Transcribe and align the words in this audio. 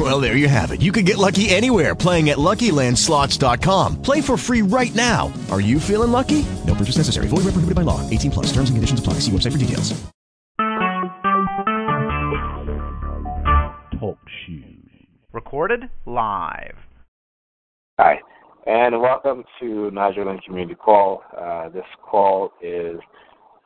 Well, 0.00 0.18
there 0.18 0.34
you 0.34 0.48
have 0.48 0.70
it. 0.70 0.80
You 0.80 0.92
can 0.92 1.04
get 1.04 1.18
lucky 1.18 1.50
anywhere 1.50 1.94
playing 1.94 2.30
at 2.30 2.38
LuckyLandSlots.com. 2.38 4.00
Play 4.00 4.22
for 4.22 4.38
free 4.38 4.62
right 4.62 4.94
now. 4.94 5.30
Are 5.50 5.60
you 5.60 5.78
feeling 5.78 6.10
lucky? 6.10 6.46
No 6.66 6.74
purchase 6.74 6.96
necessary. 6.96 7.26
Void 7.28 7.44
where 7.44 7.52
prohibited 7.52 7.74
by 7.74 7.82
law. 7.82 8.00
18 8.08 8.30
plus. 8.30 8.46
Terms 8.46 8.70
and 8.70 8.78
conditions 8.78 8.98
apply. 8.98 9.14
See 9.20 9.30
website 9.30 9.52
for 9.52 9.58
details. 9.58 9.92
Talk 14.00 14.18
shoes. 14.46 15.06
Recorded 15.34 15.82
live. 16.06 16.76
Hi, 17.98 18.20
and 18.66 19.02
welcome 19.02 19.44
to 19.60 19.90
Nigel 19.90 20.24
Lynn 20.24 20.38
Community 20.38 20.76
Call. 20.76 21.22
Uh, 21.38 21.68
this 21.68 21.84
call 22.02 22.52
is 22.62 22.98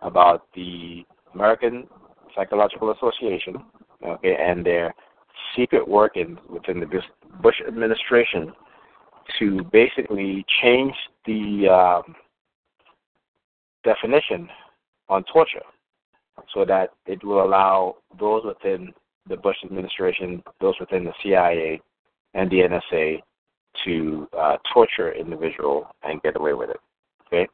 about 0.02 0.48
the 0.56 1.04
American 1.32 1.86
Psychological 2.34 2.90
Association, 2.90 3.64
okay, 4.04 4.36
and 4.36 4.66
their 4.66 4.92
secret 5.56 5.86
workings 5.86 6.38
within 6.48 6.80
the 6.80 6.86
Bush 7.42 7.56
administration 7.66 8.52
to 9.38 9.62
basically 9.72 10.44
change 10.62 10.94
the 11.26 11.68
um, 11.68 12.14
definition 13.84 14.48
on 15.08 15.24
torture 15.32 15.62
so 16.52 16.64
that 16.64 16.90
it 17.06 17.22
will 17.24 17.44
allow 17.44 17.96
those 18.18 18.42
within 18.44 18.92
the 19.28 19.36
Bush 19.36 19.56
administration, 19.64 20.42
those 20.60 20.74
within 20.80 21.04
the 21.04 21.12
CIA 21.22 21.80
and 22.34 22.50
the 22.50 22.56
NSA 22.56 23.22
to 23.84 24.28
uh, 24.38 24.56
torture 24.72 25.12
individual 25.12 25.86
and 26.02 26.20
get 26.22 26.36
away 26.36 26.52
with 26.52 26.70
it. 26.70 26.80
Okay, 27.26 27.48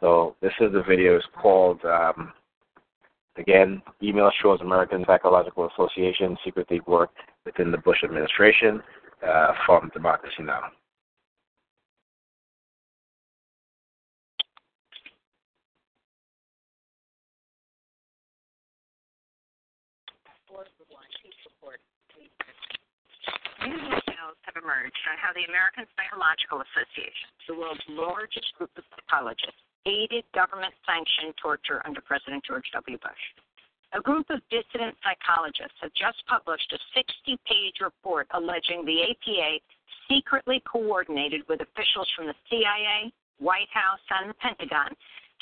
so 0.00 0.36
this 0.40 0.52
is 0.60 0.72
the 0.72 0.82
video. 0.82 1.16
It's 1.16 1.26
called 1.40 1.84
um, 1.84 2.32
again. 3.36 3.82
Email 4.02 4.30
shows 4.42 4.60
American 4.60 5.04
Psychological 5.06 5.68
Association 5.68 6.36
secretly 6.44 6.80
work 6.86 7.10
within 7.46 7.70
the 7.70 7.78
Bush 7.78 8.02
administration 8.04 8.82
uh, 9.26 9.54
from 9.64 9.88
Democracy 9.94 10.42
Now. 10.42 10.74
New 23.66 23.72
details 23.72 24.38
have 24.46 24.54
emerged 24.62 25.02
on 25.10 25.18
how 25.18 25.34
the 25.34 25.42
American 25.50 25.86
Psychological 25.98 26.62
Association, 26.62 27.26
the 27.48 27.54
world's 27.58 27.82
largest 27.88 28.46
group 28.58 28.70
of 28.78 28.84
psychologists, 28.94 29.58
aided 29.86 30.22
government 30.34 30.74
sanctioned 30.86 31.34
torture 31.40 31.82
under 31.84 32.00
President 32.00 32.44
George 32.46 32.66
W. 32.74 32.98
Bush. 32.98 33.24
A 33.94 34.00
group 34.00 34.26
of 34.30 34.40
dissident 34.50 34.96
psychologists 35.02 35.78
have 35.80 35.92
just 35.94 36.18
published 36.26 36.72
a 36.72 36.78
60 36.94 37.38
page 37.46 37.80
report 37.80 38.26
alleging 38.34 38.84
the 38.84 39.02
APA 39.10 39.58
secretly 40.08 40.62
coordinated 40.70 41.42
with 41.48 41.60
officials 41.60 42.08
from 42.16 42.26
the 42.26 42.34
CIA, 42.50 43.12
White 43.38 43.70
House, 43.72 44.00
and 44.10 44.30
the 44.30 44.34
Pentagon 44.34 44.90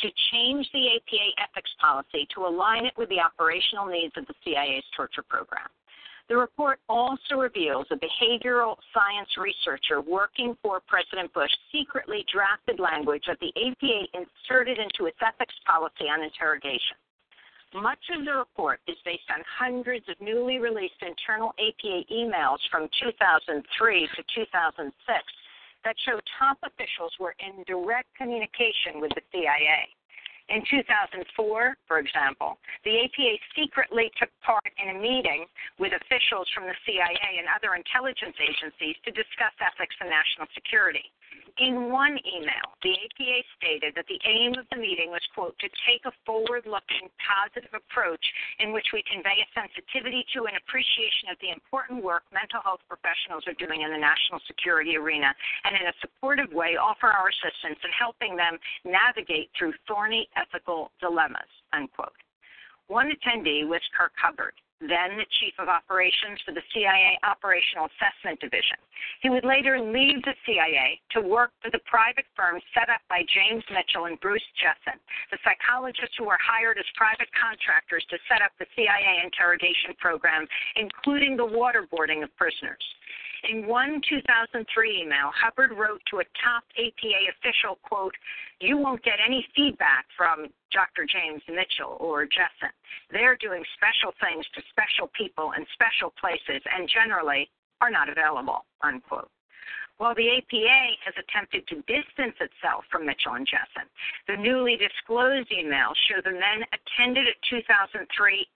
to 0.01 0.11
change 0.33 0.69
the 0.73 0.97
APA 0.97 1.27
ethics 1.41 1.71
policy 1.81 2.27
to 2.35 2.47
align 2.47 2.85
it 2.85 2.97
with 2.97 3.09
the 3.09 3.21
operational 3.21 3.87
needs 3.87 4.13
of 4.17 4.27
the 4.27 4.35
CIA's 4.45 4.85
torture 4.97 5.23
program. 5.23 5.69
The 6.29 6.37
report 6.37 6.81
also 6.89 7.37
reveals 7.37 7.87
a 7.91 7.97
behavioral 7.97 8.77
science 8.95 9.29
researcher 9.37 10.01
working 10.01 10.57
for 10.63 10.81
President 10.89 11.33
Bush 11.35 11.53
secretly 11.71 12.25
drafted 12.33 12.81
language 12.81 13.25
that 13.27 13.39
the 13.41 13.53
APA 13.55 14.07
inserted 14.15 14.79
into 14.79 15.07
its 15.07 15.19
ethics 15.21 15.55
policy 15.67 16.09
on 16.09 16.23
interrogation. 16.23 16.97
Much 17.75 18.07
of 18.15 18.25
the 18.25 18.31
report 18.31 18.79
is 18.87 18.95
based 19.05 19.27
on 19.35 19.43
hundreds 19.51 20.07
of 20.09 20.15
newly 20.21 20.63
released 20.63 21.03
internal 21.03 21.51
APA 21.59 22.07
emails 22.07 22.63
from 22.71 22.87
2003 23.03 23.51
to 24.15 24.23
2006 24.31 24.95
that 25.83 25.97
show 26.07 26.21
top 26.39 26.57
officials 26.63 27.11
were 27.19 27.35
in 27.43 27.67
direct 27.67 28.07
communication 28.15 29.03
with 29.03 29.11
the 29.19 29.23
CIA. 29.35 29.91
In 30.55 30.63
2004, 30.71 31.75
for 31.89 31.99
example, 31.99 32.59
the 32.85 33.11
APA 33.11 33.33
secretly 33.59 34.07
took 34.23 34.31
part 34.47 34.71
in 34.79 34.95
a 34.95 34.99
meeting 35.01 35.45
with 35.83 35.91
officials 35.99 36.47
from 36.55 36.71
the 36.71 36.79
CIA 36.87 37.43
and 37.43 37.51
other 37.51 37.75
intelligence 37.75 38.39
agencies 38.39 38.95
to 39.03 39.11
discuss 39.11 39.51
ethics 39.59 39.97
and 39.99 40.15
national 40.15 40.47
security. 40.55 41.11
In 41.59 41.93
one 41.93 42.19
email, 42.27 42.67
the 42.83 42.99
APA 42.99 43.39
stated 43.55 43.95
that 43.95 44.11
the 44.11 44.19
aim 44.27 44.59
of 44.59 44.67
the 44.75 44.77
meeting 44.77 45.15
was, 45.15 45.23
quote, 45.35 45.55
to 45.61 45.69
take 45.87 46.03
a 46.05 46.11
forward 46.27 46.67
looking, 46.67 47.07
positive 47.23 47.71
approach 47.71 48.27
in 48.59 48.73
which 48.73 48.91
we 48.93 49.05
convey 49.07 49.39
a 49.39 49.47
sensitivity 49.55 50.27
to 50.35 50.51
and 50.51 50.59
appreciation 50.59 51.31
of 51.31 51.39
the 51.39 51.55
important 51.55 52.03
work 52.03 52.27
mental 52.35 52.59
health 52.59 52.83
professionals 52.91 53.47
are 53.47 53.55
doing 53.55 53.83
in 53.87 53.95
the 53.95 54.03
national 54.03 54.43
security 54.51 54.97
arena, 54.99 55.31
and 55.63 55.79
in 55.79 55.87
a 55.87 55.95
supportive 56.03 56.51
way 56.51 56.75
offer 56.75 57.07
our 57.07 57.31
assistance 57.31 57.79
in 57.87 57.91
helping 57.95 58.35
them 58.35 58.59
navigate 58.83 59.47
through 59.55 59.79
thorny 59.87 60.27
ethical 60.35 60.91
dilemmas, 60.99 61.51
unquote. 61.73 62.19
One 62.89 63.15
attendee 63.15 63.63
was 63.63 63.81
Kirk 63.97 64.13
Hubbard, 64.19 64.59
then 64.89 65.17
the 65.17 65.29
chief 65.41 65.55
of 65.59 65.69
operations 65.69 66.41
for 66.45 66.53
the 66.53 66.65
CIA 66.73 67.19
Operational 67.25 67.89
Assessment 67.93 68.41
Division. 68.41 68.77
He 69.21 69.31
would 69.31 69.45
later 69.45 69.81
leave 69.81 70.23
the 70.23 70.35
CIA 70.47 71.01
to 71.13 71.21
work 71.21 71.53
for 71.63 71.71
the 71.71 71.81
private 71.87 72.27
firm 72.37 72.61
set 72.73 72.89
up 72.89 73.01
by 73.09 73.23
James 73.29 73.65
Mitchell 73.73 74.07
and 74.07 74.21
Bruce 74.21 74.45
Jessen, 74.61 74.99
the 75.31 75.39
psychologists 75.45 76.17
who 76.19 76.27
were 76.27 76.41
hired 76.41 76.79
as 76.79 76.87
private 76.95 77.29
contractors 77.33 78.05
to 78.11 78.19
set 78.29 78.43
up 78.43 78.53
the 78.59 78.67
CIA 78.77 79.23
interrogation 79.25 79.95
program, 79.99 80.47
including 80.77 81.37
the 81.37 81.47
waterboarding 81.47 82.23
of 82.23 82.31
prisoners. 82.37 82.83
In 83.51 83.67
one 83.67 84.01
2003 84.09 85.03
email, 85.03 85.31
Hubbard 85.35 85.73
wrote 85.73 86.01
to 86.11 86.21
a 86.21 86.25
top 86.43 86.65
APA 86.79 87.21
official, 87.29 87.77
quote, 87.83 88.15
you 88.61 88.79
won't 88.79 89.03
get 89.03 89.19
any 89.25 89.47
feedback 89.55 90.07
from 90.17 90.49
Dr. 90.73 91.05
James 91.05 91.43
Mitchell 91.49 91.97
or 92.01 92.25
Jessen. 92.25 92.73
They're 93.11 93.37
doing 93.37 93.63
special 93.77 94.15
things 94.21 94.47
to 94.55 94.63
special 94.71 95.11
people 95.13 95.53
in 95.59 95.67
special 95.75 96.15
places 96.19 96.63
and 96.73 96.89
generally 96.89 97.51
are 97.81 97.91
not 97.91 98.09
available, 98.09 98.65
unquote. 98.83 99.31
While 99.99 100.15
the 100.17 100.27
APA 100.27 100.97
has 101.05 101.15
attempted 101.17 101.69
to 101.69 101.77
distance 101.87 102.35
itself 102.41 102.85
from 102.91 103.07
Mitchell 103.07 103.35
and 103.35 103.47
Jessen, 103.47 103.87
the 104.27 104.37
newly 104.37 104.77
disclosed 104.77 105.51
emails 105.51 105.95
show 106.09 106.21
the 106.21 106.33
men 106.33 106.67
attended 106.75 107.29
a 107.29 107.35
2003 107.49 108.03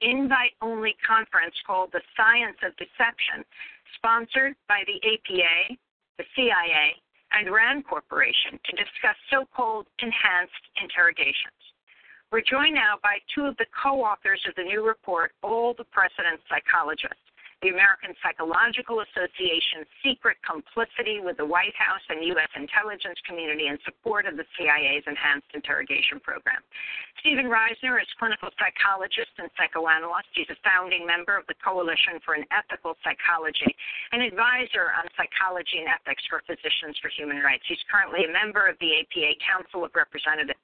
invite 0.01 0.55
only 0.61 0.97
conference 1.07 1.55
called 1.65 1.93
The 1.93 2.03
Science 2.17 2.59
of 2.67 2.75
Deception 2.77 3.45
sponsored 3.97 4.55
by 4.69 4.83
the 4.87 4.99
APA, 5.03 5.77
the 6.19 6.25
CIA, 6.35 6.97
and 7.33 7.53
RAND 7.53 7.87
Corporation 7.87 8.59
to 8.65 8.73
discuss 8.77 9.17
so 9.31 9.45
called 9.55 9.87
enhanced 10.01 10.65
interrogations. 10.83 11.61
We're 12.33 12.43
joined 12.43 12.75
now 12.75 12.97
by 13.03 13.19
two 13.35 13.45
of 13.45 13.57
the 13.57 13.67
co 13.73 14.03
authors 14.05 14.41
of 14.49 14.55
the 14.57 14.65
new 14.65 14.87
report, 14.87 15.33
All 15.43 15.75
the 15.77 15.85
President's 15.85 16.45
Psychologists 16.49 17.28
the 17.63 17.75
American 17.75 18.15
Psychological 18.23 19.03
Association's 19.03 19.91
secret 19.99 20.39
complicity 20.47 21.19
with 21.19 21.43
the 21.43 21.47
White 21.47 21.75
House 21.75 22.03
and 22.07 22.23
U.S. 22.39 22.51
intelligence 22.55 23.19
community 23.27 23.67
in 23.67 23.79
support 23.83 24.31
of 24.31 24.39
the 24.39 24.47
CIA's 24.55 25.03
enhanced 25.11 25.51
interrogation 25.55 26.23
program. 26.23 26.63
Stephen 27.19 27.51
Reisner 27.51 27.99
is 27.99 28.07
clinical 28.15 28.47
psychologist 28.63 29.35
and 29.43 29.51
psychoanalyst. 29.59 30.31
He's 30.39 30.51
a 30.55 30.59
founding 30.63 31.03
member 31.03 31.35
of 31.35 31.51
the 31.51 31.59
Coalition 31.59 32.23
for 32.23 32.39
an 32.39 32.47
Ethical 32.55 32.95
Psychology, 33.03 33.75
an 34.15 34.23
advisor 34.23 34.95
on 34.95 35.11
psychology 35.19 35.83
and 35.83 35.91
ethics 35.91 36.23
for 36.31 36.47
Physicians 36.47 36.95
for 37.03 37.11
Human 37.11 37.43
Rights. 37.43 37.67
He's 37.67 37.83
currently 37.91 38.23
a 38.23 38.31
member 38.31 38.71
of 38.71 38.79
the 38.79 39.03
APA 39.03 39.35
Council 39.43 39.83
of 39.83 39.91
Representatives 39.99 40.63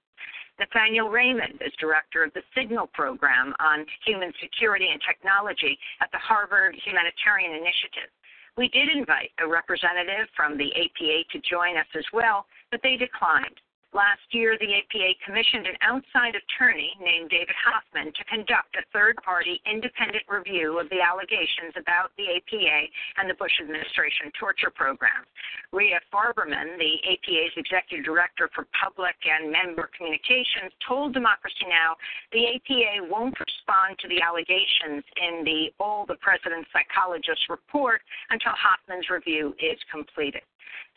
Nathaniel 0.58 1.08
Raymond 1.08 1.60
is 1.60 1.72
director 1.80 2.22
of 2.22 2.32
the 2.34 2.42
Signal 2.54 2.86
Program 2.94 3.54
on 3.58 3.84
Human 4.06 4.32
Security 4.40 4.88
and 4.90 5.00
Technology 5.02 5.78
at 6.00 6.10
the 6.12 6.18
Harvard 6.18 6.76
Humanitarian 6.84 7.52
Initiative. 7.52 8.10
We 8.56 8.68
did 8.68 8.88
invite 8.88 9.32
a 9.40 9.48
representative 9.48 10.30
from 10.36 10.56
the 10.56 10.70
APA 10.78 11.24
to 11.32 11.40
join 11.42 11.76
us 11.76 11.90
as 11.96 12.04
well, 12.12 12.46
but 12.70 12.80
they 12.82 12.96
declined. 12.96 13.58
Last 13.94 14.26
year, 14.34 14.58
the 14.58 14.74
APA 14.74 15.14
commissioned 15.22 15.70
an 15.70 15.78
outside 15.78 16.34
attorney 16.34 16.98
named 16.98 17.30
David 17.30 17.54
Hoffman 17.54 18.10
to 18.10 18.24
conduct 18.26 18.74
a 18.74 18.82
third 18.90 19.14
party 19.22 19.62
independent 19.70 20.26
review 20.26 20.82
of 20.82 20.90
the 20.90 20.98
allegations 20.98 21.78
about 21.78 22.10
the 22.18 22.26
APA 22.34 22.90
and 23.22 23.30
the 23.30 23.38
Bush 23.38 23.54
administration 23.62 24.34
torture 24.34 24.74
program. 24.74 25.22
Rhea 25.70 26.02
Farberman, 26.10 26.74
the 26.74 27.06
APA's 27.06 27.54
executive 27.54 28.02
director 28.02 28.50
for 28.50 28.66
public 28.74 29.14
and 29.30 29.54
member 29.54 29.86
communications, 29.94 30.74
told 30.82 31.14
Democracy 31.14 31.70
Now! 31.70 31.94
the 32.34 32.58
APA 32.58 33.06
won't 33.06 33.38
respond 33.38 33.94
to 34.02 34.10
the 34.10 34.18
allegations 34.18 35.06
in 35.22 35.46
the 35.46 35.70
All 35.78 36.02
the 36.02 36.18
President's 36.18 36.66
Psychologists 36.74 37.46
report 37.46 38.02
until 38.30 38.58
Hoffman's 38.58 39.06
review 39.06 39.54
is 39.62 39.78
completed. 39.86 40.42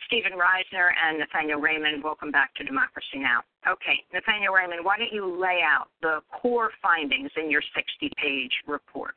Steven 0.07 0.33
Reisner 0.33 0.91
and 1.05 1.19
Nathaniel 1.19 1.59
Raymond, 1.59 2.03
welcome 2.03 2.31
back 2.31 2.53
to 2.55 2.63
Democracy 2.63 3.17
Now! 3.17 3.41
Okay, 3.67 4.03
Nathaniel 4.13 4.53
Raymond, 4.53 4.85
why 4.85 4.97
don't 4.97 5.11
you 5.11 5.39
lay 5.39 5.61
out 5.65 5.89
the 6.01 6.21
core 6.31 6.71
findings 6.81 7.31
in 7.35 7.51
your 7.51 7.61
60 7.75 8.11
page 8.21 8.51
report? 8.67 9.15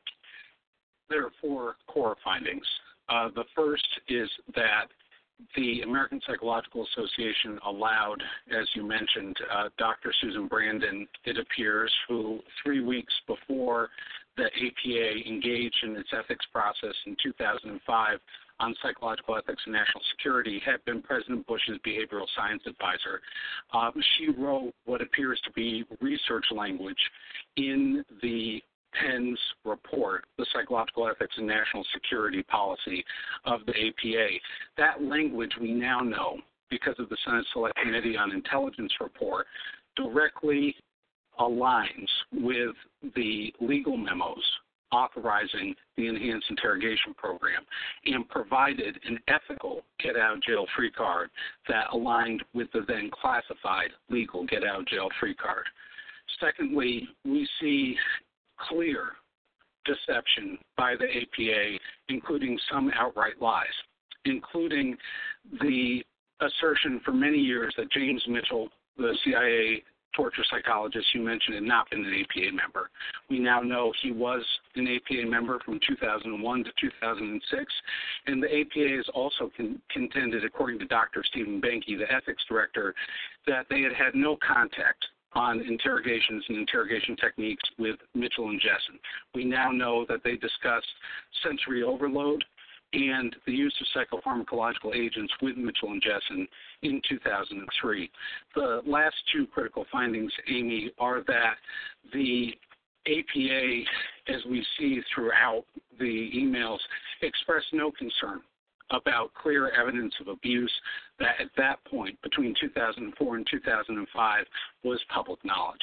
There 1.09 1.25
are 1.27 1.33
four 1.41 1.77
core 1.87 2.17
findings. 2.25 2.65
Uh, 3.09 3.29
the 3.35 3.45
first 3.55 3.87
is 4.09 4.29
that 4.55 4.87
the 5.57 5.83
American 5.83 6.21
Psychological 6.27 6.87
Association 6.93 7.59
allowed, 7.67 8.23
as 8.51 8.67
you 8.75 8.87
mentioned, 8.87 9.37
uh, 9.53 9.69
Dr. 9.79 10.13
Susan 10.21 10.47
Brandon, 10.47 11.07
it 11.25 11.39
appears, 11.39 11.93
who 12.09 12.41
three 12.63 12.83
weeks 12.83 13.13
before 13.27 13.89
the 14.37 14.45
APA 14.45 15.29
engaged 15.29 15.79
in 15.83 15.97
its 15.97 16.09
ethics 16.13 16.47
process 16.53 16.95
in 17.07 17.17
2005 17.23 18.19
on 18.61 18.75
psychological 18.83 19.37
ethics 19.37 19.63
and 19.65 19.73
national 19.73 20.03
security, 20.13 20.63
had 20.65 20.85
been 20.85 21.03
President 21.03 21.47
Bush's 21.47 21.79
behavioral 21.87 22.27
science 22.37 22.63
advisor. 22.67 23.21
Um, 23.73 23.93
she 24.17 24.31
wrote 24.31 24.73
what 24.85 25.01
appears 25.01 25.41
to 25.45 25.53
be 25.53 25.85
research 26.01 26.45
language 26.53 26.99
in 27.57 28.05
the 28.23 28.63
PENS 28.93 29.39
report, 29.65 30.25
the 30.37 30.47
Psychological 30.53 31.09
Ethics 31.09 31.35
and 31.37 31.47
National 31.47 31.85
Security 31.95 32.43
Policy 32.43 33.05
of 33.45 33.61
the 33.67 33.73
APA. 33.73 34.29
That 34.77 35.03
language 35.03 35.53
we 35.61 35.73
now 35.73 36.01
know, 36.01 36.39
because 36.71 36.97
of 36.99 37.09
the 37.09 37.17
Senate 37.25 37.47
Select 37.53 37.77
Committee 37.77 38.17
on 38.17 38.33
Intelligence 38.33 38.93
report, 39.01 39.47
directly 39.97 40.75
aligns 41.39 42.09
with 42.33 42.75
the 43.15 43.53
legal 43.61 43.97
memos 43.97 44.43
authorizing 44.93 45.75
the 45.97 46.07
enhanced 46.07 46.47
interrogation 46.51 47.15
program 47.17 47.63
and 48.07 48.29
provided 48.29 48.99
an 49.07 49.19
ethical 49.29 49.83
get 50.03 50.17
out 50.17 50.43
jail 50.43 50.67
free 50.77 50.91
card 50.91 51.31
that 51.69 51.87
aligned 51.93 52.43
with 52.55 52.69
the 52.73 52.81
then 52.89 53.11
classified 53.13 53.91
legal 54.09 54.45
get 54.47 54.65
out 54.65 54.87
jail 54.87 55.09
free 55.19 55.35
card. 55.35 55.65
Secondly, 56.41 57.09
we 57.25 57.49
see 57.61 57.97
clear 58.69 59.13
deception 59.85 60.59
by 60.77 60.95
the 60.97 61.07
APA, 61.07 61.79
including 62.09 62.59
some 62.71 62.91
outright 62.95 63.41
lies, 63.41 63.67
including 64.25 64.97
the 65.61 66.03
assertion 66.41 67.01
for 67.05 67.13
many 67.13 67.39
years 67.39 67.73
that 67.77 67.91
James 67.91 68.23
Mitchell, 68.29 68.69
the 68.97 69.17
CIA 69.25 69.83
torture 70.15 70.45
psychologist 70.51 71.07
you 71.15 71.23
mentioned 71.23 71.55
had 71.55 71.65
not 71.65 71.89
been 71.91 72.05
an 72.05 72.15
APA 72.15 72.55
member. 72.55 72.91
We 73.29 73.39
now 73.39 73.61
know 73.61 73.93
he 74.03 74.13
was 74.13 74.45
an 74.77 74.87
APA 74.87 75.29
member 75.29 75.59
from 75.65 75.81
2001 75.87 76.65
to 76.65 76.71
2006, 76.81 77.73
and 78.27 78.43
the 78.43 78.49
APA 78.49 78.97
has 78.97 79.07
also 79.15 79.51
con- 79.57 79.81
contended, 79.91 80.45
according 80.45 80.79
to 80.81 80.87
Dr. 80.87 81.25
Stephen 81.25 81.61
Behnke, 81.61 81.99
the 81.99 82.13
ethics 82.13 82.43
director, 82.49 82.95
that 83.47 83.67
they 83.71 83.83
had 83.83 83.93
had 83.93 84.15
no 84.15 84.37
contact 84.47 85.05
on 85.35 85.61
interrogations 85.61 86.45
and 86.49 86.59
interrogation 86.59 87.17
techniques 87.17 87.63
with 87.79 87.97
Mitchell 88.15 88.49
and 88.49 88.61
Jessen. 88.61 88.99
We 89.35 89.45
now 89.45 89.71
know 89.71 90.05
that 90.09 90.25
they 90.25 90.37
discussed 90.37 90.89
sensory 91.45 91.83
overload 91.83 92.43
and 92.93 93.35
the 93.47 93.53
use 93.53 93.75
of 93.81 93.87
psychopharmacological 93.95 94.95
agents 94.95 95.33
with 95.41 95.57
Mitchell 95.57 95.91
and 95.93 96.03
Jessen 96.03 96.47
in 96.83 97.01
2003. 97.09 98.11
The 98.55 98.81
last 98.87 99.15
two 99.33 99.47
critical 99.47 99.87
findings, 99.93 100.33
Amy, 100.49 100.91
are 100.99 101.23
that 101.27 101.55
the 102.13 102.53
APA, 103.07 103.83
as 104.29 104.45
we 104.49 104.65
see 104.79 105.01
throughout 105.15 105.65
the 105.99 106.31
emails, 106.35 106.79
expressed 107.23 107.67
no 107.73 107.91
concern 107.91 108.41
about 108.91 109.33
clear 109.35 109.71
evidence 109.71 110.13
of 110.21 110.29
abuse 110.29 110.73
that 111.19 111.35
at 111.41 111.49
that 111.57 111.77
point, 111.85 112.21
between 112.23 112.55
2004 112.61 113.37
and 113.37 113.47
2005, 113.51 114.45
was 114.83 115.01
public 115.15 115.39
knowledge. 115.45 115.79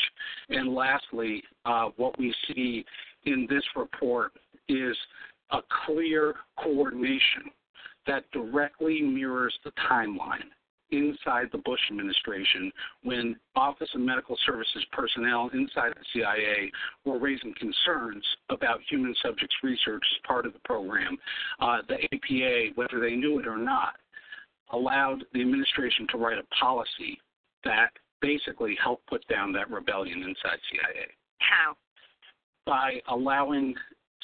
And 0.49 0.73
lastly, 0.73 1.41
uh, 1.65 1.89
what 1.95 2.17
we 2.19 2.33
see 2.47 2.85
in 3.25 3.47
this 3.49 3.63
report 3.75 4.33
is 4.67 4.95
a 5.51 5.59
clear 5.85 6.35
coordination 6.61 7.43
that 8.05 8.23
directly 8.31 9.01
mirrors 9.01 9.57
the 9.63 9.71
timeline 9.89 10.49
inside 10.91 11.47
the 11.51 11.57
Bush 11.59 11.79
administration 11.91 12.71
when 13.03 13.35
Office 13.55 13.89
of 13.93 14.01
Medical 14.01 14.37
Services 14.45 14.85
personnel 14.91 15.49
inside 15.53 15.91
the 15.93 16.05
CIA 16.13 16.71
were 17.05 17.19
raising 17.19 17.53
concerns 17.59 18.23
about 18.49 18.79
human 18.89 19.13
subjects 19.21 19.55
research 19.63 20.03
as 20.15 20.25
part 20.25 20.45
of 20.45 20.53
the 20.53 20.59
program. 20.59 21.17
Uh, 21.59 21.79
the 21.87 21.95
APA, 22.05 22.73
whether 22.75 22.99
they 23.01 23.15
knew 23.15 23.39
it 23.39 23.47
or 23.47 23.57
not, 23.57 23.95
allowed 24.71 25.23
the 25.33 25.41
administration 25.41 26.07
to 26.11 26.17
write 26.17 26.37
a 26.37 26.55
policy 26.55 27.19
that 27.63 27.89
basically 28.21 28.77
helped 28.81 29.05
put 29.07 29.25
down 29.27 29.51
that 29.53 29.69
rebellion 29.69 30.19
inside 30.19 30.59
CIA. 30.71 31.07
How? 31.39 31.75
By 32.65 33.01
allowing 33.09 33.75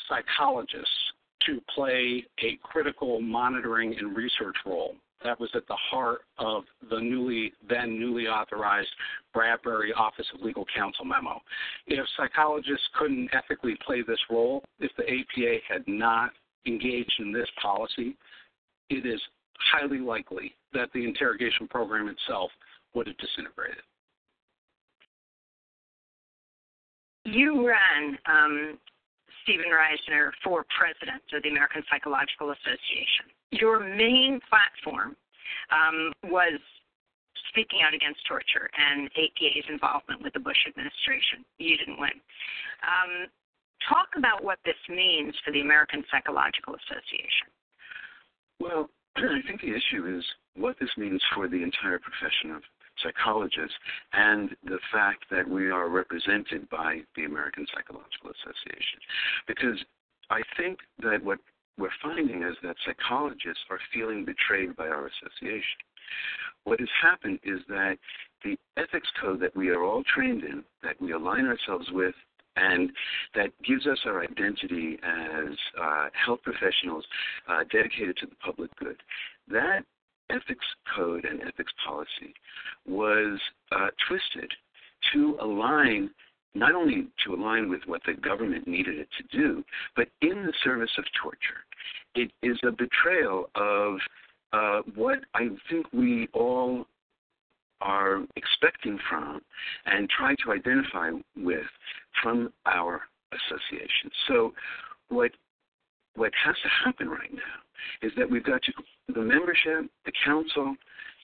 psychologists 0.08 1.03
to 1.45 1.62
play 1.74 2.25
a 2.44 2.57
critical 2.63 3.22
monitoring 3.22 3.95
and 3.98 4.16
research 4.16 4.56
role. 4.66 4.95
That 5.24 5.40
was 5.40 5.50
at 5.56 5.66
the 5.68 5.78
heart 5.90 6.22
of 6.38 6.63
the 6.90 7.00
newly 7.00 7.54
then 7.69 7.98
newly 7.98 8.28
authorized 8.28 8.90
Bradbury 9.34 9.94
Office 9.94 10.25
of 10.34 10.42
Legal 10.42 10.66
Counsel 10.75 11.06
memo. 11.06 11.42
If 11.88 12.06
psychologists 12.18 12.86
couldn't 13.00 13.30
ethically 13.34 13.78
play 13.86 14.01
this 14.01 14.19
role, 14.30 14.63
if 14.80 14.92
the 14.98 15.04
APA 15.04 15.57
had 15.68 15.84
not 15.88 16.31
engaged 16.66 17.13
in 17.19 17.31
this 17.31 17.48
policy, 17.62 18.18
it 18.90 19.06
is 19.06 19.22
highly 19.72 20.00
likely 20.00 20.54
that 20.74 20.90
the 20.94 21.06
interrogation 21.06 21.68
program 21.68 22.10
itself 22.10 22.51
would 22.94 23.07
have 23.07 23.18
disintegrated. 23.18 23.84
You 27.25 27.66
ran 27.66 28.18
um, 28.25 28.78
Steven 29.44 29.72
Reisner 29.72 30.31
for 30.44 30.66
president 30.72 31.24
of 31.34 31.44
the 31.44 31.50
American 31.50 31.84
Psychological 31.92 32.51
Association. 32.51 33.30
Your 33.51 33.80
main 33.80 34.40
platform 34.50 35.16
um, 35.72 36.12
was 36.31 36.60
speaking 37.54 37.86
out 37.86 37.94
against 37.94 38.25
torture 38.25 38.69
and 38.74 39.07
APA's 39.13 39.68
involvement 39.69 40.24
with 40.24 40.34
the 40.34 40.40
Bush 40.40 40.57
administration. 40.68 41.45
You 41.60 41.78
didn't 41.78 42.00
win. 42.00 42.18
Um, 42.81 43.30
talk 43.88 44.10
about 44.18 44.44
what 44.44 44.57
this 44.66 44.80
means 44.90 45.36
for 45.45 45.52
the 45.52 45.62
American 45.62 46.04
Psychological 46.09 46.73
Association. 46.73 47.47
Well, 48.59 48.90
I 49.18 49.40
think 49.45 49.62
the 49.62 49.76
issue 49.76 50.09
is 50.09 50.26
what 50.56 50.78
this 50.80 50.90
means 50.97 51.21
for 51.35 51.47
the 51.47 51.62
entire 51.62 52.00
profession 52.00 52.52
of 52.56 52.64
psychologists 53.04 53.76
and 54.14 54.56
the 54.64 54.80
fact 54.92 55.26
that 55.30 55.48
we 55.48 55.69
are 55.69 55.90
represented 55.90 56.69
by 56.69 57.02
the 57.16 57.26
American 57.26 57.66
Psychological 57.74 58.31
Association. 58.31 59.00
Because 59.48 59.78
I 60.30 60.42
think 60.57 60.80
that 61.00 61.24
what 61.24 61.40
we're 61.78 61.90
finding 62.02 62.44
is 62.44 62.56
that 62.64 62.76
psychologists 62.86 63.64
are 63.69 63.80
feeling 63.94 64.26
betrayed 64.26 64.76
by 64.76 64.88
our 64.88 65.07
association. 65.07 65.80
What 66.64 66.80
has 66.80 66.90
happened 67.02 67.40
is 67.44 67.60
that 67.68 67.98
the 68.44 68.57
ethics 68.78 69.07
code 69.22 69.40
that 69.42 69.56
we 69.56 69.69
are 69.69 69.83
all 69.83 70.04
trained 70.16 70.44
in, 70.44 70.64
that 70.83 71.02
we 71.02 71.12
align 71.12 71.45
ourselves 71.45 71.88
with, 71.92 72.16
and 72.56 72.92
that 73.33 73.50
gives 73.64 73.88
us 73.88 73.98
our 74.06 74.22
identity 74.22 75.00
as 75.04 75.57
uh, 75.81 76.07
health 76.14 76.40
professionals 76.44 77.04
uh, 77.50 77.64
dedicated 77.72 78.16
to 78.18 78.28
the 78.28 78.36
public 78.36 78.69
good. 78.78 78.98
That 79.48 79.81
ethics 80.33 80.66
code 80.95 81.25
and 81.25 81.42
ethics 81.42 81.73
policy 81.85 82.33
was 82.87 83.40
uh, 83.71 83.87
twisted 84.07 84.52
to 85.13 85.37
align 85.42 86.09
not 86.56 86.75
only 86.75 87.07
to 87.25 87.33
align 87.33 87.69
with 87.69 87.81
what 87.87 88.02
the 88.06 88.13
government 88.13 88.68
needed 88.68 88.99
it 88.99 89.07
to 89.18 89.37
do, 89.37 89.63
but 89.95 90.07
in 90.21 90.45
the 90.45 90.54
service 90.63 90.92
of 90.97 91.06
torture. 91.21 91.66
It 92.16 92.31
is 92.44 92.57
a 92.63 92.71
betrayal 92.71 93.49
of 93.56 93.97
uh, 94.54 94.81
what 94.94 95.19
I 95.33 95.49
think 95.69 95.87
we 95.92 96.28
all 96.33 96.85
are 97.81 98.21
expecting 98.35 98.99
from 99.09 99.42
and 99.85 100.07
try 100.09 100.35
to 100.45 100.52
identify 100.52 101.09
with 101.35 101.66
from 102.21 102.54
our 102.68 103.02
association. 103.31 104.11
So, 104.28 104.54
what 105.09 105.31
what 106.16 106.31
has 106.45 106.56
to 106.61 106.69
happen 106.85 107.09
right 107.09 107.33
now 107.33 107.63
is 108.02 108.11
that 108.18 108.30
we've 108.30 108.44
got 108.44 108.61
to, 108.63 108.73
the 109.13 109.21
membership, 109.21 109.90
the 110.06 110.11
council, 110.25 110.75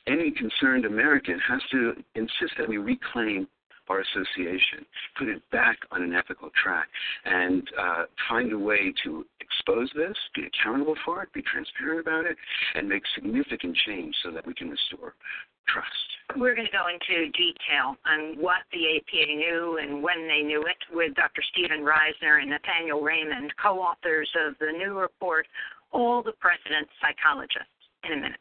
any 0.08 0.32
concerned 0.32 0.86
American 0.86 1.40
has 1.48 1.62
to 1.72 1.94
insist 2.16 2.54
that 2.58 2.68
we 2.68 2.78
reclaim 2.78 3.48
our 3.90 4.02
association, 4.02 4.86
put 5.18 5.28
it 5.28 5.42
back 5.52 5.78
on 5.92 6.04
an 6.04 6.14
ethical 6.14 6.50
track, 6.62 6.88
and 7.26 7.64
uh, 7.80 8.04
find 8.30 8.54
a 8.54 8.58
way 8.58 8.94
to 9.04 9.26
expose 9.42 9.90
this, 9.96 10.16
be 10.36 10.44
accountable 10.46 10.96
for 11.04 11.24
it, 11.24 11.34
be 11.34 11.42
transparent 11.42 12.00
about 12.00 12.26
it, 12.26 12.38
and 12.76 12.88
make 12.88 13.02
significant 13.16 13.76
change 13.88 14.16
so 14.24 14.32
that 14.32 14.46
we 14.46 14.54
can 14.54 14.70
restore 14.70 15.16
trust. 15.68 15.90
We're 16.38 16.54
going 16.54 16.68
to 16.68 16.78
go 16.78 16.86
into 16.86 17.32
detail 17.32 17.98
on 18.06 18.38
what 18.38 18.62
the 18.72 18.98
APA 18.98 19.34
knew 19.34 19.80
and 19.82 20.04
when 20.04 20.28
they 20.28 20.42
knew 20.42 20.62
it 20.62 20.78
with 20.94 21.16
Dr. 21.16 21.42
Stephen 21.52 21.82
Reisner 21.82 22.42
and 22.42 22.52
Nathaniel 22.52 23.02
Raymond, 23.02 23.52
co 23.62 23.80
authors 23.80 24.30
of 24.46 24.54
the 24.60 24.72
new 24.72 25.00
report, 25.00 25.48
All 25.92 26.22
the 26.24 26.34
President's 26.40 26.92
Psychologists, 27.02 27.68
in 28.04 28.14
a 28.14 28.16
minute. 28.16 28.40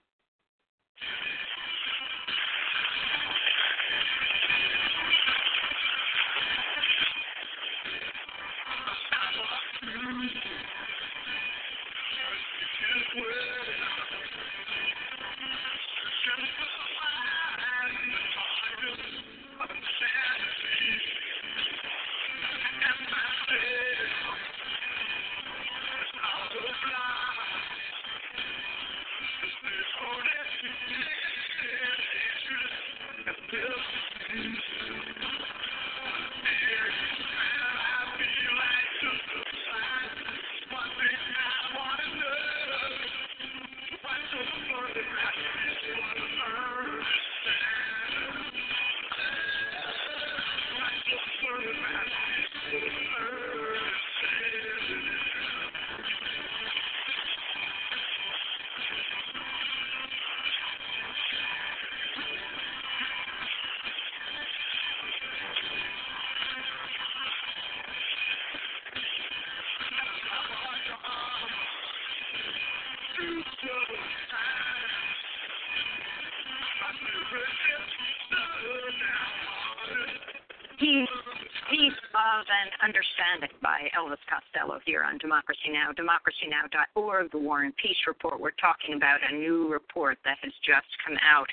And 82.68 82.92
Understanding 82.92 83.56
by 83.62 83.88
Elvis 83.96 84.20
Costello 84.28 84.76
here 84.84 85.00
on 85.00 85.16
Democracy 85.16 85.72
Now!, 85.72 85.88
democracynow.org, 85.96 87.30
the 87.32 87.38
War 87.38 87.62
and 87.64 87.74
Peace 87.76 87.96
Report. 88.06 88.40
We're 88.40 88.56
talking 88.60 88.92
about 88.92 89.24
a 89.24 89.32
new 89.32 89.72
report 89.72 90.18
that 90.24 90.36
has 90.42 90.52
just 90.60 90.88
come 91.00 91.16
out 91.24 91.48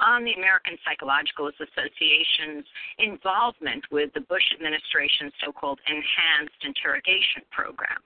on 0.00 0.24
the 0.24 0.32
American 0.32 0.80
Psychological 0.80 1.52
Association's 1.52 2.64
involvement 2.96 3.84
with 3.92 4.08
the 4.14 4.24
Bush 4.24 4.44
administration's 4.56 5.36
so 5.44 5.52
called 5.52 5.80
Enhanced 5.84 6.60
Interrogation 6.64 7.44
Program. 7.52 8.00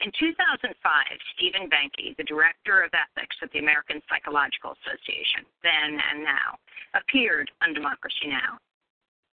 In 0.00 0.08
2005, 0.16 0.64
Stephen 1.36 1.68
Behnke, 1.68 2.16
the 2.16 2.24
director 2.24 2.88
of 2.88 2.90
ethics 2.96 3.36
at 3.42 3.52
the 3.52 3.60
American 3.60 4.00
Psychological 4.08 4.72
Association, 4.80 5.44
then 5.60 6.00
and 6.00 6.24
now, 6.24 6.56
appeared 6.96 7.50
on 7.60 7.74
Democracy 7.76 8.32
Now! 8.32 8.56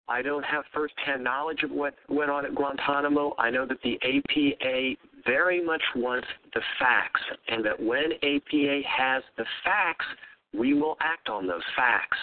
I 0.08 0.22
don't 0.22 0.44
have 0.44 0.64
firsthand 0.74 1.22
knowledge 1.22 1.62
of 1.62 1.70
what 1.70 1.94
went 2.08 2.30
on 2.30 2.44
at 2.44 2.54
Guantanamo. 2.54 3.34
I 3.38 3.50
know 3.50 3.66
that 3.66 3.80
the 3.82 3.98
APA 4.02 4.96
very 5.24 5.64
much 5.64 5.82
wants 5.94 6.26
the 6.54 6.60
facts, 6.78 7.20
and 7.48 7.64
that 7.64 7.80
when 7.80 8.12
APA 8.22 8.80
has 8.86 9.22
the 9.36 9.44
facts, 9.64 10.06
we 10.52 10.74
will 10.74 10.96
act 11.00 11.28
on 11.28 11.46
those 11.46 11.62
facts. 11.76 12.18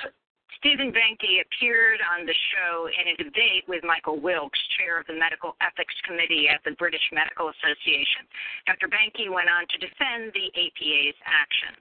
Stephen 0.59 0.91
Behnke 0.91 1.39
appeared 1.39 2.01
on 2.11 2.25
the 2.25 2.35
show 2.51 2.89
in 2.91 3.15
a 3.15 3.15
debate 3.15 3.63
with 3.67 3.81
Michael 3.87 4.19
Wilkes, 4.19 4.59
chair 4.77 4.99
of 4.99 5.07
the 5.07 5.15
Medical 5.15 5.55
Ethics 5.63 5.95
Committee 6.03 6.51
at 6.51 6.59
the 6.65 6.75
British 6.75 7.07
Medical 7.13 7.47
Association. 7.47 8.27
Dr. 8.67 8.91
Behnke 8.91 9.31
went 9.31 9.47
on 9.47 9.63
to 9.71 9.77
defend 9.79 10.35
the 10.35 10.51
APA's 10.51 11.15
action. 11.23 11.79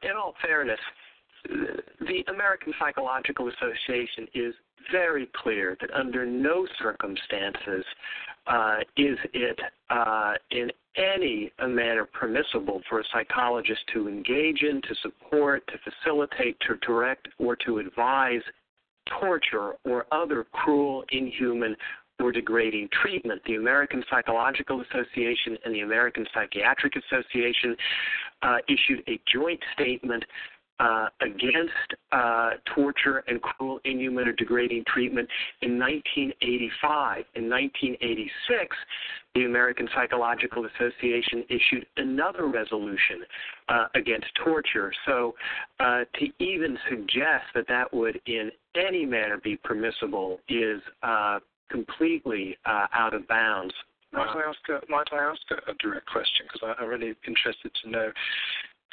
In 0.00 0.16
all 0.16 0.32
fairness, 0.40 0.80
the 1.44 2.24
American 2.28 2.72
Psychological 2.78 3.48
Association 3.48 4.26
is 4.34 4.54
very 4.92 5.28
clear 5.42 5.76
that 5.80 5.90
under 5.92 6.26
no 6.26 6.66
circumstances 6.78 7.84
uh, 8.46 8.78
is 8.96 9.16
it 9.32 9.58
uh, 9.90 10.34
in 10.50 10.70
any 10.96 11.50
manner 11.66 12.04
permissible 12.04 12.80
for 12.88 13.00
a 13.00 13.04
psychologist 13.12 13.80
to 13.92 14.08
engage 14.08 14.62
in, 14.62 14.80
to 14.82 14.94
support, 15.02 15.66
to 15.68 15.74
facilitate, 15.78 16.56
to 16.60 16.76
direct, 16.86 17.28
or 17.38 17.56
to 17.56 17.78
advise 17.78 18.42
torture 19.18 19.72
or 19.84 20.06
other 20.12 20.44
cruel, 20.52 21.04
inhuman, 21.10 21.74
or 22.20 22.30
degrading 22.30 22.88
treatment. 23.02 23.42
The 23.46 23.56
American 23.56 24.04
Psychological 24.08 24.82
Association 24.82 25.58
and 25.64 25.74
the 25.74 25.80
American 25.80 26.24
Psychiatric 26.32 26.94
Association 26.96 27.76
uh, 28.42 28.56
issued 28.68 29.02
a 29.08 29.20
joint 29.32 29.60
statement 29.74 30.24
uh, 30.80 31.06
against 31.20 31.72
uh, 32.12 32.50
torture 32.74 33.22
and 33.28 33.40
cruel, 33.40 33.78
inhuman, 33.84 34.28
or 34.28 34.32
degrading 34.32 34.84
treatment 34.86 35.28
in 35.62 35.78
1985. 35.78 37.24
In 37.34 37.48
1986, 37.48 38.76
the 39.34 39.44
American 39.44 39.88
Psychological 39.94 40.66
Association 40.66 41.44
issued 41.48 41.86
another 41.96 42.46
resolution 42.46 43.22
uh, 43.68 43.86
against 43.94 44.26
torture. 44.44 44.92
So, 45.06 45.34
uh, 45.80 46.04
to 46.18 46.44
even 46.44 46.76
suggest 46.88 47.44
that 47.54 47.66
that 47.68 47.92
would 47.92 48.20
in 48.26 48.50
any 48.74 49.04
manner 49.04 49.38
be 49.42 49.56
permissible 49.56 50.40
is 50.48 50.80
uh, 51.02 51.38
completely 51.70 52.56
out 52.66 53.14
of 53.14 53.26
bounds. 53.28 53.74
Might 54.12 54.28
I 54.28 54.42
ask 54.48 54.58
a, 54.68 54.90
might 54.90 55.08
I 55.12 55.24
ask 55.24 55.40
a, 55.50 55.70
a 55.70 55.74
direct 55.74 56.06
question? 56.06 56.46
Because 56.52 56.76
I'm 56.78 56.88
really 56.88 57.14
interested 57.26 57.72
to 57.82 57.90
know 57.90 58.12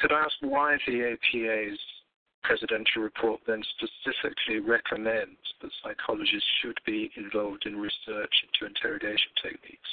could 0.01 0.11
I 0.11 0.21
ask 0.21 0.33
why 0.41 0.77
the 0.87 1.13
APA's 1.13 1.79
presidential 2.43 3.03
report 3.03 3.39
then 3.45 3.61
specifically 3.77 4.59
recommends 4.59 5.37
that 5.61 5.69
psychologists 5.83 6.49
should 6.61 6.77
be 6.85 7.11
involved 7.15 7.65
in 7.65 7.77
research 7.77 8.33
into 8.43 8.65
interrogation 8.65 9.29
techniques? 9.41 9.89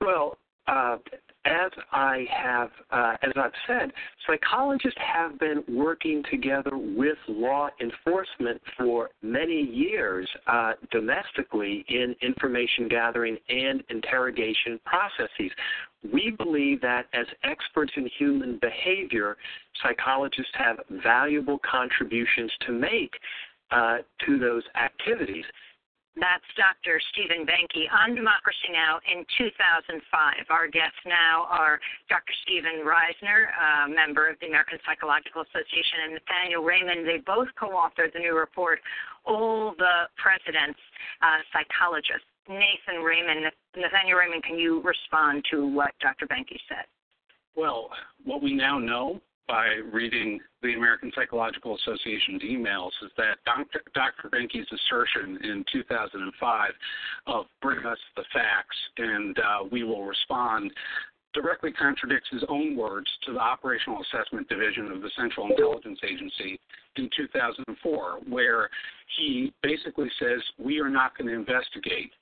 Well, 0.00 0.38
uh, 0.66 0.96
as 1.44 1.70
I 1.92 2.26
have, 2.30 2.70
uh, 2.90 3.16
as 3.22 3.32
I've 3.36 3.52
said, 3.66 3.92
psychologists 4.26 4.98
have 4.98 5.38
been 5.38 5.62
working 5.68 6.22
together 6.30 6.78
with 6.78 7.18
law 7.28 7.68
enforcement 7.80 8.62
for 8.78 9.10
many 9.22 9.60
years 9.60 10.26
uh, 10.46 10.72
domestically 10.90 11.84
in 11.88 12.14
information 12.22 12.88
gathering 12.88 13.36
and 13.50 13.82
interrogation 13.90 14.80
processes. 14.86 15.52
We 16.12 16.30
believe 16.30 16.80
that 16.82 17.06
as 17.12 17.26
experts 17.44 17.92
in 17.96 18.08
human 18.18 18.58
behavior, 18.58 19.36
psychologists 19.82 20.52
have 20.54 20.80
valuable 21.02 21.58
contributions 21.58 22.52
to 22.66 22.72
make 22.72 23.12
uh, 23.70 23.98
to 24.26 24.38
those 24.38 24.62
activities. 24.76 25.44
That's 26.14 26.46
Dr. 26.54 27.02
Stephen 27.10 27.42
Behnke 27.42 27.90
on 27.90 28.14
Democracy 28.14 28.70
Now! 28.70 29.02
in 29.10 29.26
2005. 29.36 29.98
Our 30.48 30.68
guests 30.68 31.02
now 31.06 31.50
are 31.50 31.80
Dr. 32.08 32.32
Stephen 32.46 32.86
Reisner, 32.86 33.50
a 33.50 33.88
member 33.90 34.30
of 34.30 34.38
the 34.38 34.46
American 34.46 34.78
Psychological 34.86 35.42
Association, 35.42 36.06
and 36.06 36.12
Nathaniel 36.14 36.62
Raymond. 36.62 37.02
They 37.02 37.18
both 37.18 37.48
co 37.58 37.74
authored 37.74 38.12
the 38.14 38.20
new 38.20 38.38
report, 38.38 38.78
All 39.24 39.74
the 39.76 40.06
President's 40.14 40.78
uh, 41.20 41.42
Psychologists. 41.50 42.30
Nathan 42.48 43.02
Raymond, 43.02 43.52
Nathaniel 43.76 44.18
Raymond, 44.18 44.42
can 44.44 44.58
you 44.58 44.82
respond 44.82 45.44
to 45.50 45.66
what 45.66 45.92
Dr. 46.00 46.26
Behnke 46.26 46.58
said? 46.68 46.84
Well, 47.56 47.90
what 48.24 48.42
we 48.42 48.54
now 48.54 48.78
know 48.78 49.20
by 49.46 49.66
reading 49.92 50.40
the 50.62 50.74
American 50.74 51.12
Psychological 51.14 51.76
Association's 51.76 52.42
emails 52.42 52.90
is 53.02 53.10
that 53.16 53.38
Dr. 53.44 54.30
Behnke's 54.30 54.66
assertion 54.72 55.38
in 55.42 55.64
2005 55.72 56.70
of 57.26 57.44
bring 57.60 57.84
us 57.84 57.98
the 58.16 58.24
facts 58.32 58.76
and 58.98 59.38
uh, 59.38 59.64
we 59.70 59.84
will 59.84 60.04
respond 60.04 60.72
directly 61.34 61.72
contradicts 61.72 62.28
his 62.30 62.42
own 62.48 62.76
words 62.76 63.08
to 63.26 63.32
the 63.32 63.38
Operational 63.38 64.00
Assessment 64.02 64.48
Division 64.48 64.90
of 64.90 65.02
the 65.02 65.10
Central 65.18 65.50
Intelligence 65.50 65.98
Agency 66.04 66.58
in 66.96 67.10
2004, 67.16 68.20
where 68.28 68.70
he 69.18 69.52
basically 69.62 70.08
says, 70.20 70.40
We 70.58 70.78
are 70.80 70.88
not 70.88 71.18
going 71.18 71.28
to 71.28 71.34
investigate 71.34 72.12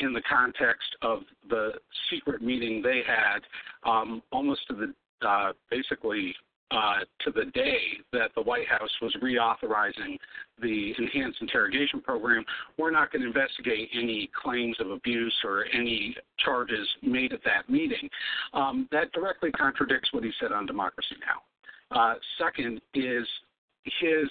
in 0.00 0.12
the 0.12 0.22
context 0.22 0.96
of 1.02 1.20
the 1.48 1.72
secret 2.10 2.42
meeting 2.42 2.82
they 2.82 3.02
had 3.06 3.40
um, 3.88 4.22
almost 4.32 4.60
to 4.68 4.74
the 4.74 5.26
uh, 5.26 5.52
basically 5.70 6.34
uh, 6.70 7.00
to 7.20 7.30
the 7.30 7.44
day 7.52 7.78
that 8.12 8.30
the 8.34 8.42
White 8.42 8.66
House 8.66 8.90
was 9.00 9.14
reauthorizing 9.22 10.18
the 10.60 10.92
enhanced 10.98 11.40
interrogation 11.40 12.00
program, 12.00 12.44
we're 12.78 12.90
not 12.90 13.12
going 13.12 13.22
to 13.22 13.28
investigate 13.28 13.90
any 13.94 14.28
claims 14.42 14.76
of 14.80 14.90
abuse 14.90 15.34
or 15.44 15.66
any 15.72 16.16
charges 16.38 16.88
made 17.02 17.32
at 17.32 17.44
that 17.44 17.68
meeting. 17.68 18.08
Um, 18.54 18.88
that 18.90 19.12
directly 19.12 19.52
contradicts 19.52 20.12
what 20.12 20.24
he 20.24 20.32
said 20.40 20.52
on 20.52 20.66
Democracy 20.66 21.16
Now! 21.20 21.96
Uh, 21.96 22.14
second 22.38 22.80
is 22.94 23.26
his 24.00 24.28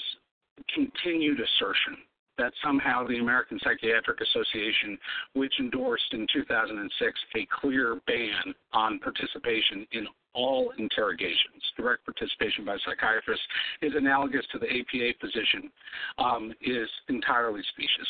continued 0.74 1.39
assertion 1.39 1.98
that 2.38 2.54
somehow 2.63 3.06
the 3.06 3.20
American 3.20 3.60
Psychiatric 3.63 4.20
Association, 4.22 4.98
which 5.34 5.54
endorsed 5.60 6.13
in 6.13 6.25
2006 6.34 7.20
a 7.36 7.48
clear 7.62 8.00
ban 8.08 8.54
on 8.74 9.00
participation 9.00 9.86
in 9.92 10.08
all 10.34 10.74
interrogations, 10.78 11.62
direct 11.78 12.04
participation 12.06 12.66
by 12.66 12.75
psychiatrists, 12.86 13.46
is 13.82 13.94
analogous 13.96 14.46
to 14.52 14.58
the 14.58 14.66
APA 14.66 15.13
position, 15.20 15.70
um, 16.18 16.52
is 16.62 16.90
entirely 17.08 17.62
specious. 17.74 18.08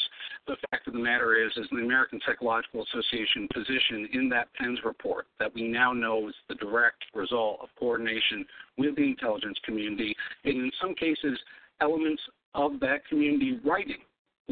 The 0.48 0.56
fact 0.72 0.88
of 0.88 0.94
the 0.94 1.00
matter 1.00 1.36
is, 1.36 1.52
is 1.58 1.68
the 1.72 1.80
American 1.80 2.22
Psychological 2.26 2.84
Association 2.84 3.48
position 3.54 4.08
in 4.14 4.30
that 4.30 4.48
PENS 4.54 4.80
report 4.86 5.28
that 5.40 5.54
we 5.54 5.68
now 5.68 5.92
know 5.92 6.30
is 6.30 6.36
the 6.48 6.56
direct 6.56 7.04
result 7.14 7.60
of 7.62 7.70
coordination 7.78 8.46
with 8.78 8.96
the 8.96 9.04
intelligence 9.04 9.60
community, 9.66 10.16
and 10.46 10.56
in 10.56 10.72
some 10.82 10.96
cases, 10.96 11.38
elements 11.82 12.22
of 12.56 12.80
that 12.80 13.06
community 13.08 13.60
writing 13.66 13.98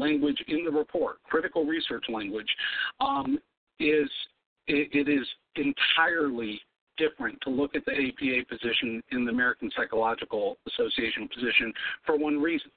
language 0.02 0.42
in 0.48 0.64
the 0.64 0.70
report, 0.70 1.22
critical 1.24 1.64
research 1.64 2.04
language, 2.08 2.48
um, 3.00 3.38
is 3.78 4.10
it, 4.66 4.88
it 4.92 5.08
is 5.08 5.26
entirely 5.56 6.60
different 6.96 7.40
to 7.42 7.50
look 7.50 7.74
at 7.74 7.84
the 7.84 7.92
APA 7.92 8.46
position 8.48 9.02
in 9.10 9.24
the 9.24 9.30
American 9.30 9.70
Psychological 9.76 10.56
Association 10.68 11.28
position 11.28 11.72
for 12.04 12.16
one 12.16 12.40
reason. 12.40 12.70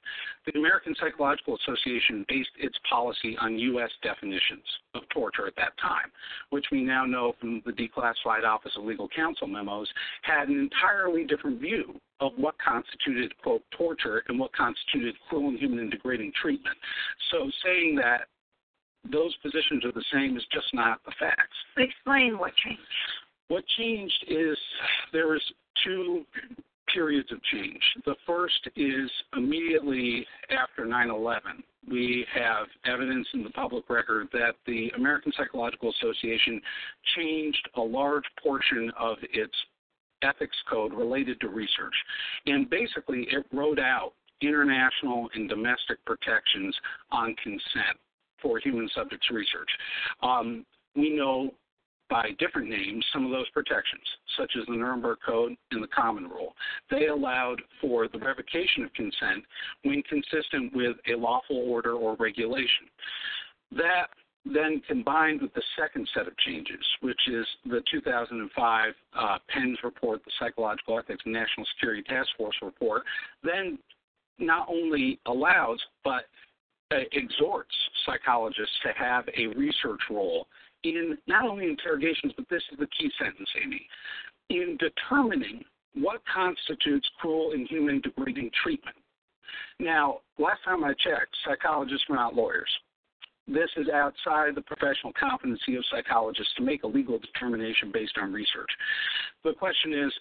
The 0.46 0.58
American 0.58 0.96
Psychological 1.00 1.58
Association 1.58 2.26
based 2.28 2.50
its 2.58 2.78
policy 2.90 3.38
on 3.40 3.58
U.S. 3.60 3.92
definitions 4.02 4.64
of 4.94 5.04
torture 5.14 5.48
at 5.48 5.56
that 5.58 5.78
time, 5.82 6.12
which 6.50 6.66
we 6.72 6.84
now 6.84 7.06
know 7.06 7.34
from 7.40 7.62
the 7.66 7.72
declassified 7.72 8.46
Office 8.46 8.72
of 8.78 8.86
Legal 8.86 9.10
Counsel 9.16 9.48
memos 9.48 9.90
had 10.22 10.50
an 10.50 10.60
entirely 10.60 11.26
different 11.26 11.60
view 11.60 12.00
of 12.22 12.32
what 12.38 12.56
constituted, 12.66 13.34
quote, 13.44 13.62
torture 13.78 14.24
and 14.28 14.40
what 14.40 14.54
constituted 14.54 15.16
cruel, 15.28 15.50
inhuman, 15.50 15.80
and 15.80 15.92
degrading 15.92 16.32
treatment. 16.42 16.78
So 17.32 17.50
saying 17.64 17.96
that 17.98 18.28
those 19.12 19.36
positions 19.38 19.86
are 19.86 19.92
the 19.92 20.04
same 20.14 20.38
is 20.38 20.44
just 20.52 20.74
not 20.74 21.00
the 21.06 21.12
facts. 21.20 21.56
Explain 21.78 22.38
what 22.38 22.56
changed. 22.56 22.82
What 23.48 23.64
changed 23.78 24.26
is 24.28 24.58
there 25.14 25.28
was 25.28 25.42
two 25.84 26.26
periods 26.94 27.32
of 27.32 27.42
change. 27.44 27.82
The 28.06 28.16
first 28.26 28.70
is 28.76 29.10
immediately 29.36 30.26
after 30.50 30.86
9 30.86 31.10
11. 31.10 31.64
We 31.90 32.26
have 32.34 32.68
evidence 32.86 33.28
in 33.34 33.44
the 33.44 33.50
public 33.52 33.90
record 33.90 34.28
that 34.34 34.56
the 34.66 34.92
American 34.96 35.32
Psychological 35.38 35.92
Association 36.02 36.62
changed 37.16 37.70
a 37.76 37.82
large 37.82 38.24
portion 38.42 38.92
of 39.00 39.18
its 39.22 39.54
ethics 40.24 40.58
code 40.70 40.94
related 40.94 41.40
to 41.42 41.50
research. 41.50 41.94
And 42.48 42.70
basically, 42.70 43.28
it 43.30 43.46
wrote 43.54 43.80
out 43.80 44.14
international 44.42 45.30
and 45.36 45.48
domestic 45.48 46.04
protections 46.06 46.76
on 47.12 47.36
consent 47.44 47.98
for 48.42 48.60
human 48.60 48.90
subjects 48.96 49.30
research. 49.32 49.70
Um, 50.24 50.66
we 50.96 51.16
know 51.16 51.52
by 52.10 52.30
different 52.40 52.70
names 52.70 53.04
some 53.14 53.26
of 53.26 53.32
those 53.32 53.50
protections, 53.50 54.04
such 54.38 54.52
as 54.60 54.66
the 54.68 54.74
Nuremberg 54.74 55.18
Code 55.26 55.56
and 55.72 55.84
the 55.84 55.88
Common 55.88 56.26
Rule. 56.26 56.54
They 56.92 57.08
allowed 57.08 57.62
for 57.82 58.08
the 58.08 58.20
revocation 58.20 58.84
of 58.84 58.94
consent 58.94 59.44
when 59.84 60.04
consistent 60.04 60.76
with 60.76 60.98
a 61.12 61.18
lawful 61.18 61.58
order 61.58 61.94
or 61.94 62.16
regulation. 62.16 62.88
That 63.72 64.08
then 64.46 64.82
combined 64.88 65.42
with 65.42 65.54
the 65.56 65.64
second 65.78 66.08
set 66.14 66.28
of 66.28 66.38
changes, 66.38 66.86
which 67.02 67.20
is 67.28 67.46
the 67.66 67.82
2005 67.92 68.94
uh, 69.18 69.38
PENS 69.50 69.80
report, 69.84 70.24
the 70.24 70.32
Psychological 70.40 71.00
Ethics 71.00 71.24
and 71.26 71.34
National 71.34 71.66
Security 71.76 72.04
Task 72.04 72.30
Force 72.38 72.56
report, 72.62 73.02
then 73.44 73.80
not 74.38 74.68
only 74.70 75.20
allows 75.26 75.80
but 76.04 76.26
uh, 76.92 76.98
exhorts 77.14 77.74
psychologists 78.06 78.76
to 78.84 78.92
have 78.96 79.26
a 79.36 79.48
research 79.58 80.02
role 80.12 80.48
in 80.86 81.18
not 81.28 81.46
only 81.46 81.66
interrogations, 81.66 82.34
but 82.36 82.48
this 82.50 82.64
is 82.72 82.78
the 82.80 82.88
key 82.88 83.10
sentence, 83.20 83.50
Amy, 83.64 83.88
in 84.50 84.78
determining 84.78 85.64
what 85.96 86.22
constitutes 86.32 87.10
cruel, 87.20 87.52
inhuman, 87.54 88.02
degrading 88.02 88.52
treatment. 88.62 88.96
Now, 89.80 90.20
last 90.38 90.60
time 90.64 90.84
I 90.84 90.94
checked, 90.94 91.36
psychologists 91.46 92.08
were 92.10 92.16
not 92.16 92.36
lawyers. 92.36 92.70
This 93.48 93.70
is 93.78 93.88
outside 93.90 94.56
the 94.56 94.62
professional 94.62 95.14
competency 95.20 95.76
of 95.76 95.86
psychologists 95.92 96.54
to 96.58 96.64
make 96.64 96.84
a 96.84 96.88
legal 96.88 97.20
determination 97.20 97.92
based 97.94 98.18
on 98.22 98.34
research. 98.34 98.70
The 99.44 99.54
question 99.54 99.94
is, 99.94 100.12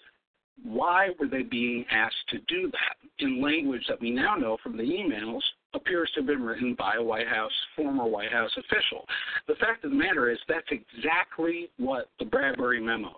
why 0.63 1.09
were 1.19 1.27
they 1.27 1.41
being 1.41 1.85
asked 1.91 2.29
to 2.29 2.37
do 2.47 2.71
that 2.71 2.95
in 3.19 3.41
language 3.41 3.83
that 3.89 3.99
we 3.99 4.11
now 4.11 4.35
know 4.35 4.57
from 4.63 4.77
the 4.77 4.83
emails 4.83 5.41
appears 5.75 6.09
to 6.13 6.21
have 6.21 6.27
been 6.27 6.43
written 6.43 6.73
by 6.73 6.95
a 6.95 7.03
White 7.03 7.27
House, 7.27 7.51
former 7.75 8.05
White 8.05 8.31
House 8.31 8.51
official. 8.57 9.05
The 9.47 9.55
fact 9.55 9.83
of 9.83 9.91
the 9.91 9.97
matter 9.97 10.31
is 10.31 10.39
that's 10.47 10.71
exactly 10.71 11.69
what 11.77 12.09
the 12.19 12.25
Bradbury 12.25 12.81
memos 12.81 13.13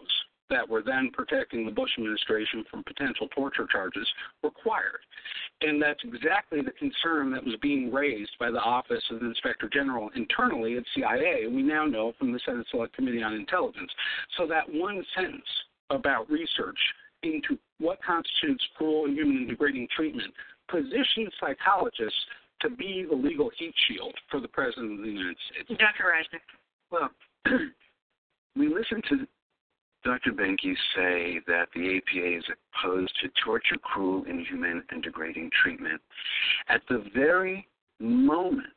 that 0.50 0.68
were 0.68 0.82
then 0.82 1.12
protecting 1.14 1.66
the 1.66 1.72
Bush 1.72 1.90
administration 1.98 2.64
from 2.72 2.84
potential 2.84 3.28
torture 3.36 3.68
charges 3.70 4.08
required. 4.44 5.00
And 5.62 5.82
that's 5.82 6.00
exactly 6.04 6.62
the 6.62 6.72
concern 6.72 7.32
that 7.32 7.44
was 7.44 7.56
being 7.62 7.92
raised 7.92 8.32
by 8.40 8.52
the 8.52 8.60
Office 8.60 9.04
of 9.12 9.20
the 9.20 9.26
Inspector 9.26 9.68
General 9.74 10.10
internally 10.16 10.78
at 10.78 10.84
CIA, 10.96 11.48
we 11.48 11.64
now 11.64 11.86
know 11.86 12.14
from 12.18 12.32
the 12.32 12.40
Senate 12.46 12.66
Select 12.72 12.96
Committee 12.96 13.24
on 13.24 13.34
Intelligence. 13.34 13.92
So 14.38 14.48
that 14.48 14.64
one 14.72 15.04
sentence 15.16 15.44
about 15.90 16.30
research 16.30 16.80
into 17.24 17.58
what 17.80 18.00
constitutes 18.04 18.64
cruel, 18.78 19.06
inhuman, 19.06 19.38
and 19.38 19.48
degrading 19.50 19.88
treatment 19.96 20.34
positions 20.70 21.32
psychologists 21.40 22.20
to 22.62 22.70
be 22.70 23.06
the 23.10 23.16
legal 23.16 23.50
heat 23.58 23.74
shield 23.88 24.14
for 24.30 24.40
the 24.40 24.48
President 24.48 25.00
of 25.00 25.06
the 25.06 25.12
United 25.12 25.38
States. 25.52 25.80
Dr. 25.80 26.06
Reisner. 26.06 26.40
Well, 26.92 27.10
we 28.56 28.68
listened 28.68 29.04
to 29.10 29.28
Dr. 30.04 30.32
Behnke 30.32 30.74
say 30.96 31.40
that 31.48 31.68
the 31.76 31.98
APA 31.98 32.38
is 32.38 32.44
opposed 32.84 33.14
to 33.22 33.30
torture, 33.44 33.78
cruel, 33.82 34.24
inhuman, 34.24 34.84
and 34.90 35.04
degrading 35.04 35.50
treatment 35.62 36.02
at 36.70 36.82
the 36.90 37.04
very 37.14 37.68
moment 38.00 38.70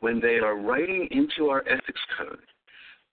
when 0.00 0.20
they 0.20 0.38
are 0.38 0.56
writing 0.56 1.08
into 1.10 1.50
our 1.50 1.62
ethics 1.68 2.00
code 2.16 2.38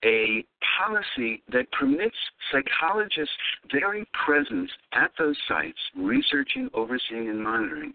a 0.04 0.46
policy 0.78 1.44
that 1.52 1.70
permits 1.72 2.16
psychologists' 2.52 3.34
very 3.72 4.06
presence 4.26 4.72
at 4.94 5.12
those 5.18 5.38
sites, 5.48 5.78
researching, 5.96 6.70
overseeing, 6.74 7.30
and 7.30 7.44
monitoring, 7.44 7.94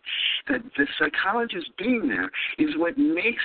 that 0.48 0.62
the 0.76 0.86
psychologist 0.98 1.70
being 1.78 2.08
there 2.08 2.30
is 2.58 2.76
what 2.76 2.98
makes 2.98 3.42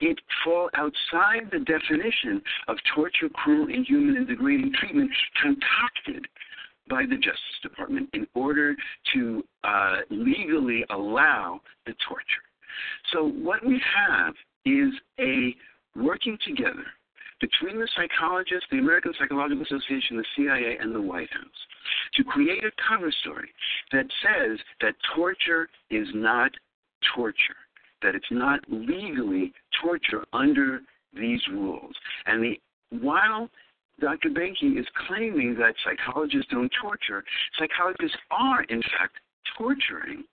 it 0.00 0.18
fall 0.44 0.70
outside 0.74 1.50
the 1.52 1.60
definition 1.60 2.42
of 2.68 2.76
torture, 2.94 3.28
cruel, 3.32 3.68
inhuman, 3.68 4.16
and 4.16 4.28
degrading 4.28 4.72
treatment 4.78 5.10
concocted 5.40 6.26
by 6.88 7.04
the 7.08 7.16
Justice 7.16 7.60
Department 7.62 8.08
in 8.12 8.26
order 8.34 8.74
to 9.14 9.42
uh, 9.62 9.96
legally 10.10 10.84
allow 10.90 11.60
the 11.86 11.94
torture. 12.06 12.24
So, 13.12 13.28
what 13.28 13.64
we 13.64 13.80
have 13.96 14.34
is 14.66 14.92
a 15.20 15.54
working 15.96 16.36
together 16.46 16.84
between 17.44 17.78
the 17.78 17.88
psychologists, 17.94 18.66
the 18.70 18.78
American 18.78 19.12
Psychological 19.18 19.62
Association, 19.64 20.16
the 20.16 20.24
CIA, 20.34 20.78
and 20.80 20.94
the 20.94 21.00
White 21.00 21.30
House 21.30 21.60
to 22.14 22.24
create 22.24 22.64
a 22.64 22.70
cover 22.88 23.12
story 23.20 23.50
that 23.92 24.06
says 24.22 24.58
that 24.80 24.94
torture 25.14 25.68
is 25.90 26.08
not 26.14 26.50
torture, 27.14 27.60
that 28.00 28.14
it's 28.14 28.30
not 28.30 28.60
legally 28.68 29.52
torture 29.82 30.24
under 30.32 30.80
these 31.12 31.40
rules. 31.50 31.94
And 32.24 32.42
the, 32.42 32.60
while 33.00 33.50
Dr. 34.00 34.30
Behnke 34.30 34.78
is 34.80 34.86
claiming 35.06 35.54
that 35.58 35.74
psychologists 35.84 36.50
don't 36.50 36.72
torture, 36.80 37.22
psychologists 37.58 38.16
are, 38.30 38.62
in 38.64 38.80
fact, 38.80 39.16
torturing. 39.58 40.24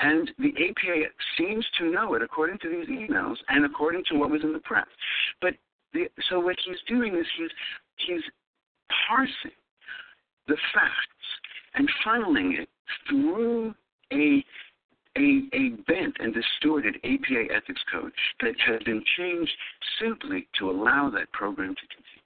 And 0.00 0.30
the 0.38 0.48
APA 0.48 1.04
seems 1.38 1.64
to 1.78 1.92
know 1.92 2.14
it 2.14 2.22
according 2.22 2.58
to 2.58 2.68
these 2.68 2.88
emails 2.88 3.36
and 3.48 3.64
according 3.64 4.02
to 4.10 4.18
what 4.18 4.30
was 4.30 4.42
in 4.42 4.52
the 4.52 4.58
press. 4.60 4.86
But 5.40 5.54
the, 5.92 6.08
so 6.28 6.40
what 6.40 6.56
he's 6.64 6.76
doing 6.88 7.14
is 7.14 7.26
he's 7.36 7.50
he's 7.96 8.22
parsing 9.08 9.56
the 10.48 10.56
facts 10.74 11.26
and 11.74 11.88
funneling 12.04 12.58
it 12.58 12.68
through 13.08 13.74
a 14.12 14.44
a, 15.16 15.42
a 15.54 15.68
bent 15.86 16.14
and 16.20 16.34
distorted 16.34 16.96
APA 16.96 17.44
ethics 17.54 17.80
code 17.90 18.12
that 18.42 18.54
has 18.66 18.82
been 18.82 19.02
changed 19.16 19.52
simply 20.00 20.46
to 20.58 20.70
allow 20.70 21.10
that 21.10 21.30
program 21.32 21.74
to 21.74 21.86
continue. 21.88 22.25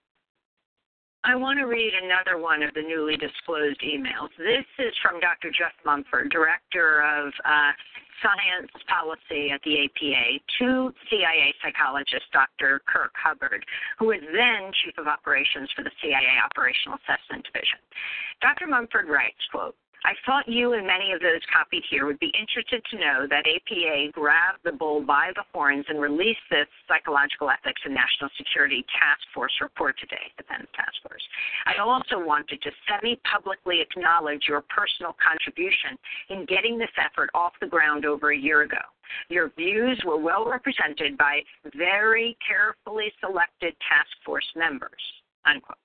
I 1.22 1.36
want 1.36 1.58
to 1.58 1.66
read 1.66 1.92
another 1.92 2.40
one 2.40 2.62
of 2.62 2.72
the 2.72 2.80
newly 2.80 3.16
disclosed 3.16 3.80
emails. 3.84 4.32
This 4.38 4.64
is 4.78 4.94
from 5.02 5.20
Dr. 5.20 5.50
Jeff 5.52 5.76
Mumford, 5.84 6.30
Director 6.30 7.04
of 7.04 7.28
uh, 7.44 7.72
Science 8.24 8.72
Policy 8.88 9.52
at 9.52 9.60
the 9.60 9.84
APA, 9.84 10.40
to 10.58 10.92
CIA 11.10 11.52
psychologist 11.60 12.24
Dr. 12.32 12.80
Kirk 12.88 13.12
Hubbard, 13.20 13.64
who 13.98 14.06
was 14.06 14.20
then 14.32 14.72
Chief 14.80 14.96
of 14.96 15.06
Operations 15.06 15.68
for 15.76 15.84
the 15.84 15.92
CIA 16.00 16.40
Operational 16.40 16.96
Assessment 17.04 17.44
Division. 17.44 17.80
Dr. 18.40 18.66
Mumford 18.66 19.08
writes, 19.08 19.44
quote, 19.52 19.76
I 20.04 20.14
thought 20.24 20.48
you 20.48 20.72
and 20.72 20.86
many 20.86 21.12
of 21.12 21.20
those 21.20 21.44
copied 21.52 21.84
here 21.90 22.06
would 22.06 22.18
be 22.18 22.32
interested 22.38 22.82
to 22.90 22.96
know 22.96 23.26
that 23.28 23.44
APA 23.44 24.12
grabbed 24.12 24.64
the 24.64 24.72
bull 24.72 25.02
by 25.02 25.30
the 25.34 25.44
horns 25.52 25.84
and 25.88 26.00
released 26.00 26.40
this 26.50 26.66
Psychological 26.88 27.50
Ethics 27.50 27.82
and 27.84 27.94
National 27.94 28.30
Security 28.38 28.84
Task 28.96 29.20
Force 29.34 29.52
report 29.60 29.98
today, 30.00 30.32
the 30.38 30.44
PENS 30.44 30.68
Task 30.74 30.96
Force. 31.02 31.22
I 31.66 31.80
also 31.82 32.16
wanted 32.16 32.62
to 32.62 32.70
semi 32.88 33.20
publicly 33.30 33.80
acknowledge 33.80 34.44
your 34.48 34.62
personal 34.72 35.14
contribution 35.20 35.98
in 36.30 36.46
getting 36.46 36.78
this 36.78 36.92
effort 36.96 37.28
off 37.34 37.52
the 37.60 37.66
ground 37.66 38.06
over 38.06 38.32
a 38.32 38.36
year 38.36 38.62
ago. 38.62 38.80
Your 39.28 39.50
views 39.56 40.00
were 40.06 40.18
well 40.18 40.48
represented 40.48 41.18
by 41.18 41.42
very 41.76 42.38
carefully 42.46 43.12
selected 43.20 43.74
task 43.84 44.10
force 44.24 44.48
members. 44.56 45.02
Unquote. 45.44 45.76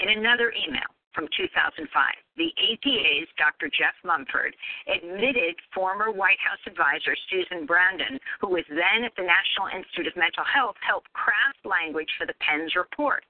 In 0.00 0.08
another 0.18 0.52
email, 0.52 0.90
from 1.14 1.28
2005. 1.36 1.88
The 2.36 2.50
APA's 2.56 3.28
Dr. 3.36 3.68
Jeff 3.68 3.94
Mumford 4.04 4.56
admitted 4.88 5.56
former 5.74 6.10
White 6.10 6.40
House 6.40 6.60
advisor 6.66 7.14
Susan 7.28 7.66
Brandon, 7.66 8.18
who 8.40 8.48
was 8.48 8.64
then 8.68 9.04
at 9.04 9.12
the 9.16 9.28
National 9.28 9.68
Institute 9.72 10.08
of 10.08 10.16
Mental 10.16 10.44
Health, 10.44 10.76
helped 10.80 11.12
craft 11.12 11.60
language 11.64 12.08
for 12.16 12.26
the 12.26 12.36
PENS 12.40 12.74
report. 12.76 13.24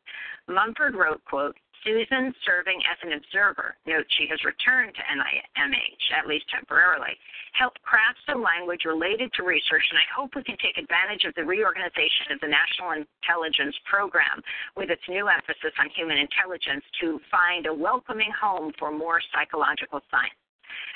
Mumford 0.48 0.94
wrote, 0.94 1.24
quote, 1.24 1.56
Susan, 1.84 2.34
serving 2.46 2.78
as 2.86 2.98
an 3.02 3.12
observer, 3.18 3.74
note 3.86 4.06
she 4.14 4.26
has 4.30 4.38
returned 4.44 4.94
to 4.94 5.02
NIMH, 5.02 6.04
at 6.16 6.26
least 6.26 6.46
temporarily, 6.48 7.18
helped 7.52 7.82
craft 7.82 8.18
some 8.26 8.42
language 8.42 8.84
related 8.84 9.32
to 9.34 9.42
research, 9.42 9.82
and 9.90 9.98
I 9.98 10.06
hope 10.14 10.34
we 10.34 10.44
can 10.44 10.56
take 10.58 10.78
advantage 10.78 11.24
of 11.24 11.34
the 11.34 11.44
reorganization 11.44 12.30
of 12.30 12.40
the 12.40 12.48
National 12.48 12.92
Intelligence 12.92 13.74
Program 13.84 14.40
with 14.76 14.90
its 14.90 15.02
new 15.08 15.28
emphasis 15.28 15.74
on 15.78 15.90
human 15.90 16.18
intelligence 16.18 16.84
to 17.00 17.20
find 17.30 17.66
a 17.66 17.74
welcoming 17.74 18.30
home 18.30 18.72
for 18.78 18.90
more 18.90 19.20
psychological 19.34 20.00
science. 20.10 20.41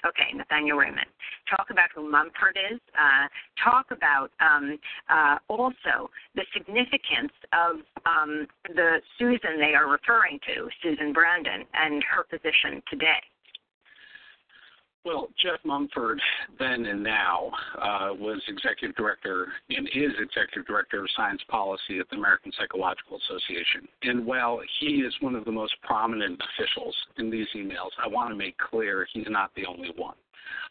Okay, 0.06 0.32
Nathaniel 0.34 0.78
Raymond. 0.78 1.06
Talk 1.48 1.68
about 1.70 1.88
who 1.94 2.10
Mumford 2.10 2.58
is. 2.72 2.80
Uh, 2.94 3.28
talk 3.62 3.86
about 3.90 4.30
um, 4.40 4.78
uh, 5.08 5.38
also 5.48 6.10
the 6.34 6.42
significance 6.52 7.32
of 7.52 7.76
um, 8.06 8.46
the 8.74 9.00
Susan 9.18 9.58
they 9.58 9.74
are 9.74 9.90
referring 9.90 10.38
to, 10.46 10.68
Susan 10.82 11.12
Brandon, 11.12 11.64
and 11.74 12.02
her 12.04 12.24
position 12.24 12.82
today. 12.90 13.22
Well, 15.06 15.28
Jeff 15.40 15.60
Mumford, 15.64 16.20
then 16.58 16.84
and 16.84 17.00
now, 17.00 17.52
uh, 17.80 18.08
was 18.18 18.42
executive 18.48 18.96
director 18.96 19.46
and 19.70 19.88
is 19.94 20.10
executive 20.18 20.66
director 20.66 21.02
of 21.02 21.08
science 21.16 21.40
policy 21.48 22.00
at 22.00 22.10
the 22.10 22.16
American 22.16 22.50
Psychological 22.58 23.16
Association. 23.24 23.86
And 24.02 24.26
while 24.26 24.60
he 24.80 25.02
is 25.02 25.14
one 25.20 25.36
of 25.36 25.44
the 25.44 25.52
most 25.52 25.76
prominent 25.82 26.40
officials 26.58 26.96
in 27.18 27.30
these 27.30 27.46
emails, 27.54 27.90
I 28.04 28.08
want 28.08 28.30
to 28.30 28.34
make 28.34 28.58
clear 28.58 29.06
he's 29.12 29.28
not 29.28 29.52
the 29.54 29.64
only 29.64 29.92
one. 29.96 30.16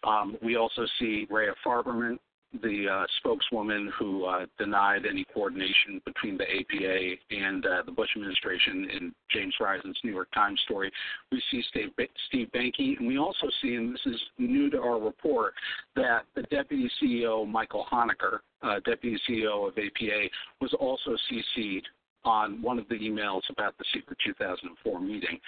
Um, 0.04 0.36
we 0.43 0.58
also 0.58 0.86
see 1.00 1.28
Rhea 1.30 1.54
Farberman, 1.65 2.17
the 2.62 2.88
uh, 2.89 3.06
spokeswoman 3.18 3.91
who 3.98 4.26
uh, 4.26 4.46
denied 4.58 5.06
any 5.10 5.26
coordination 5.34 6.02
between 6.06 6.38
the 6.38 6.44
APA 6.44 7.15
and 7.32 7.65
uh, 7.65 7.84
the 7.86 7.91
Bush 7.91 8.10
administration 8.15 8.89
in 8.96 9.15
James 9.32 9.54
Risen's 9.60 9.98
New 10.04 10.12
York 10.12 10.30
Times 10.34 10.60
story. 10.65 10.91
We 11.32 11.41
see 11.52 11.63
Steve, 11.70 11.89
Steve 12.28 12.50
Behnke, 12.54 12.98
and 12.98 13.08
we 13.08 13.18
also 13.18 13.48
see, 13.62 13.76
and 13.76 13.94
this 13.94 14.02
is 14.06 14.22
new 14.38 14.70
to 14.72 14.80
our 14.80 15.00
report, 15.00 15.54
that 15.96 16.26
the 16.36 16.44
Deputy 16.44 16.89
CEO, 17.02 17.48
Michael 17.48 17.86
Honaker, 17.91 18.39
uh, 18.62 18.80
Deputy 18.86 19.20
CEO 19.30 19.68
of 19.68 19.78
APA, 19.78 20.30
was 20.62 20.74
also 20.80 21.15
CC'd 21.32 21.88
on 22.24 22.62
one 22.62 22.80
of 22.80 22.88
the 22.89 22.96
emails 22.96 23.41
about 23.50 23.78
the 23.78 23.86
secret 23.94 24.18
2004 24.26 25.00
meeting. 25.00 25.39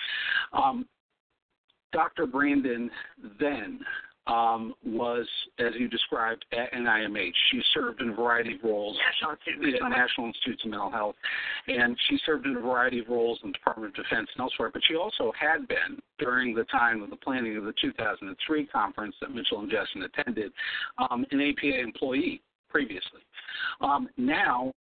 Um, 0.54 0.86
Dr. 1.94 2.28
Brandon 2.28 2.90
then 3.40 3.80
um, 4.28 4.74
was, 4.86 5.28
as 5.60 5.74
you 5.80 5.88
described, 5.88 6.46
at 6.52 6.72
NIMH. 6.74 7.32
She 7.52 7.62
served 7.74 8.02
in 8.02 8.10
a 8.10 8.14
variety 8.14 8.56
of 8.56 8.64
roles 8.64 8.98
National 9.06 9.32
at 9.32 9.90
National 9.90 10.28
Institutes 10.28 10.64
of 10.66 10.72
Mental 10.72 10.92
Health, 10.92 11.16
and 11.68 11.98
she 12.10 12.20
served 12.26 12.46
in 12.46 12.56
a 12.56 12.60
variety 12.60 13.00
of 13.00 13.08
roles 13.08 13.40
in 13.44 13.50
the 13.50 13.54
Department 13.54 13.98
of 13.98 14.04
Defense 14.04 14.28
and 14.36 14.42
elsewhere. 14.42 14.70
But 14.72 14.82
she 14.88 14.96
also 14.96 15.32
had 15.40 15.68
been, 15.68 16.00
during 16.20 16.54
the 16.54 16.66
time 16.66 17.02
of 17.02 17.10
the 17.10 17.16
planning 17.16 17.58
of 17.58 17.64
the 17.64 17.74
2003 17.82 18.66
conference 18.68 19.16
that 19.22 19.34
Mitchell 19.34 19.60
and 19.60 19.72
Jessen 19.72 20.04
attended, 20.04 20.52
um, 20.98 21.26
an 21.32 21.42
APA 21.42 21.80
employee 21.80 22.42
previously. 22.70 23.22
Um, 23.82 24.10
now, 24.18 24.74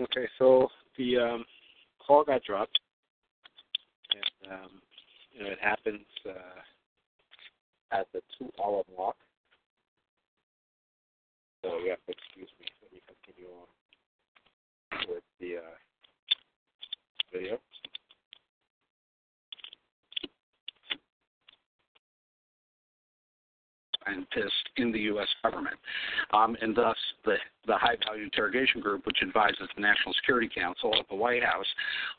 Okay, 0.00 0.28
so 0.38 0.68
the 0.96 1.18
um, 1.18 1.44
call 2.06 2.22
got 2.22 2.44
dropped, 2.44 2.78
and 4.12 4.52
um, 4.52 4.70
you 5.32 5.42
know 5.42 5.50
it 5.50 5.58
happens 5.60 6.06
uh, 6.28 6.60
at 7.98 8.06
the 8.12 8.20
two-hour 8.38 8.84
mark. 8.96 9.16
So 11.62 11.78
you 11.78 11.90
have 11.90 11.98
to 12.06 12.12
excuse 12.12 12.48
me. 12.60 12.66
Let 12.82 12.92
me 12.92 13.00
continue 13.08 13.50
on 13.50 15.08
with 15.08 15.24
the 15.40 15.56
uh, 15.56 15.76
video. 17.32 17.58
Scientist 24.08 24.68
in 24.76 24.92
the 24.92 25.00
U.S. 25.00 25.28
government. 25.42 25.76
Um, 26.32 26.56
and 26.60 26.74
thus, 26.74 26.96
the, 27.24 27.34
the 27.66 27.76
High 27.76 27.96
Value 28.06 28.24
Interrogation 28.24 28.80
Group, 28.80 29.06
which 29.06 29.18
advises 29.22 29.68
the 29.76 29.82
National 29.82 30.14
Security 30.14 30.48
Council 30.54 30.94
at 30.98 31.08
the 31.08 31.14
White 31.14 31.42
House, 31.42 31.66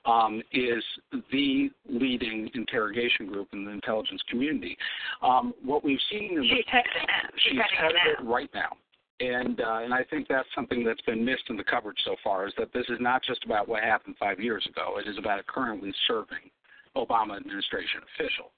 um, 0.06 0.41
is 0.54 0.84
the 1.32 1.69
leading 1.89 2.49
interrogation 2.54 3.28
group 3.28 3.49
in 3.54 3.65
the 3.65 3.71
intelligence 3.71 4.21
community. 4.30 4.78
Um, 5.21 5.54
what 5.63 5.84
we've 5.84 5.99
seen 6.12 6.38
is 6.38 6.45
she's 6.49 6.65
headed 6.67 6.91
it. 6.95 7.32
She's, 7.38 7.54
she's 7.54 7.62
headed 7.78 8.19
it 8.19 8.23
right 8.23 8.49
now 8.54 8.78
and 9.19 9.60
uh, 9.60 9.80
and 9.84 9.93
I 9.93 10.04
think 10.04 10.28
that's 10.28 10.47
something 10.56 10.84
that's 10.84 11.02
been 11.02 11.23
missed 11.23 11.49
in 11.49 11.58
the 11.58 11.63
coverage 11.63 11.97
so 12.06 12.15
far 12.23 12.47
is 12.47 12.54
that 12.58 12.71
this 12.73 12.86
is 12.89 12.97
not 12.99 13.23
just 13.23 13.43
about 13.43 13.67
what 13.67 13.84
happened 13.84 14.15
five 14.19 14.39
years 14.39 14.65
ago. 14.69 14.97
It 14.97 15.10
is 15.10 15.17
about 15.17 15.39
a 15.39 15.43
currently 15.43 15.93
serving 16.08 16.49
Obama 16.95 17.38
administration 17.38 18.02
official, 18.15 18.52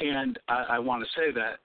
and 0.00 0.38
I, 0.48 0.76
I 0.76 0.78
want 0.78 1.04
to 1.04 1.08
say 1.20 1.32
that 1.32 1.58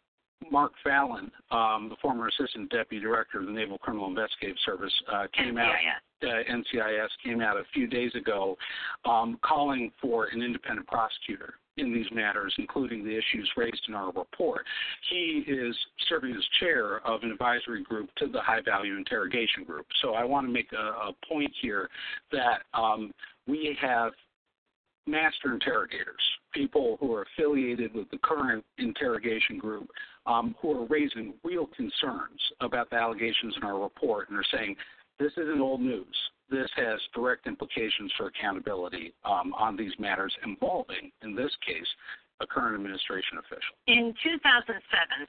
Mark 0.52 0.74
Fallon, 0.84 1.32
um, 1.52 1.90
the 1.90 1.96
former 2.02 2.28
assistant 2.28 2.70
deputy 2.70 3.02
director 3.04 3.40
of 3.40 3.46
the 3.46 3.52
Naval 3.52 3.78
Criminal 3.78 4.08
Investigative 4.08 4.58
Service, 4.66 4.94
uh, 5.12 5.28
came 5.34 5.58
out. 5.58 5.74
Uh, 6.24 6.28
NCIS 6.28 7.10
came 7.24 7.42
out 7.42 7.58
a 7.58 7.64
few 7.74 7.88
days 7.88 8.14
ago, 8.16 8.58
um, 9.04 9.38
calling 9.44 9.92
for 10.02 10.26
an 10.28 10.42
independent 10.42 10.88
prosecutor 10.88 11.56
in 11.78 11.94
these 11.94 12.06
matters, 12.14 12.54
including 12.58 13.04
the 13.04 13.12
issues 13.12 13.50
raised 13.58 13.82
in 13.90 13.94
our 13.94 14.12
report. 14.14 14.66
He 15.10 15.44
is 15.48 15.76
serving 16.08 16.34
as 16.34 16.44
chair 16.60 17.06
of 17.06 17.24
an 17.24 17.32
advisory 17.32 17.84
group 17.84 18.10
to 18.18 18.28
the 18.28 18.42
High 18.42 18.62
Value 18.62 18.96
Interrogation 18.96 19.64
Group. 19.66 19.86
So 20.02 20.14
I 20.14 20.24
want 20.24 20.48
to 20.48 20.54
make 20.54 20.72
a, 20.72 21.10
a 21.10 21.14
point 21.28 21.52
here 21.62 21.90
that 22.32 22.64
um, 22.74 23.12
we 23.46 23.78
have 23.82 24.14
master 25.08 25.54
interrogators, 25.54 26.22
people 26.54 26.98
who 27.00 27.14
are 27.14 27.24
affiliated 27.24 27.94
with 27.94 28.10
the 28.10 28.18
current 28.20 28.64
interrogation 28.78 29.58
group, 29.58 29.90
um, 30.26 30.56
who 30.62 30.72
are 30.72 30.86
raising 30.88 31.34
real 31.44 31.68
concerns 31.68 32.40
about 32.62 32.90
the 32.90 32.96
allegations 32.96 33.56
in 33.58 33.64
our 33.64 33.80
report 33.80 34.30
and 34.30 34.38
are 34.38 34.46
saying 34.52 34.76
this 35.20 35.32
isn't 35.34 35.62
old 35.62 35.82
news. 35.82 36.16
This 36.50 36.70
has 36.76 37.00
direct 37.14 37.48
implications 37.48 38.12
for 38.18 38.28
accountability 38.28 39.14
um, 39.24 39.54
on 39.58 39.76
these 39.76 39.94
matters 39.98 40.34
involving, 40.46 41.12
in 41.24 41.36
this 41.36 41.52
case, 41.66 41.88
a 42.42 42.48
current 42.48 42.76
administration 42.76 43.40
official. 43.40 43.76
In 43.88 44.12
2007, 44.20 44.76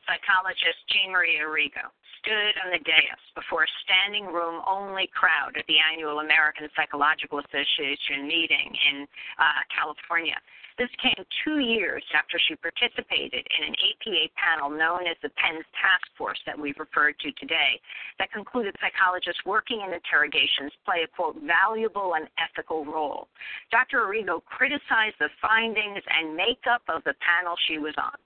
psychologist 0.03 0.79
Jean 0.91 1.15
Marie 1.15 1.39
Arrigo 1.39 1.87
stood 2.19 2.55
on 2.67 2.75
the 2.75 2.83
dais 2.83 3.23
before 3.39 3.63
a 3.63 3.73
standing 3.87 4.27
room 4.27 4.59
only 4.67 5.07
crowd 5.15 5.55
at 5.55 5.63
the 5.71 5.79
annual 5.79 6.19
American 6.19 6.67
Psychological 6.75 7.39
Association 7.39 8.27
meeting 8.27 8.75
in 8.91 9.07
uh, 9.39 9.63
California. 9.71 10.35
This 10.79 10.93
came 11.01 11.25
two 11.43 11.59
years 11.59 12.05
after 12.13 12.39
she 12.39 12.55
participated 12.57 13.41
in 13.49 13.61
an 13.65 13.73
APA 13.73 14.29
panel 14.37 14.69
known 14.69 15.09
as 15.09 15.17
the 15.23 15.33
PENS 15.41 15.65
Task 15.73 16.05
Force 16.19 16.39
that 16.45 16.59
we've 16.59 16.77
referred 16.79 17.17
to 17.21 17.33
today 17.41 17.81
that 18.19 18.31
concluded 18.31 18.77
psychologists 18.77 19.41
working 19.47 19.81
in 19.81 19.95
interrogations 19.97 20.73
play 20.85 21.01
a, 21.01 21.09
quote, 21.09 21.41
valuable 21.41 22.13
and 22.17 22.29
ethical 22.37 22.85
role. 22.85 23.29
Dr. 23.73 24.05
Arrigo 24.05 24.45
criticized 24.45 25.17
the 25.19 25.33
findings 25.41 26.05
and 26.13 26.37
makeup 26.37 26.85
of 26.93 27.01
the 27.05 27.17
panel 27.25 27.57
she 27.67 27.79
was 27.79 27.95
on. 27.97 28.21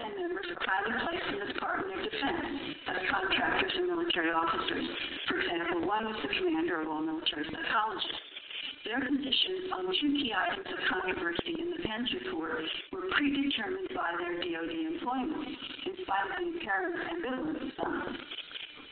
Ten 0.00 0.10
members 0.16 0.46
are 0.50 0.60
proudly 0.64 0.96
placed 1.04 1.28
in 1.28 1.38
the 1.38 1.52
Department 1.52 2.00
of 2.00 2.10
Defense 2.10 2.80
as 2.88 2.96
contractors 3.12 3.72
and 3.76 3.86
military 3.92 4.32
officers. 4.32 4.88
For 5.28 5.36
example, 5.36 5.86
one 5.86 6.08
was 6.08 6.16
the 6.24 6.32
commander 6.32 6.80
of 6.80 6.88
all 6.88 7.02
military 7.04 7.44
psychologists. 7.44 8.33
Their 8.84 9.00
positions 9.00 9.72
on 9.72 9.88
two 9.96 10.12
key 10.12 10.28
items 10.36 10.68
of 10.68 10.76
controversy 10.92 11.56
in 11.56 11.72
the 11.72 11.80
PENS 11.88 12.08
report 12.20 12.68
were 12.92 13.08
predetermined 13.16 13.88
by 13.96 14.12
their 14.20 14.36
DoD 14.36 14.76
employment, 14.92 15.56
in 15.88 15.94
spite 16.04 16.28
of 16.28 16.36
the 16.36 16.60
apparent 16.60 17.00
ambivalence 17.08 17.72
of. 17.80 18.12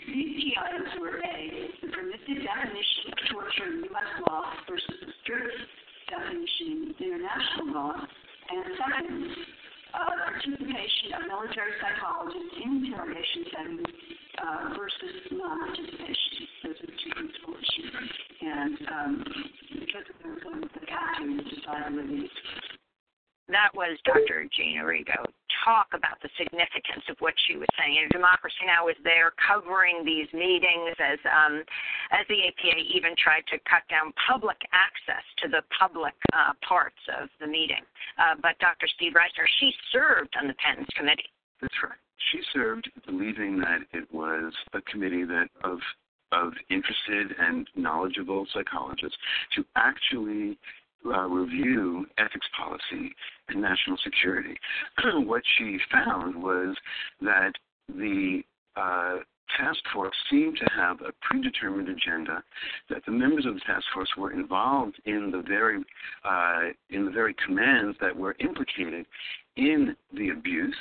These 0.09 0.33
key 0.40 0.57
items 0.57 0.88
were 0.96 1.20
A, 1.20 1.37
the 1.85 1.92
permissive 1.92 2.40
definition 2.40 3.05
of 3.12 3.18
torture 3.37 3.68
in 3.68 3.85
U.S. 3.92 4.11
law 4.24 4.48
versus 4.64 4.96
the 5.05 5.12
strict 5.22 5.61
definition 6.09 6.96
in 6.96 7.12
international 7.12 7.76
law, 7.76 7.92
and 7.92 8.64
second, 8.81 9.28
uh, 9.92 10.09
participation 10.24 11.20
of 11.20 11.28
military 11.28 11.76
psychologists 11.85 12.57
in 12.64 12.81
interrogation 12.81 13.44
settings 13.52 13.92
uh, 14.38 14.75
versus 14.79 15.16
non-participation. 15.31 16.47
Those 16.64 16.77
are 16.83 16.87
the 16.87 16.97
two 17.05 17.12
principal 17.12 17.55
issues. 17.59 17.92
And 18.40 18.79
um, 18.88 19.25
because 19.73 20.07
of 20.09 20.16
the, 20.23 20.81
the 20.81 20.87
gap 20.87 21.18
to 21.18 21.57
decide 21.57 21.95
whether 21.95 22.29
that 23.49 23.75
was 23.75 23.99
Dr. 24.05 24.49
Jean 24.57 24.79
Arrigo 24.81 25.29
talk 25.64 25.92
about 25.95 26.16
the 26.23 26.31
significance 26.38 27.05
of 27.09 27.16
what 27.21 27.35
she 27.47 27.57
was 27.57 27.68
saying. 27.79 27.99
And 28.01 28.11
Democracy 28.11 28.64
Now! 28.66 28.87
was 28.87 28.97
there 29.05 29.33
covering 29.38 30.05
these 30.05 30.27
meetings 30.33 30.97
as 30.99 31.18
um, 31.29 31.62
as 32.11 32.27
the 32.29 32.49
APA 32.49 32.81
even 32.95 33.14
tried 33.18 33.47
to 33.53 33.59
cut 33.68 33.85
down 33.90 34.12
public 34.27 34.59
access 34.73 35.23
to 35.42 35.49
the 35.49 35.62
public 35.75 36.14
uh, 36.33 36.57
parts 36.66 36.99
of 37.21 37.29
the 37.40 37.47
meeting. 37.47 37.83
Uh, 38.18 38.35
but 38.40 38.59
Dr. 38.59 38.88
Steve 38.97 39.12
Reisner, 39.12 39.47
she 39.61 39.71
served 39.92 40.35
on 40.40 40.49
the 40.49 40.57
PENS 40.59 40.87
committee. 40.97 41.31
That's 41.62 41.75
right. 41.83 41.98
She 42.31 42.40
served 42.53 42.90
believing 43.07 43.59
that 43.61 43.81
it 43.92 44.12
was 44.12 44.53
a 44.75 44.81
committee 44.83 45.25
that 45.25 45.48
of 45.64 45.79
of 46.33 46.53
interested 46.70 47.37
and 47.38 47.68
knowledgeable 47.77 48.46
psychologists 48.55 49.18
to 49.55 49.64
actually 49.77 50.59
uh, 51.05 51.27
review 51.29 52.07
ethics 52.16 52.46
policy 52.57 53.14
and 53.48 53.61
national 53.61 53.98
security. 54.03 54.57
what 55.27 55.42
she 55.59 55.79
found 55.90 56.42
was 56.42 56.75
that 57.20 57.53
the 57.88 58.40
uh, 58.77 59.16
task 59.59 59.81
force 59.92 60.14
seemed 60.31 60.57
to 60.57 60.66
have 60.75 61.01
a 61.01 61.12
predetermined 61.20 61.88
agenda, 61.88 62.42
that 62.88 63.05
the 63.05 63.12
members 63.12 63.44
of 63.46 63.55
the 63.55 63.61
task 63.61 63.85
force 63.92 64.09
were 64.16 64.33
involved 64.33 64.96
in 65.05 65.31
the 65.31 65.42
very 65.46 65.83
uh, 66.25 66.70
in 66.90 67.05
the 67.05 67.11
very 67.11 67.35
commands 67.44 67.96
that 68.01 68.16
were 68.16 68.37
implicated 68.40 69.07
in 69.56 69.94
the 70.14 70.30
abuse, 70.30 70.76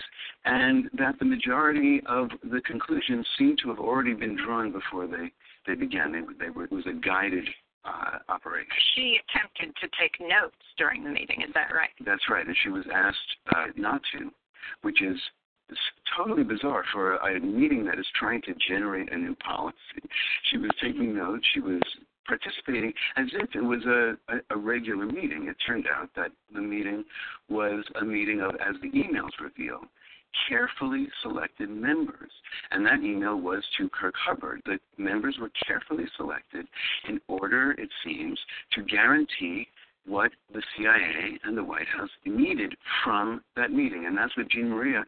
and 0.46 0.90
that 0.98 1.20
the 1.20 1.26
majority 1.26 2.02
of 2.08 2.30
the 2.44 2.62
conclusions 2.62 3.26
seem 3.38 3.56
to 3.64 3.70
have 3.70 3.80
already 3.80 4.14
been 4.14 4.38
drawn 4.38 4.72
before 4.72 5.08
they 5.08 5.32
they 5.68 5.76
began. 5.76 6.12
They, 6.12 6.46
they 6.46 6.50
were, 6.50 6.66
it 6.66 6.72
was 6.72 6.86
a 6.88 6.94
guided 6.94 7.48
uh, 7.86 8.20
operation. 8.30 8.70
She 8.96 9.20
attempted 9.30 9.76
to 9.82 9.88
take 10.00 10.20
notes 10.20 10.56
during 10.78 11.04
the 11.04 11.10
meeting. 11.10 11.42
Is 11.42 11.54
that 11.54 11.74
right? 11.74 11.90
That's 12.06 12.30
right, 12.30 12.46
and 12.46 12.56
she 12.64 12.70
was 12.70 12.86
asked 12.94 13.18
uh, 13.56 13.66
not 13.76 14.02
to, 14.14 14.32
which 14.82 15.02
is 15.02 15.18
totally 16.18 16.44
bizarre 16.44 16.84
for 16.92 17.16
a 17.16 17.40
meeting 17.40 17.86
that 17.86 18.00
is 18.00 18.06
trying 18.20 18.42
to 18.42 18.54
generate 18.68 19.12
a 19.12 19.18
new 19.18 19.36
policy. 19.36 19.78
She 20.50 20.58
was 20.58 20.72
taking 20.82 21.16
notes. 21.16 21.46
She 21.54 21.60
was 21.60 21.82
participating 22.32 22.94
as 23.18 23.28
if 23.34 23.50
it 23.56 23.62
was 23.62 23.84
a, 23.86 24.16
a, 24.34 24.56
a 24.56 24.58
regular 24.58 25.06
meeting. 25.06 25.48
It 25.50 25.58
turned 25.68 25.86
out 25.94 26.10
that 26.16 26.32
the 26.54 26.62
meeting 26.62 27.04
was 27.50 27.84
a 28.00 28.06
meeting 28.06 28.40
of, 28.40 28.52
as 28.56 28.76
the 28.82 28.90
emails 28.90 29.32
reveal, 29.42 29.82
carefully 30.48 31.08
selected 31.22 31.70
members. 31.70 32.32
And 32.72 32.86
that 32.86 33.04
email 33.04 33.36
was 33.36 33.64
to 33.78 33.90
Kirk 33.90 34.16
Hubbard. 34.18 34.62
The 34.66 34.80
members 34.98 35.38
were 35.42 35.52
carefully 35.68 36.06
selected 36.16 36.68
in 37.10 37.20
order, 37.28 37.72
it 37.72 37.90
seems, 38.06 38.40
to 38.76 38.84
guarantee 38.84 39.68
what 40.08 40.32
the 40.54 40.64
CIA 40.78 41.38
and 41.44 41.58
the 41.58 41.64
White 41.64 41.88
House 41.88 42.10
needed 42.26 42.76
from 43.04 43.42
that 43.58 43.72
meeting. 43.72 44.06
And 44.06 44.18
that's 44.18 44.36
what 44.38 44.50
Jean 44.50 44.70
Maria 44.70 45.04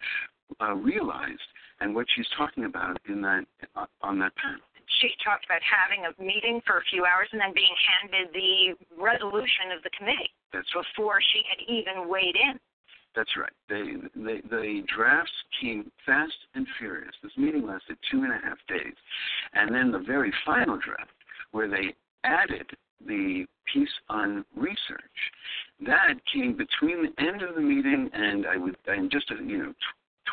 uh, 0.62 0.74
realized 0.74 1.40
and 1.80 1.96
what 1.96 2.06
she's 2.16 2.28
talking 2.38 2.66
about 2.66 2.98
in 3.08 3.22
that 3.22 3.46
uh, 3.76 3.86
on 4.02 4.20
that 4.20 4.34
panel 4.36 4.60
she 5.02 5.10
talked 5.24 5.46
about 5.46 5.62
having 5.64 6.06
a 6.06 6.12
meeting 6.22 6.62
for 6.66 6.78
a 6.78 6.86
few 6.90 7.06
hours 7.06 7.28
and 7.32 7.42
then 7.42 7.54
being 7.54 7.76
handed 7.90 8.34
the 8.34 8.76
resolution 9.02 9.72
of 9.76 9.84
the 9.84 9.90
committee 9.98 10.32
That's 10.52 10.70
before 10.74 11.20
she 11.22 11.42
had 11.50 11.60
even 11.68 12.10
weighed 12.10 12.36
in. 12.36 12.60
That's 13.16 13.30
right. 13.38 13.54
They, 13.70 13.94
they, 14.16 14.42
the 14.50 14.84
drafts 14.96 15.32
came 15.62 15.92
fast 16.06 16.34
and 16.56 16.66
furious. 16.80 17.14
This 17.22 17.32
meeting 17.38 17.66
lasted 17.66 17.98
two 18.10 18.24
and 18.24 18.34
a 18.34 18.40
half 18.44 18.58
days. 18.68 18.96
And 19.54 19.74
then 19.74 19.92
the 19.92 20.00
very 20.00 20.34
final 20.46 20.78
draft, 20.78 21.12
where 21.52 21.70
they 21.70 21.94
added 22.24 22.66
the 23.06 23.46
piece 23.72 23.90
on 24.10 24.44
research, 24.56 25.20
that 25.86 26.16
came 26.34 26.58
between 26.58 27.04
the 27.04 27.24
end 27.24 27.42
of 27.44 27.56
the 27.56 27.62
meeting 27.62 28.10
and 28.14 28.48
I 28.48 28.58
would, 28.58 28.78
and 28.88 29.12
just, 29.12 29.30
a, 29.30 29.36
you 29.36 29.58
know, 29.60 29.74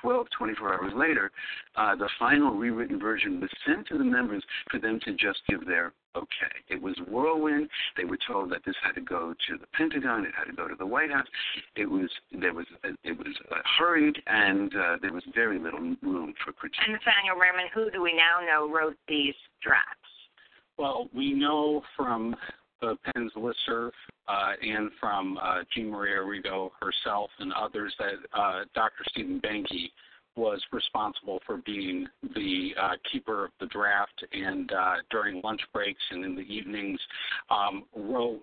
12, 0.01 0.27
24 0.37 0.75
hours 0.75 0.93
later, 0.95 1.31
uh, 1.77 1.95
the 1.97 2.09
final 2.19 2.53
rewritten 2.53 2.99
version 2.99 3.41
was 3.41 3.51
sent 3.67 3.87
to 3.89 3.99
the 3.99 4.05
members 4.05 4.43
for 4.71 4.79
them 4.79 5.01
to 5.05 5.13
just 5.13 5.41
give 5.49 5.67
their 5.67 5.93
okay. 6.17 6.55
It 6.69 6.81
was 6.81 6.95
whirlwind. 7.09 7.69
They 7.97 8.05
were 8.05 8.19
told 8.27 8.51
that 8.51 8.63
this 8.65 8.75
had 8.83 8.95
to 8.97 9.01
go 9.01 9.33
to 9.33 9.59
the 9.59 9.67
Pentagon. 9.75 10.25
It 10.25 10.33
had 10.37 10.45
to 10.45 10.53
go 10.53 10.69
to 10.69 10.75
the 10.75 10.87
White 10.87 11.11
House. 11.11 11.27
It 11.77 11.87
was 11.87 12.11
there 12.33 12.55
was 12.55 12.67
it 13.05 13.17
was 13.17 13.35
uh, 13.51 13.57
hurried, 13.79 14.17
and 14.27 14.75
uh, 14.75 14.97
there 15.01 15.13
was 15.13 15.25
very 15.35 15.59
little 15.59 15.81
room 15.81 16.35
for 16.45 16.53
critique. 16.53 16.81
And 16.87 16.95
Nathaniel 16.95 17.37
Raymond, 17.37 17.71
who 17.75 17.91
do 17.91 18.03
we 18.03 18.15
now 18.15 18.45
know 18.45 18.73
wrote 18.73 18.97
these 19.09 19.35
drafts? 19.63 19.97
Well, 20.79 21.09
we 21.15 21.35
know 21.35 21.83
from 21.97 22.35
the 22.81 22.97
PENS 23.13 23.33
listserv 23.37 23.91
uh, 24.29 24.53
and 24.63 24.91
from 25.01 25.39
uh, 25.43 25.59
Jean 25.75 25.91
Maria 25.91 26.17
Arrigo 26.17 26.71
herself 26.81 27.31
and 27.39 27.53
others 27.53 27.95
that 27.99 28.15
uh, 28.39 28.65
Dr. 28.75 29.05
Stephen 29.09 29.41
Behnke 29.41 29.91
was 30.37 30.63
responsible 30.73 31.41
for 31.45 31.59
being 31.59 32.07
the 32.35 32.71
uh, 32.81 32.93
keeper 33.11 33.47
of 33.47 33.51
the 33.61 33.67
draft 33.67 34.25
and 34.33 34.73
uh, 34.73 34.95
during 35.11 35.41
lunch 35.43 35.61
breaks 35.73 36.01
and 36.11 36.25
in 36.25 36.35
the 36.35 36.43
evenings 36.43 37.01
um, 37.51 37.85
wrote 37.95 38.43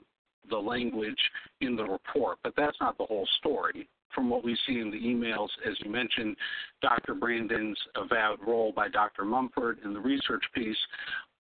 the 0.50 0.58
language 0.58 1.20
in 1.62 1.76
the 1.76 1.84
report. 1.84 2.38
But 2.44 2.54
that's 2.56 2.78
not 2.80 2.98
the 2.98 3.06
whole 3.06 3.28
story. 3.40 3.88
From 4.14 4.30
what 4.30 4.44
we 4.44 4.58
see 4.68 4.80
in 4.80 4.90
the 4.90 4.98
emails, 4.98 5.50
as 5.68 5.76
you 5.84 5.92
mentioned, 5.92 6.36
Dr. 6.82 7.14
Brandon's 7.14 7.78
avowed 7.96 8.40
role 8.46 8.72
by 8.76 8.88
Dr. 8.88 9.26
Mumford 9.26 9.80
in 9.84 9.94
the 9.94 10.00
research 10.00 10.44
piece 10.56 10.78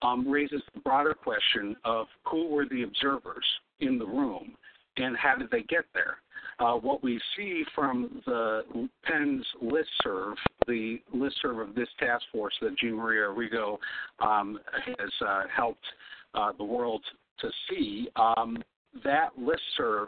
um, 0.01 0.27
raises 0.27 0.61
the 0.73 0.81
broader 0.81 1.13
question 1.13 1.75
of 1.85 2.07
who 2.25 2.47
were 2.47 2.65
the 2.65 2.83
observers 2.83 3.45
in 3.79 3.97
the 3.97 4.05
room 4.05 4.55
and 4.97 5.15
how 5.17 5.35
did 5.35 5.49
they 5.51 5.63
get 5.63 5.85
there? 5.93 6.17
Uh, 6.59 6.73
what 6.73 7.03
we 7.03 7.19
see 7.35 7.63
from 7.75 8.21
the 8.25 8.89
PENS 9.03 9.45
listserv, 9.63 10.33
the 10.67 10.97
listserv 11.15 11.61
of 11.61 11.75
this 11.75 11.89
task 11.99 12.23
force 12.31 12.53
that 12.61 12.77
Jean 12.79 12.95
Maria 12.95 13.27
Arrigo 13.27 13.77
um, 14.19 14.59
has 14.73 15.11
uh, 15.25 15.43
helped 15.55 15.85
uh, 16.33 16.51
the 16.57 16.63
world 16.63 17.03
to 17.39 17.49
see, 17.69 18.09
um, 18.15 18.57
that 19.03 19.29
listserv 19.39 20.07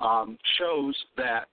um, 0.00 0.36
shows 0.58 0.96
that 1.16 1.46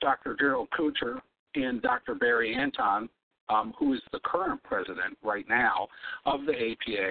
Dr. 0.00 0.36
Gerald 0.38 0.68
Koocher 0.70 1.20
and 1.54 1.82
Dr. 1.82 2.14
Barry 2.14 2.54
Anton 2.54 3.08
um, 3.50 3.74
who 3.78 3.94
is 3.94 4.00
the 4.12 4.20
current 4.24 4.62
president 4.62 5.16
right 5.22 5.46
now 5.48 5.88
of 6.26 6.40
the 6.46 6.52
APA, 6.52 7.10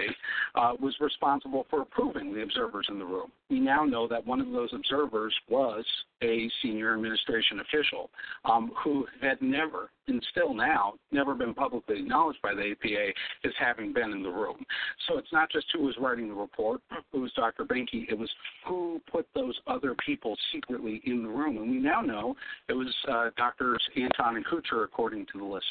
uh, 0.54 0.72
was 0.80 0.94
responsible 1.00 1.66
for 1.70 1.82
approving 1.82 2.32
the 2.32 2.42
observers 2.42 2.86
in 2.88 2.98
the 2.98 3.04
room. 3.04 3.30
We 3.50 3.60
now 3.60 3.84
know 3.84 4.06
that 4.08 4.26
one 4.26 4.40
of 4.40 4.50
those 4.50 4.70
observers 4.72 5.34
was 5.48 5.84
a 6.22 6.50
senior 6.62 6.94
administration 6.94 7.60
official 7.60 8.10
um, 8.44 8.72
who 8.82 9.06
had 9.20 9.40
never, 9.40 9.90
and 10.08 10.24
still 10.30 10.52
now, 10.52 10.94
never 11.12 11.34
been 11.34 11.54
publicly 11.54 12.00
acknowledged 12.00 12.40
by 12.42 12.54
the 12.54 12.72
APA 12.72 13.08
as 13.44 13.52
having 13.58 13.92
been 13.92 14.12
in 14.12 14.22
the 14.22 14.28
room. 14.28 14.56
So 15.06 15.18
it's 15.18 15.32
not 15.32 15.50
just 15.50 15.66
who 15.72 15.84
was 15.84 15.94
writing 16.00 16.28
the 16.28 16.34
report, 16.34 16.80
it 17.12 17.16
was 17.16 17.32
Dr. 17.36 17.64
Behnke, 17.64 18.10
it 18.10 18.18
was 18.18 18.30
who 18.66 19.00
put 19.10 19.26
those 19.34 19.58
other 19.66 19.94
people 20.04 20.36
secretly 20.52 21.00
in 21.04 21.22
the 21.22 21.28
room. 21.28 21.56
And 21.56 21.70
we 21.70 21.78
now 21.78 22.00
know 22.00 22.36
it 22.68 22.74
was 22.74 22.94
uh, 23.08 23.30
Drs. 23.36 23.82
Anton 23.96 24.36
and 24.36 24.46
Koocher, 24.46 24.84
according 24.84 25.26
to 25.32 25.38
the 25.38 25.44
list 25.44 25.66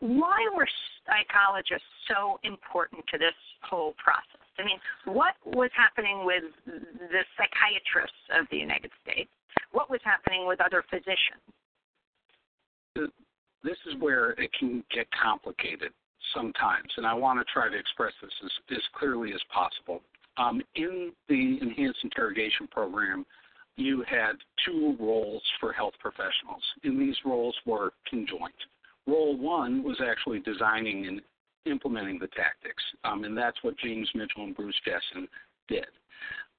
why 0.00 0.36
were 0.54 0.68
psychologists 1.06 1.88
so 2.08 2.38
important 2.44 3.04
to 3.12 3.18
this 3.18 3.34
whole 3.62 3.94
process? 4.02 4.44
I 4.58 4.64
mean, 4.64 4.78
what 5.04 5.34
was 5.44 5.70
happening 5.76 6.24
with 6.24 6.44
the 6.66 7.22
psychiatrists 7.36 8.24
of 8.38 8.46
the 8.50 8.56
United 8.56 8.90
States? 9.02 9.30
What 9.72 9.90
was 9.90 10.00
happening 10.04 10.46
with 10.46 10.60
other 10.60 10.84
physicians? 10.90 11.44
This 13.62 13.76
is 13.86 14.00
where 14.00 14.30
it 14.32 14.50
can 14.58 14.84
get 14.94 15.06
complicated 15.10 15.92
sometimes, 16.34 16.88
and 16.96 17.06
I 17.06 17.14
want 17.14 17.38
to 17.38 17.44
try 17.52 17.68
to 17.68 17.76
express 17.76 18.12
this 18.22 18.32
as, 18.44 18.50
as 18.76 18.82
clearly 18.98 19.32
as 19.32 19.40
possible. 19.52 20.00
Um, 20.38 20.60
in 20.74 21.12
the 21.28 21.58
enhanced 21.60 22.00
interrogation 22.04 22.68
program, 22.68 23.24
you 23.76 24.04
had 24.08 24.32
two 24.64 24.96
roles 24.98 25.42
for 25.60 25.72
health 25.72 25.94
professionals, 26.00 26.62
and 26.84 27.00
these 27.00 27.16
roles 27.24 27.54
were 27.66 27.92
conjoint. 28.08 28.54
Role 29.06 29.36
one 29.36 29.82
was 29.82 30.00
actually 30.04 30.40
designing 30.40 31.06
and 31.06 31.20
implementing 31.64 32.18
the 32.18 32.28
tactics, 32.28 32.82
um, 33.04 33.24
and 33.24 33.36
that's 33.36 33.56
what 33.62 33.78
James 33.78 34.08
Mitchell 34.14 34.44
and 34.44 34.56
Bruce 34.56 34.74
Jessen 34.86 35.26
did. 35.68 35.86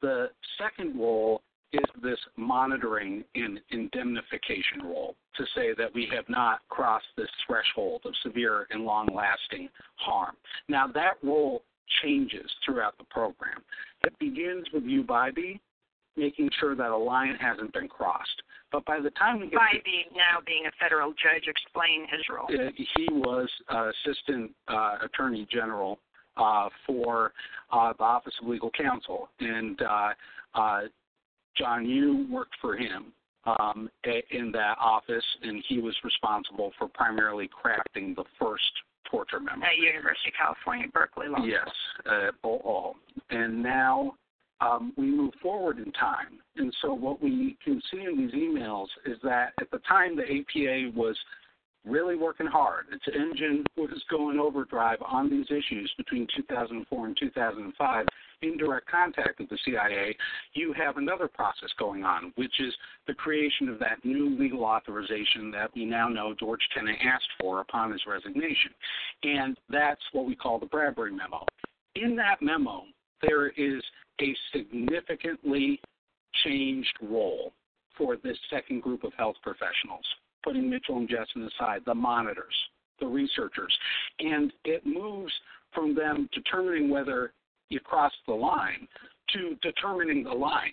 The 0.01 0.27
second 0.57 0.99
role 0.99 1.41
is 1.73 1.83
this 2.01 2.19
monitoring 2.37 3.23
and 3.35 3.59
indemnification 3.71 4.83
role 4.83 5.15
to 5.35 5.45
say 5.55 5.73
that 5.77 5.93
we 5.93 6.07
have 6.15 6.27
not 6.29 6.59
crossed 6.69 7.05
this 7.17 7.29
threshold 7.45 8.01
of 8.05 8.13
severe 8.23 8.67
and 8.69 8.83
long 8.83 9.07
lasting 9.13 9.69
harm. 9.95 10.35
Now, 10.69 10.87
that 10.93 11.15
role 11.23 11.63
changes 12.01 12.49
throughout 12.65 12.97
the 12.97 13.03
program. 13.05 13.61
It 14.03 14.17
begins 14.19 14.65
with 14.73 14.83
you, 14.83 15.03
UBIBE, 15.03 15.59
making 16.15 16.49
sure 16.59 16.75
that 16.75 16.89
a 16.91 16.97
line 16.97 17.35
hasn't 17.39 17.73
been 17.73 17.87
crossed. 17.87 18.41
But 18.71 18.85
by 18.85 18.99
the 18.99 19.11
time 19.11 19.39
we 19.39 19.47
get 19.49 19.55
by 19.55 19.71
to, 19.73 20.15
now 20.15 20.39
being 20.45 20.65
a 20.67 20.71
federal 20.79 21.11
judge, 21.11 21.47
explain 21.47 22.07
his 22.09 22.21
role. 22.29 22.47
He 22.75 23.07
was 23.11 23.49
uh, 23.73 23.91
assistant 24.05 24.51
uh, 24.67 24.97
attorney 25.03 25.47
general 25.51 25.99
uh, 26.35 26.69
for 26.85 27.33
uh, 27.71 27.93
the 27.97 28.03
Office 28.03 28.33
of 28.41 28.47
Legal 28.47 28.71
Counsel, 28.71 29.29
and 29.39 29.81
uh, 29.81 30.09
uh, 30.55 30.81
John 31.57 31.85
Yoo 31.85 32.27
worked 32.29 32.55
for 32.61 32.75
him 32.75 33.13
um, 33.45 33.89
in 34.03 34.51
that 34.51 34.75
office, 34.79 35.23
and 35.41 35.63
he 35.67 35.79
was 35.79 35.95
responsible 36.03 36.71
for 36.77 36.87
primarily 36.87 37.49
crafting 37.49 38.15
the 38.15 38.25
first 38.39 38.63
torture 39.09 39.39
memo 39.39 39.65
at 39.65 39.77
University 39.77 40.29
of 40.29 40.33
California, 40.37 40.87
Berkeley 40.93 41.27
Law. 41.29 41.43
Yes, 41.45 41.69
uh, 42.05 42.31
all. 42.43 42.95
And 43.29 43.63
now 43.63 44.13
um, 44.61 44.93
we 44.97 45.05
move 45.05 45.33
forward 45.41 45.77
in 45.77 45.91
time. 45.93 46.39
And 46.55 46.73
so 46.81 46.93
what 46.93 47.21
we 47.21 47.57
can 47.63 47.81
see 47.91 48.01
in 48.01 48.17
these 48.17 48.33
emails 48.33 48.87
is 49.05 49.17
that 49.23 49.53
at 49.61 49.69
the 49.71 49.79
time 49.87 50.15
the 50.15 50.23
APA 50.23 50.97
was 50.97 51.15
really 51.87 52.15
working 52.15 52.47
hard. 52.47 52.85
Its 52.91 53.05
engine 53.15 53.63
was 53.77 53.89
going 54.09 54.39
overdrive 54.39 54.97
on 55.07 55.29
these 55.29 55.45
issues 55.45 55.91
between 55.97 56.27
2004 56.35 57.05
and 57.05 57.17
2005 57.17 58.05
in 58.41 58.57
direct 58.57 58.87
contact 58.89 59.39
with 59.39 59.49
the 59.49 59.57
CIA. 59.65 60.15
You 60.53 60.73
have 60.73 60.97
another 60.97 61.27
process 61.27 61.69
going 61.79 62.03
on, 62.03 62.33
which 62.35 62.59
is 62.59 62.73
the 63.07 63.13
creation 63.13 63.69
of 63.69 63.79
that 63.79 64.03
new 64.03 64.37
legal 64.37 64.63
authorization 64.63 65.49
that 65.51 65.71
we 65.75 65.85
now 65.85 66.07
know 66.07 66.35
George 66.37 66.61
Tenet 66.75 66.97
asked 67.03 67.29
for 67.39 67.61
upon 67.61 67.91
his 67.91 68.01
resignation. 68.07 68.71
And 69.23 69.57
that's 69.69 70.01
what 70.11 70.25
we 70.25 70.35
call 70.35 70.59
the 70.59 70.65
Bradbury 70.65 71.11
Memo. 71.11 71.45
In 71.95 72.15
that 72.17 72.41
memo, 72.41 72.83
there 73.21 73.47
is 73.49 73.81
a 74.21 74.35
significantly 74.53 75.79
changed 76.43 76.97
role 77.01 77.53
for 77.97 78.17
this 78.17 78.37
second 78.49 78.81
group 78.81 79.03
of 79.03 79.13
health 79.13 79.35
professionals, 79.41 80.05
putting 80.43 80.69
Mitchell 80.69 80.97
and 80.97 81.09
Jessen 81.09 81.47
aside, 81.47 81.81
the 81.85 81.95
monitors, 81.95 82.53
the 82.99 83.07
researchers. 83.07 83.75
And 84.19 84.53
it 84.65 84.85
moves 84.85 85.33
from 85.73 85.95
them 85.95 86.29
determining 86.33 86.89
whether 86.89 87.33
you 87.69 87.79
cross 87.79 88.13
the 88.27 88.33
line 88.33 88.87
to 89.33 89.55
determining 89.61 90.23
the 90.23 90.31
line. 90.31 90.71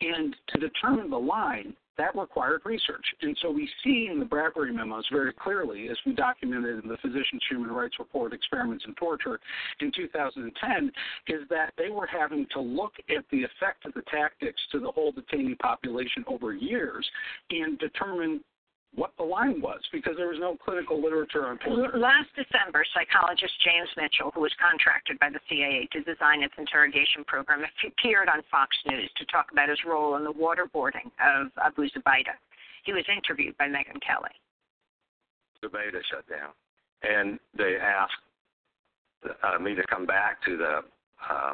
And 0.00 0.34
to 0.48 0.58
determine 0.58 1.10
the 1.10 1.18
line, 1.18 1.74
that 2.00 2.18
required 2.18 2.62
research. 2.64 3.04
And 3.20 3.36
so 3.42 3.50
we 3.50 3.68
see 3.84 4.08
in 4.10 4.18
the 4.18 4.24
Bradbury 4.24 4.72
memos 4.72 5.04
very 5.12 5.34
clearly, 5.34 5.88
as 5.90 5.98
we 6.06 6.12
documented 6.14 6.82
in 6.82 6.88
the 6.88 6.96
Physicians' 6.96 7.42
Human 7.50 7.70
Rights 7.70 7.96
Report, 7.98 8.32
Experiments 8.32 8.84
in 8.86 8.94
Torture 8.94 9.38
in 9.80 9.92
2010, 9.94 10.90
is 11.28 11.42
that 11.50 11.74
they 11.76 11.90
were 11.90 12.06
having 12.06 12.46
to 12.54 12.60
look 12.60 12.94
at 13.14 13.24
the 13.30 13.42
effect 13.42 13.84
of 13.84 13.92
the 13.92 14.02
tactics 14.10 14.60
to 14.72 14.80
the 14.80 14.90
whole 14.90 15.12
detainee 15.12 15.58
population 15.58 16.24
over 16.26 16.54
years 16.54 17.06
and 17.50 17.78
determine 17.78 18.40
what 18.94 19.12
the 19.18 19.22
line 19.22 19.60
was 19.60 19.80
because 19.92 20.14
there 20.16 20.28
was 20.28 20.38
no 20.40 20.56
clinical 20.64 21.00
literature 21.00 21.46
on 21.46 21.58
torture. 21.58 21.98
Last 21.98 22.28
December, 22.34 22.84
psychologist 22.92 23.52
James 23.64 23.88
Mitchell, 23.96 24.32
who 24.34 24.40
was 24.40 24.52
contracted 24.60 25.18
by 25.20 25.30
the 25.30 25.38
CIA 25.48 25.88
to 25.92 26.02
design 26.02 26.42
its 26.42 26.54
interrogation 26.58 27.22
program, 27.26 27.62
appeared 27.86 28.28
on 28.28 28.42
Fox 28.50 28.76
News 28.88 29.10
to 29.16 29.24
talk 29.26 29.46
about 29.52 29.68
his 29.68 29.78
role 29.86 30.16
in 30.16 30.24
the 30.24 30.32
waterboarding 30.32 31.06
of 31.22 31.52
Abu 31.62 31.88
Zubaydah. 31.90 32.34
He 32.84 32.92
was 32.92 33.04
interviewed 33.06 33.56
by 33.58 33.68
Megyn 33.68 34.00
Kelly. 34.02 34.34
Zubaydah 35.62 36.02
shut 36.10 36.26
down, 36.28 36.50
and 37.02 37.38
they 37.56 37.76
asked 37.76 38.12
uh, 39.44 39.58
me 39.58 39.74
to 39.74 39.86
come 39.86 40.06
back 40.06 40.42
to 40.44 40.56
the 40.56 40.80
uh, 41.30 41.52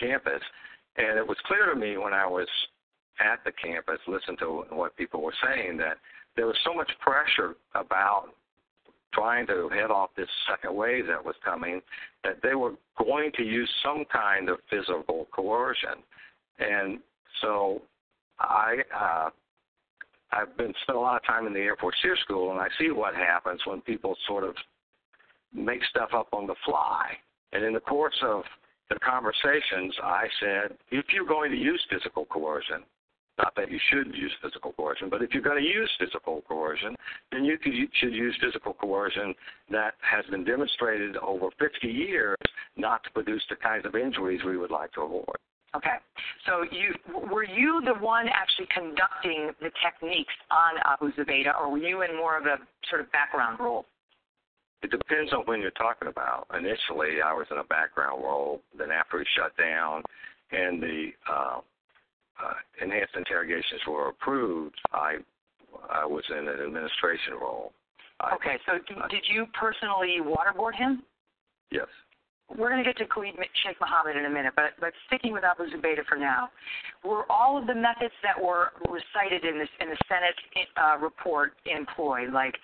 campus, 0.00 0.42
and 0.96 1.18
it 1.18 1.26
was 1.26 1.36
clear 1.46 1.72
to 1.72 1.78
me 1.78 1.96
when 1.96 2.12
I 2.12 2.26
was 2.26 2.48
at 3.20 3.44
the 3.44 3.52
campus, 3.52 3.98
listen 4.08 4.36
to 4.38 4.64
what 4.70 4.96
people 4.96 5.22
were 5.22 5.34
saying 5.44 5.76
that 5.76 5.98
there 6.36 6.46
was 6.46 6.56
so 6.64 6.74
much 6.74 6.90
pressure 7.00 7.56
about 7.74 8.28
trying 9.12 9.46
to 9.46 9.68
head 9.68 9.90
off 9.90 10.10
this 10.16 10.28
second 10.50 10.74
wave 10.74 11.06
that 11.06 11.22
was 11.22 11.34
coming 11.44 11.80
that 12.24 12.38
they 12.42 12.54
were 12.54 12.72
going 12.98 13.30
to 13.36 13.42
use 13.42 13.70
some 13.82 14.04
kind 14.12 14.48
of 14.48 14.58
physical 14.70 15.28
coercion. 15.32 16.02
And 16.58 16.98
so 17.40 17.82
I 18.38 18.76
uh 18.98 19.30
I've 20.34 20.56
been 20.56 20.72
spent 20.82 20.96
a 20.96 21.00
lot 21.00 21.16
of 21.16 21.26
time 21.26 21.46
in 21.46 21.52
the 21.52 21.60
Air 21.60 21.76
Force 21.76 21.96
SERE 22.00 22.16
School 22.24 22.52
and 22.52 22.60
I 22.60 22.68
see 22.78 22.90
what 22.90 23.14
happens 23.14 23.60
when 23.66 23.82
people 23.82 24.16
sort 24.26 24.44
of 24.44 24.54
make 25.52 25.84
stuff 25.90 26.10
up 26.14 26.28
on 26.32 26.46
the 26.46 26.54
fly. 26.64 27.10
And 27.52 27.62
in 27.64 27.74
the 27.74 27.80
course 27.80 28.18
of 28.22 28.44
the 28.88 28.98
conversations 29.00 29.94
I 30.02 30.26
said, 30.40 30.78
if 30.90 31.06
you're 31.12 31.26
going 31.26 31.50
to 31.50 31.58
use 31.58 31.82
physical 31.90 32.24
coercion, 32.24 32.82
not 33.38 33.54
that 33.56 33.70
you 33.70 33.78
should 33.90 34.14
use 34.14 34.32
physical 34.42 34.72
coercion, 34.72 35.08
but 35.08 35.22
if 35.22 35.30
you're 35.32 35.42
going 35.42 35.62
to 35.62 35.68
use 35.68 35.90
physical 35.98 36.42
coercion, 36.46 36.94
then 37.30 37.44
you, 37.44 37.56
could, 37.58 37.72
you 37.72 37.88
should 38.00 38.12
use 38.12 38.36
physical 38.40 38.74
coercion 38.74 39.34
that 39.70 39.94
has 40.00 40.24
been 40.30 40.44
demonstrated 40.44 41.16
over 41.16 41.48
50 41.58 41.88
years 41.88 42.36
not 42.76 43.02
to 43.04 43.10
produce 43.10 43.42
the 43.48 43.56
kinds 43.56 43.86
of 43.86 43.94
injuries 43.96 44.40
we 44.44 44.56
would 44.56 44.70
like 44.70 44.92
to 44.92 45.02
avoid. 45.02 45.36
Okay. 45.74 45.96
So 46.44 46.64
you 46.70 46.92
were 47.32 47.44
you 47.44 47.80
the 47.84 47.94
one 47.94 48.26
actually 48.28 48.68
conducting 48.74 49.52
the 49.60 49.70
techniques 49.82 50.34
on 50.50 50.78
Abu 50.84 51.12
Zubaydah, 51.12 51.58
or 51.58 51.70
were 51.70 51.78
you 51.78 52.02
in 52.02 52.14
more 52.14 52.36
of 52.36 52.44
a 52.44 52.58
sort 52.90 53.00
of 53.00 53.10
background 53.10 53.58
role? 53.58 53.86
It 54.82 54.90
depends 54.90 55.32
on 55.32 55.40
when 55.46 55.60
you're 55.62 55.70
talking 55.70 56.08
about. 56.08 56.46
Initially, 56.52 57.22
I 57.24 57.32
was 57.32 57.46
in 57.50 57.56
a 57.58 57.64
background 57.64 58.22
role. 58.22 58.60
Then 58.76 58.90
after 58.90 59.18
he 59.18 59.24
shut 59.34 59.56
down 59.56 60.02
and 60.50 60.82
the 60.82 61.10
uh, 61.30 61.60
uh, 62.44 62.54
enhanced 62.82 63.14
interrogations 63.16 63.80
were 63.88 64.08
approved, 64.08 64.74
I 64.92 65.16
I 65.90 66.04
was 66.04 66.24
in 66.30 66.48
an 66.48 66.60
administration 66.60 67.34
role. 67.40 67.72
I, 68.20 68.34
Okay. 68.34 68.58
So 68.66 68.78
d- 68.78 69.00
did 69.10 69.24
you 69.28 69.46
personally 69.58 70.18
waterboard 70.20 70.74
him? 70.74 71.02
yes. 71.70 71.86
We're 72.54 72.68
going 72.68 72.84
to 72.84 72.88
get 72.92 72.98
to 72.98 73.06
Khalid 73.06 73.32
Sheikh 73.64 73.80
Mohammed 73.80 74.14
in 74.16 74.26
a 74.26 74.30
minute, 74.30 74.52
but 74.54 74.76
but 74.78 74.92
sticking 75.06 75.32
with 75.32 75.42
Abu 75.42 75.70
Zubaydah 75.70 76.04
for 76.06 76.16
now, 76.16 76.50
were 77.02 77.24
all 77.32 77.56
of 77.56 77.66
the 77.66 77.74
methods 77.74 78.12
that 78.22 78.36
were 78.36 78.72
recited 78.90 79.44
in 79.48 79.58
this 79.58 79.70
in 79.80 79.88
the 79.88 79.96
Senate 80.06 80.36
uh, 80.76 80.98
report 80.98 81.54
employed, 81.64 82.30
like 82.30 82.54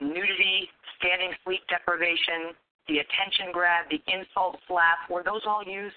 nudity, 0.00 0.68
standing 0.98 1.32
sleep 1.44 1.62
deprivation, 1.70 2.52
the 2.88 2.98
attention 2.98 3.48
grab, 3.52 3.86
the 3.88 4.02
insult 4.12 4.58
slap, 4.68 5.08
were 5.08 5.22
those 5.22 5.42
all 5.46 5.64
used? 5.64 5.96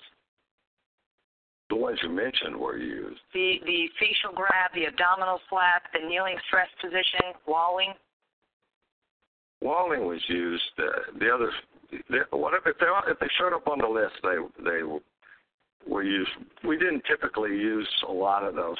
The 1.71 1.77
ones 1.77 1.97
you 2.03 2.09
mentioned 2.09 2.53
were 2.57 2.77
used. 2.77 3.21
The 3.33 3.55
the 3.65 3.87
facial 3.97 4.35
grab, 4.35 4.75
the 4.75 4.87
abdominal 4.87 5.39
slap, 5.49 5.83
the 5.93 6.05
kneeling 6.05 6.35
stress 6.47 6.67
position, 6.83 7.31
walling. 7.47 7.93
Walling 9.61 10.05
was 10.05 10.19
used. 10.27 10.63
Uh, 10.77 11.15
the 11.17 11.31
others, 11.33 11.53
the, 12.09 12.27
what 12.35 12.53
if 12.55 12.65
they 12.65 12.71
if 13.07 13.19
they 13.19 13.31
showed 13.39 13.53
up 13.55 13.69
on 13.69 13.79
the 13.79 13.87
list? 13.87 14.19
They 14.21 14.35
they 14.65 14.81
were 15.87 16.03
used. 16.03 16.31
We 16.67 16.77
didn't 16.77 17.03
typically 17.09 17.51
use 17.51 17.87
a 18.05 18.11
lot 18.11 18.43
of 18.43 18.53
those 18.53 18.77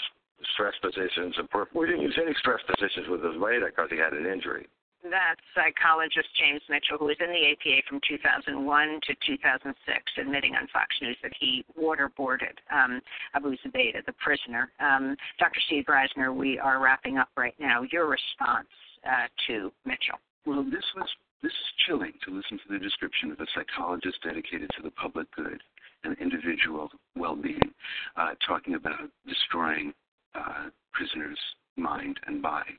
stress 0.54 0.74
positions. 0.82 1.34
and 1.38 1.48
We 1.74 1.88
didn't 1.88 2.02
use 2.02 2.20
any 2.22 2.36
stress 2.40 2.60
positions 2.68 3.08
with 3.08 3.22
Zubaydah 3.22 3.68
because 3.68 3.88
he 3.90 3.98
had 3.98 4.12
an 4.12 4.26
injury. 4.26 4.68
That's 5.04 5.42
psychologist 5.56 6.30
James 6.38 6.62
Mitchell, 6.70 6.98
who 7.00 7.06
was 7.06 7.18
in 7.20 7.32
the 7.32 7.52
APA 7.52 7.82
from 7.90 8.00
2001 8.08 9.00
to 9.08 9.16
2006, 9.26 10.04
admitting 10.18 10.56
on 10.56 10.68
Fox 10.72 10.88
News 11.02 11.18
that 11.24 11.32
he 11.40 11.66
waterboarded 11.80 12.62
um, 12.72 13.02
Abu 13.34 13.56
Zubaydah, 13.66 14.06
the 14.06 14.14
prisoner. 14.24 14.72
Um, 14.80 15.16
Dr. 15.40 15.60
Steve 15.66 15.86
Reisner, 15.90 16.36
we 16.36 16.60
are 16.60 16.80
wrapping 16.80 17.18
up 17.18 17.30
right 17.36 17.56
now. 17.60 17.82
Your 17.92 18.08
response 18.08 18.68
uh, 19.06 19.28
to 19.48 19.72
Mitchell. 19.86 20.20
Well, 20.46 20.64
this 20.64 20.86
was 20.96 21.10
this 21.42 21.52
is 21.52 21.86
chilling 21.88 22.14
to 22.24 22.36
listen 22.36 22.60
to 22.60 22.74
the 22.74 22.78
description 22.78 23.32
of 23.32 23.40
a 23.40 23.48
psychologist 23.56 24.18
dedicated 24.24 24.70
to 24.78 24.84
the 24.84 24.92
public 24.92 25.26
good 25.36 25.60
and 26.04 26.16
individual 26.20 26.90
well-being, 27.16 27.74
uh, 28.16 28.32
talking 28.48 28.76
about 28.76 29.10
destroying 29.28 29.92
uh, 30.36 30.70
prisoners' 30.94 31.40
mind 31.78 32.20
and 32.28 32.42
body, 32.44 32.78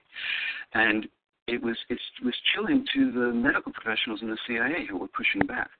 and 0.75 1.09
it 1.49 1.63
was 1.63 1.77
it 1.89 1.99
was 2.25 2.35
chilling 2.55 2.85
to 2.95 3.13
the 3.13 3.33
medical 3.33 3.73
professionals 3.73 4.23
in 4.23 4.31
the 4.31 4.39
CIA 4.47 4.87
who 4.89 4.99
were 4.99 5.09
pushing 5.09 5.47
back. 5.47 5.71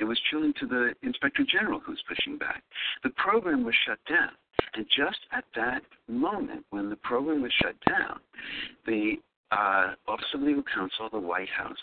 It 0.00 0.04
was 0.04 0.18
chilling 0.30 0.52
to 0.60 0.66
the 0.66 0.94
inspector 1.02 1.44
general 1.44 1.80
who 1.80 1.92
was 1.92 2.02
pushing 2.08 2.38
back. 2.38 2.62
The 3.02 3.10
program 3.10 3.64
was 3.64 3.74
shut 3.86 3.98
down, 4.08 4.30
and 4.74 4.86
just 4.96 5.18
at 5.32 5.44
that 5.54 5.82
moment 6.08 6.64
when 6.70 6.90
the 6.90 6.96
program 6.96 7.42
was 7.42 7.52
shut 7.62 7.76
down, 7.88 8.20
the 8.86 9.14
uh, 9.52 9.94
Office 10.08 10.26
of 10.34 10.40
Legal 10.40 10.64
Counsel, 10.74 11.08
the 11.12 11.20
White 11.20 11.50
House, 11.50 11.76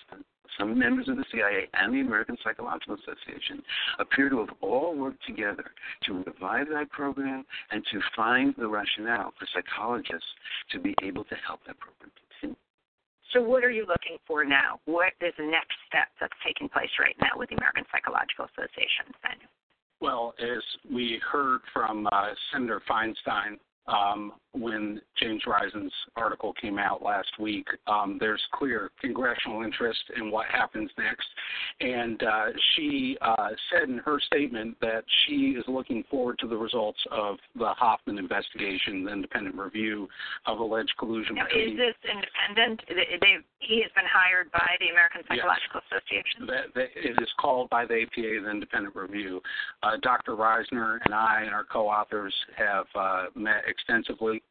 some 0.58 0.78
members 0.78 1.08
of 1.08 1.16
the 1.16 1.26
CIA, 1.32 1.68
and 1.74 1.94
the 1.94 2.02
American 2.02 2.36
Psychological 2.44 2.96
Association 2.96 3.62
appear 4.00 4.30
to 4.30 4.40
have 4.40 4.50
all 4.62 4.96
worked 4.96 5.26
together 5.26 5.72
to 6.04 6.24
revive 6.24 6.68
that 6.70 6.90
program 6.90 7.46
and 7.72 7.84
to 7.92 8.00
find 8.16 8.54
the 8.58 8.68
rationale 8.68 9.34
for 9.40 9.48
psychologists 9.54 10.28
to 10.72 10.80
be 10.80 10.96
able 11.04 11.24
to 11.26 11.36
help 11.48 11.62
that 11.68 11.80
program 11.80 12.12
continue. 12.42 12.56
So, 13.34 13.42
what 13.42 13.64
are 13.64 13.70
you 13.70 13.86
looking 13.86 14.18
for 14.26 14.44
now? 14.44 14.80
What 14.86 15.14
is 15.22 15.34
the 15.38 15.46
next 15.46 15.78
step 15.88 16.08
that's 16.20 16.34
taking 16.46 16.68
place 16.68 16.90
right 17.00 17.16
now 17.22 17.38
with 17.38 17.50
the 17.50 17.56
American 17.56 17.86
Psychological 17.92 18.46
Association? 18.46 19.14
Then, 19.22 19.38
Well, 20.02 20.34
as 20.40 20.64
we 20.90 21.22
heard 21.32 21.62
from 21.72 22.08
uh, 22.08 22.30
Senator 22.52 22.82
Feinstein 22.90 23.60
um, 23.90 24.34
when 24.54 25.00
James 25.22 25.44
Risen's 25.46 25.94
article 26.16 26.54
came 26.60 26.80
out 26.80 27.04
last 27.04 27.30
week, 27.40 27.68
um, 27.88 28.18
there's 28.20 28.42
clear 28.54 28.90
congressional 29.00 29.64
interest 29.64 30.00
in 30.18 30.32
what 30.32 30.48
happens 30.48 30.90
next. 30.98 31.28
And 31.82 32.22
uh, 32.24 32.46
she 32.76 33.18
uh, 33.22 33.50
said 33.72 33.90
in 33.90 34.00
her 34.00 34.20
statement 34.20 34.78
that 34.82 35.04
she 35.26 35.56
is 35.58 35.64
looking 35.68 36.04
forward 36.10 36.40
to 36.40 36.48
the 36.48 36.58
results 36.58 37.00
of 37.12 37.38
the 37.56 37.70
Hoffman 37.78 38.18
investigation, 38.18 39.06
the 39.06 39.12
independent 39.12 39.56
review 39.56 40.08
of 40.46 40.60
alleged 40.60 40.94
collusion. 40.98 41.36
Now, 41.36 41.46
is 41.46 41.78
this 41.78 41.96
independent? 42.04 42.82
They, 42.90 43.38
he 43.60 43.82
has 43.82 43.92
been 43.96 44.08
hired 44.12 44.52
by 44.52 44.78
the 44.80 44.90
American 44.90 45.22
Psychological 45.28 45.82
Association. 45.92 46.48
that, 46.48 46.74
that 46.76 46.90
it 46.96 47.22
is 47.22 47.30
called 47.40 47.70
by 47.70 47.86
the 47.86 48.02
APA 48.02 48.42
the 48.44 48.50
independent 48.50 48.96
review. 48.96 49.42
Uh, 49.84 49.98
Dr. 50.02 50.36
Reisner 50.36 51.00
and 51.06 51.14
I 51.14 51.44
and 51.44 51.54
our 51.54 51.66
co-authors 51.66 52.34
have 52.58 52.86
uh, 52.96 53.26
met 53.36 53.64
extensively 53.80 54.42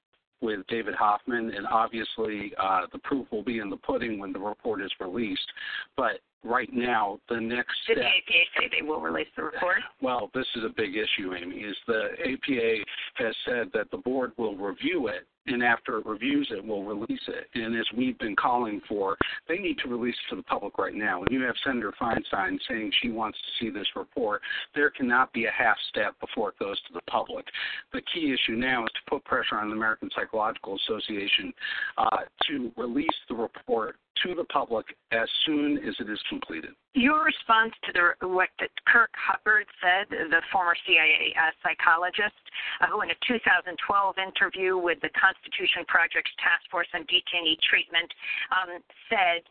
with 0.41 0.61
David 0.69 0.95
Hoffman, 0.95 1.53
and 1.55 1.67
obviously 1.67 2.53
uh, 2.63 2.83
the 2.93 2.99
proof 3.01 3.27
will 3.33 3.43
be 3.43 3.59
in 3.59 3.71
the 3.71 3.77
pudding 3.77 4.19
when 4.19 4.33
the 4.33 4.39
report 4.39 4.81
is 4.81 4.91
released. 5.01 5.51
But 5.97 6.21
right 6.45 6.73
now, 6.73 7.19
the 7.29 7.41
next 7.41 7.75
Did 7.87 7.99
step. 7.99 8.05
the 8.05 8.05
APA 8.05 8.45
say 8.57 8.81
they 8.81 8.87
will 8.87 9.01
release 9.01 9.29
the 9.37 9.45
report? 9.45 9.79
Well, 10.01 10.31
this 10.35 10.47
is 10.57 10.65
a 10.65 10.73
big 10.75 10.97
issue, 10.97 11.35
Amy. 11.35 11.57
Is 11.57 11.77
the 11.87 12.11
APA 12.21 12.85
has 13.17 13.35
said 13.47 13.71
that 13.75 13.91
the 13.91 13.99
board 13.99 14.33
will 14.37 14.57
review 14.57 15.09
it, 15.09 15.27
and 15.47 15.63
after 15.63 15.99
it 15.99 16.07
reviews 16.07 16.49
it, 16.51 16.65
will 16.65 16.85
release 16.85 17.21
it. 17.29 17.49
And 17.55 17.75
as 17.77 17.87
we've 17.97 18.19
been 18.19 18.37
calling 18.37 18.81
for, 18.89 19.17
they 19.49 19.59
need 19.59 19.79
to 19.79 19.89
release 19.89 20.15
it 20.15 20.31
to 20.31 20.37
the 20.37 20.43
public 20.43 20.79
right 20.79 20.95
now. 20.95 21.23
And 21.23 21.29
you 21.31 21.43
have 21.43 21.55
Senator 21.65 21.93
Feinstein 22.01 22.59
saying 22.69 22.93
she 23.03 23.11
wants 23.11 23.39
to 23.39 23.65
see 23.65 23.71
this 23.71 23.87
report, 23.97 24.43
there 24.75 24.91
cannot 24.91 25.33
be 25.33 25.47
a 25.47 25.51
half 25.51 25.77
step 25.89 26.15
before 26.21 26.51
it 26.51 26.59
goes 26.59 26.81
to 26.89 26.93
the 26.93 27.03
public. 27.11 27.47
The 27.93 28.03
key 28.15 28.33
issue 28.35 28.57
now 28.57 28.85
is 28.85 28.91
to 28.93 29.11
put 29.11 29.25
pressure 29.25 29.57
on 29.57 29.71
the 29.71 29.77
American 29.77 30.11
Psychological 30.15 30.77
Association 30.87 31.53
uh, 31.97 32.19
to 32.49 32.71
release 32.77 33.09
the 33.29 33.35
report 33.35 33.97
to 34.23 34.35
the 34.35 34.45
public 34.45 34.87
as 35.13 35.29
soon 35.47 35.79
as 35.79 35.95
it 36.01 36.11
is 36.11 36.21
completed. 36.29 36.71
Your 36.95 37.25
response 37.25 37.73
to 37.87 37.93
the 37.93 38.29
what 38.29 38.49
Kirk 38.87 39.11
Hubbard 39.15 39.67
said, 39.81 40.11
the 40.11 40.43
former 40.51 40.75
CIA 40.87 41.35
uh, 41.37 41.51
psychologist, 41.63 42.39
uh, 42.81 42.87
who 42.87 43.03
in 43.03 43.11
a 43.11 43.19
2012 43.27 43.71
interview 44.19 44.77
with 44.77 44.99
the 45.01 45.11
Constitution 45.15 45.85
Project's 45.87 46.33
Task 46.43 46.65
Force 46.71 46.89
on 46.95 47.03
Detainee 47.07 47.59
Treatment 47.69 48.11
um, 48.51 48.83
said 49.09 49.43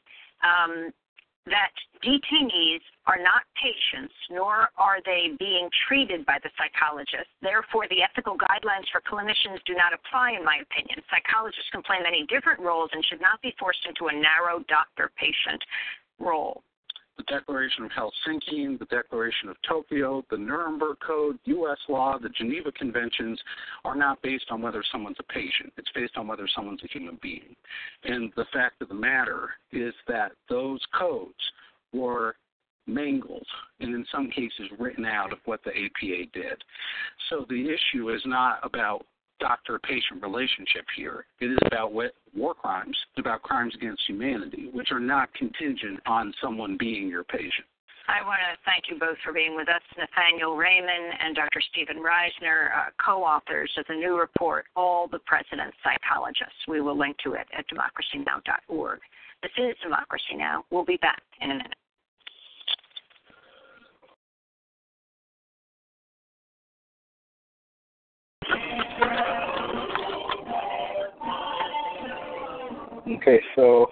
um, 0.44 0.92
that 1.50 1.72
detainees 2.04 2.84
are 3.08 3.18
not 3.18 3.44
patients, 3.56 4.14
nor 4.30 4.70
are 4.78 5.00
they 5.06 5.32
being 5.40 5.70
treated 5.88 6.26
by 6.26 6.38
the 6.44 6.50
psychologist. 6.58 7.30
Therefore, 7.42 7.88
the 7.90 8.04
ethical 8.04 8.38
guidelines 8.38 8.86
for 8.92 9.02
clinicians 9.02 9.64
do 9.66 9.74
not 9.74 9.94
apply, 9.94 10.36
in 10.38 10.44
my 10.44 10.60
opinion. 10.62 11.02
Psychologists 11.10 11.70
can 11.72 11.82
play 11.84 11.98
many 12.04 12.26
different 12.28 12.60
roles 12.60 12.90
and 12.94 13.04
should 13.06 13.22
not 13.22 13.42
be 13.42 13.56
forced 13.60 13.86
into 13.88 14.08
a 14.08 14.14
narrow 14.14 14.64
doctor 14.68 15.12
patient 15.18 15.64
role. 16.20 16.64
The 17.18 17.24
Declaration 17.24 17.84
of 17.84 17.92
Helsinki, 17.92 18.78
the 18.78 18.86
Declaration 18.86 19.50
of 19.50 19.58
Tokyo, 19.68 20.24
the 20.30 20.38
Nuremberg 20.38 20.98
Code, 21.06 21.38
U.S. 21.46 21.78
law, 21.90 22.18
the 22.22 22.30
Geneva 22.30 22.72
Conventions 22.72 23.40
are 23.84 23.96
not 23.96 24.22
based 24.22 24.46
on 24.50 24.62
whether 24.62 24.84
someone's 24.92 25.18
a 25.20 25.34
patient. 25.34 25.74
It's 25.78 25.92
based 25.96 26.18
on 26.18 26.28
whether 26.28 26.48
someone's 26.56 26.84
a 26.84 26.88
human 26.88 27.18
being. 27.22 27.56
And 28.04 28.32
the 28.36 28.46
fact 28.54 28.82
of 28.82 28.90
the 28.90 28.96
matter 28.96 29.50
is 29.72 29.94
that 30.08 30.32
those 30.50 30.82
codes 30.98 31.34
were 31.94 32.36
mangled 32.88 33.46
and 33.82 33.94
in 33.94 34.06
some 34.12 34.30
cases 34.30 34.70
written 34.80 35.06
out 35.06 35.34
of 35.34 35.40
what 35.46 35.62
the 35.64 35.72
APA 35.72 36.30
did. 36.34 36.64
So 37.30 37.46
the 37.50 37.66
issue 37.70 38.10
is 38.10 38.22
not 38.26 38.60
about 38.64 39.06
doctor 39.40 39.80
patient 39.80 40.22
relationship 40.22 40.86
here. 40.96 41.26
It 41.40 41.48
is 41.48 41.58
about 41.66 41.94
what, 41.94 42.14
war 42.36 42.54
crimes, 42.54 42.98
it's 43.12 43.20
about 43.20 43.42
crimes 43.44 43.74
against 43.76 44.04
humanity, 44.08 44.70
which 44.74 44.92
are 44.92 45.00
not 45.00 45.34
contingent 45.34 46.00
on 46.06 46.34
someone 46.42 46.78
being 46.78 47.08
your 47.08 47.24
patient. 47.24 47.68
I 48.08 48.24
want 48.24 48.40
to 48.40 48.56
thank 48.64 48.86
you 48.90 48.98
both 48.98 49.18
for 49.24 49.34
being 49.34 49.56
with 49.56 49.68
us, 49.68 49.82
Nathaniel 49.98 50.56
Raymond 50.56 51.12
and 51.20 51.36
Dr. 51.36 51.60
Stephen 51.72 51.98
Reisner, 51.98 52.72
uh, 52.72 52.90
co-authors 53.04 53.70
of 53.78 53.84
the 53.90 53.96
new 53.96 54.18
report, 54.18 54.66
All 54.78 55.10
the 55.10 55.20
President's 55.20 55.76
Psychologists. 55.84 56.56
We 56.70 56.80
will 56.80 56.98
link 56.98 57.18
to 57.26 57.34
it 57.34 57.48
at 57.52 57.66
democracynow.org. 57.68 59.00
This 59.44 59.52
is 59.58 59.76
Democracy 59.84 60.36
Now! 60.36 60.64
We'll 60.72 60.86
be 60.86 60.98
back 60.98 61.22
in 61.42 61.52
a 61.52 61.56
minute. 61.56 61.76
Okay, 73.08 73.40
so 73.56 73.88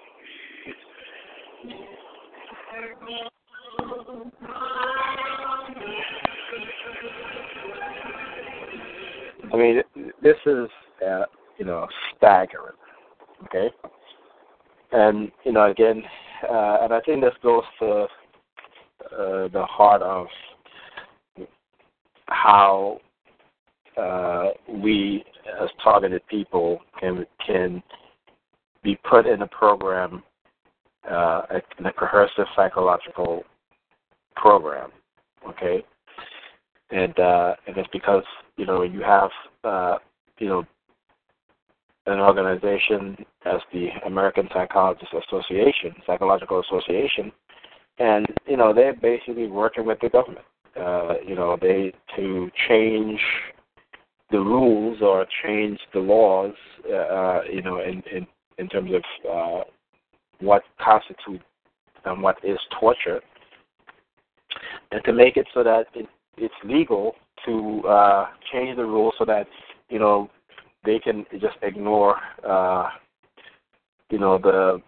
I 9.52 9.56
mean, 9.56 9.82
this 10.22 10.36
is, 10.44 10.68
uh, 11.06 11.24
you 11.58 11.64
know, 11.64 11.86
staggering. 12.16 12.74
Okay, 13.44 13.68
and 14.92 15.30
you 15.44 15.52
know, 15.52 15.70
again, 15.70 16.02
uh, 16.48 16.78
and 16.82 16.92
I 16.92 17.00
think 17.00 17.22
this 17.22 17.34
goes 17.42 17.62
to 17.80 18.06
uh, 19.12 19.48
the 19.48 19.64
heart 19.68 20.02
of 20.02 20.26
how 22.28 23.00
uh, 23.96 24.50
we, 24.68 25.24
as 25.60 25.68
targeted 25.82 26.26
people, 26.28 26.80
can 27.00 27.26
can 27.44 27.82
be 28.82 28.98
put 29.08 29.26
in 29.26 29.42
a 29.42 29.46
program, 29.48 30.22
uh, 31.10 31.42
in 31.78 31.86
a 31.86 31.92
coercive 31.92 32.46
psychological 32.54 33.44
program. 34.36 34.90
Okay, 35.48 35.84
and 36.90 37.18
uh, 37.18 37.54
and 37.66 37.76
it's 37.76 37.88
because 37.92 38.24
you 38.56 38.66
know 38.66 38.82
you 38.82 39.00
have 39.00 39.30
uh, 39.64 39.98
you 40.38 40.48
know 40.48 40.64
an 42.06 42.20
organization 42.20 43.16
as 43.44 43.60
the 43.72 43.88
American 44.04 44.48
Psychologist 44.52 45.12
Association, 45.12 45.94
Psychological 46.06 46.60
Association, 46.60 47.32
and 47.98 48.26
you 48.46 48.56
know 48.56 48.72
they're 48.72 48.94
basically 48.94 49.46
working 49.46 49.86
with 49.86 49.98
the 50.00 50.08
government. 50.08 50.46
Uh, 50.78 51.14
you 51.26 51.34
know, 51.34 51.56
they 51.60 51.92
to 52.14 52.50
change 52.68 53.18
the 54.30 54.38
rules 54.38 54.98
or 55.02 55.26
change 55.44 55.78
the 55.92 56.00
laws. 56.00 56.54
Uh, 56.84 57.40
you 57.50 57.62
know, 57.62 57.80
in 57.80 58.02
in 58.12 58.26
in 58.58 58.68
terms 58.68 58.90
of 58.92 59.02
uh, 59.30 59.64
what 60.40 60.62
constitutes 60.80 61.44
and 62.04 62.22
what 62.22 62.36
is 62.44 62.58
torture, 62.78 63.20
and 64.92 65.02
to 65.04 65.12
make 65.12 65.36
it 65.36 65.46
so 65.52 65.62
that 65.62 65.86
it, 65.94 66.06
it's 66.36 66.54
legal 66.64 67.14
to 67.44 67.82
uh, 67.88 68.26
change 68.52 68.76
the 68.76 68.84
rules 68.84 69.14
so 69.18 69.24
that 69.24 69.46
you 69.88 69.98
know 69.98 70.30
they 70.84 70.98
can 70.98 71.24
just 71.32 71.56
ignore 71.62 72.16
uh, 72.48 72.88
you 74.10 74.18
know 74.18 74.38
the 74.38 74.80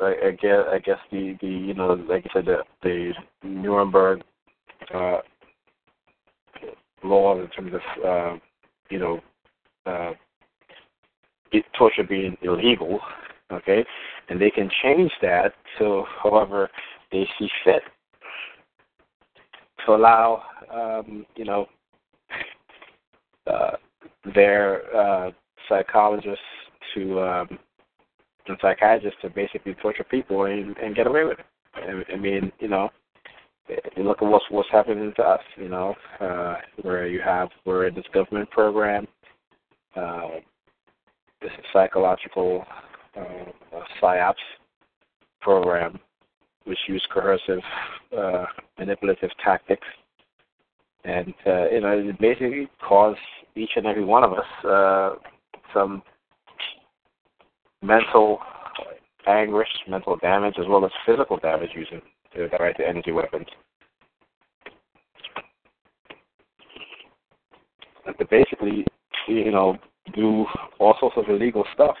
I, 0.00 0.28
I 0.28 0.30
guess 0.32 0.60
I 0.72 0.78
guess 0.78 0.98
the 1.10 1.36
the 1.40 1.48
you 1.48 1.74
know 1.74 1.94
like 2.08 2.26
I 2.26 2.32
said 2.32 2.46
the 2.46 2.62
the 2.82 3.12
Nuremberg 3.42 4.22
uh, 4.92 5.18
law 7.04 7.40
in 7.40 7.48
terms 7.48 7.72
of 7.74 8.04
uh, 8.04 8.38
you 8.90 8.98
know 8.98 9.20
uh, 9.86 10.12
torture 11.78 12.04
being 12.04 12.36
illegal, 12.42 13.00
okay, 13.52 13.84
and 14.28 14.40
they 14.40 14.50
can 14.50 14.70
change 14.82 15.12
that 15.22 15.54
to 15.78 16.04
however 16.22 16.70
they 17.12 17.26
see 17.38 17.48
fit 17.64 17.82
to 19.84 19.94
allow 19.94 20.42
um, 20.72 21.26
you 21.36 21.44
know 21.44 21.66
uh, 23.46 23.72
their 24.34 24.82
uh, 24.96 25.30
psychologists 25.68 26.42
to 26.94 27.20
um, 27.20 27.58
and 28.46 28.58
psychiatrists 28.60 29.18
to 29.22 29.30
basically 29.30 29.74
torture 29.74 30.04
people 30.04 30.44
and, 30.44 30.76
and 30.78 30.94
get 30.94 31.06
away 31.06 31.24
with 31.24 31.38
it. 31.38 31.46
I, 31.74 32.12
I 32.12 32.16
mean, 32.16 32.52
you 32.60 32.68
know, 32.68 32.90
you 33.68 34.02
look 34.02 34.22
at 34.22 34.28
what's 34.28 34.44
what's 34.50 34.68
happening 34.70 35.12
to 35.16 35.22
us. 35.22 35.40
You 35.56 35.68
know, 35.68 35.94
uh, 36.20 36.56
where 36.82 37.06
you 37.06 37.20
have 37.24 37.48
we're 37.64 37.86
in 37.86 37.94
this 37.94 38.04
government 38.12 38.50
program, 38.50 39.06
uh, 39.96 40.28
this 41.40 41.52
psychological 41.72 42.64
uh, 43.16 43.80
psyops 44.02 44.34
program, 45.40 45.98
which 46.64 46.78
use 46.88 47.06
coercive, 47.12 47.60
uh, 48.16 48.46
manipulative 48.78 49.30
tactics, 49.42 49.86
and 51.04 51.34
uh, 51.46 51.68
you 51.70 51.80
know, 51.80 51.98
it 51.98 52.18
basically 52.20 52.68
caused 52.86 53.18
each 53.56 53.70
and 53.76 53.86
every 53.86 54.04
one 54.04 54.24
of 54.24 54.32
us 54.32 54.64
uh, 54.68 55.14
some 55.72 56.02
mental 57.82 58.40
anguish, 59.26 59.68
mental 59.88 60.16
damage, 60.16 60.54
as 60.58 60.66
well 60.68 60.84
as 60.84 60.90
physical 61.06 61.36
damage 61.38 61.70
using 61.74 62.02
the 62.34 62.48
right 62.58 62.76
to 62.76 62.86
energy 62.86 63.12
weapons. 63.12 63.46
And 68.06 68.16
to 68.18 68.24
basically, 68.26 68.84
you 69.28 69.50
know, 69.50 69.76
do 70.14 70.44
all 70.78 70.94
sorts 71.00 71.16
of 71.16 71.28
illegal 71.28 71.64
stuff, 71.74 71.96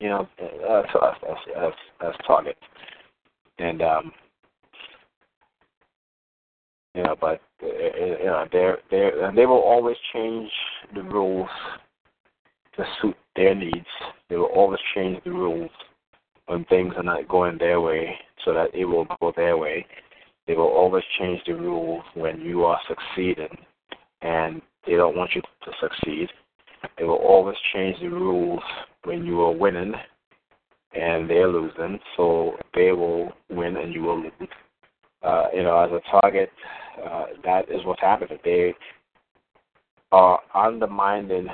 you 0.00 0.08
know, 0.08 0.28
as 0.40 0.84
as, 1.56 1.72
as 2.04 2.14
targets. 2.26 2.58
And 3.58 3.82
um, 3.82 4.12
you 6.94 7.02
know, 7.04 7.16
but 7.20 7.40
uh, 7.62 7.66
you 7.66 8.24
know, 8.24 8.46
they're 8.50 8.78
they 8.90 9.10
and 9.22 9.36
they 9.38 9.46
will 9.46 9.60
always 9.60 9.96
change 10.12 10.50
the 10.94 11.02
rules 11.02 11.48
to 12.76 12.84
suit 13.00 13.16
their 13.36 13.54
needs. 13.54 13.86
They 14.28 14.36
will 14.36 14.46
always 14.46 14.80
change 14.94 15.22
the 15.24 15.30
rules 15.30 15.70
when 16.46 16.64
things 16.64 16.94
are 16.96 17.02
not 17.02 17.28
going 17.28 17.58
their 17.58 17.80
way 17.80 18.16
so 18.44 18.52
that 18.54 18.74
it 18.74 18.84
will 18.84 19.06
go 19.20 19.32
their 19.36 19.56
way. 19.56 19.86
They 20.46 20.54
will 20.54 20.64
always 20.64 21.04
change 21.18 21.40
the 21.46 21.54
rules 21.54 22.02
when 22.14 22.40
you 22.40 22.64
are 22.64 22.80
succeeding 22.88 23.56
and 24.22 24.60
they 24.86 24.94
don't 24.94 25.16
want 25.16 25.34
you 25.34 25.42
to 25.42 25.72
succeed. 25.80 26.28
They 26.98 27.04
will 27.04 27.14
always 27.14 27.56
change 27.72 28.00
the 28.00 28.08
rules 28.08 28.62
when 29.04 29.24
you 29.24 29.40
are 29.42 29.52
winning 29.52 29.94
and 30.94 31.30
they're 31.30 31.48
losing. 31.48 31.98
So 32.16 32.56
they 32.74 32.92
will 32.92 33.32
win 33.50 33.76
and 33.76 33.94
you 33.94 34.02
will 34.02 34.20
lose. 34.20 34.32
Uh, 35.22 35.46
you 35.54 35.62
know, 35.62 35.78
as 35.78 35.90
a 35.92 36.20
target, 36.20 36.50
uh, 37.04 37.26
that 37.44 37.70
is 37.70 37.84
what's 37.84 38.00
happening. 38.00 38.38
They 38.44 38.74
are 40.10 40.40
undermining 40.54 41.46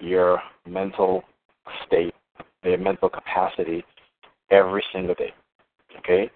your 0.00 0.40
mental 0.66 1.24
state, 1.86 2.14
their 2.62 2.78
mental 2.78 3.08
capacity 3.08 3.84
every 4.50 4.84
single 4.92 5.14
day. 5.14 5.32
Okay? 5.98 6.30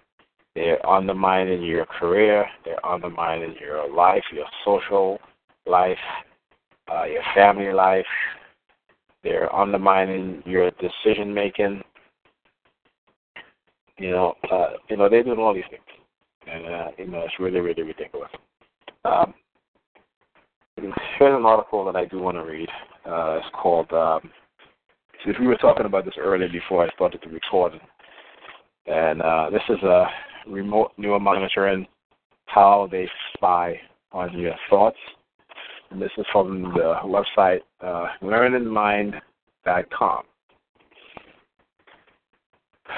They're 0.55 0.85
undermining 0.87 1.63
your 1.63 1.87
career, 1.87 2.47
they're 2.65 2.85
undermining 2.85 3.55
your 3.61 3.91
life, 3.91 4.25
your 4.33 4.47
social 4.65 5.19
life, 5.67 5.97
uh, 6.93 7.05
your 7.05 7.23
family 7.35 7.73
life, 7.73 8.07
they're 9.23 9.55
undermining 9.55 10.43
your 10.45 10.71
decision 10.73 11.33
making. 11.33 11.83
You 13.99 14.11
know, 14.11 14.35
uh, 14.51 14.71
you 14.91 14.97
know, 14.97 15.09
they're 15.09 15.23
doing 15.23 15.39
all 15.39 15.55
these 15.55 15.65
things. 15.71 15.83
And 16.47 16.67
uh, 16.67 16.89
you 16.99 17.07
know, 17.07 17.21
it's 17.21 17.39
really, 17.39 17.61
really 17.61 17.83
ridiculous. 17.83 18.31
Um, 19.05 19.33
here's 20.77 21.39
an 21.39 21.47
article 21.47 21.85
that 21.85 21.97
I 21.97 22.07
do 22.07 22.19
want 22.19 22.37
to 22.37 22.45
read. 22.45 22.69
Uh, 23.07 23.39
it's 23.39 23.47
called. 23.55 23.93
Um, 23.93 24.31
since 25.25 25.39
we 25.39 25.47
were 25.47 25.57
talking 25.57 25.87
about 25.87 26.05
this 26.05 26.15
earlier 26.19 26.49
before 26.49 26.85
I 26.85 26.91
started 26.95 27.21
the 27.23 27.31
recording, 27.31 27.79
and 28.87 29.23
uh, 29.23 29.51
this 29.51 29.63
is 29.69 29.83
a 29.83 30.07
remote 30.47 30.93
neuromonitoring 30.99 31.87
how 32.47 32.89
they 32.91 33.09
spy 33.35 33.81
on 34.13 34.39
your 34.39 34.55
thoughts. 34.69 34.99
And 35.91 36.01
this 36.01 36.11
is 36.19 36.27
from 36.33 36.63
the 36.75 36.95
website 37.05 37.61
uh, 37.81 38.07
learningmind.com. 38.23 40.23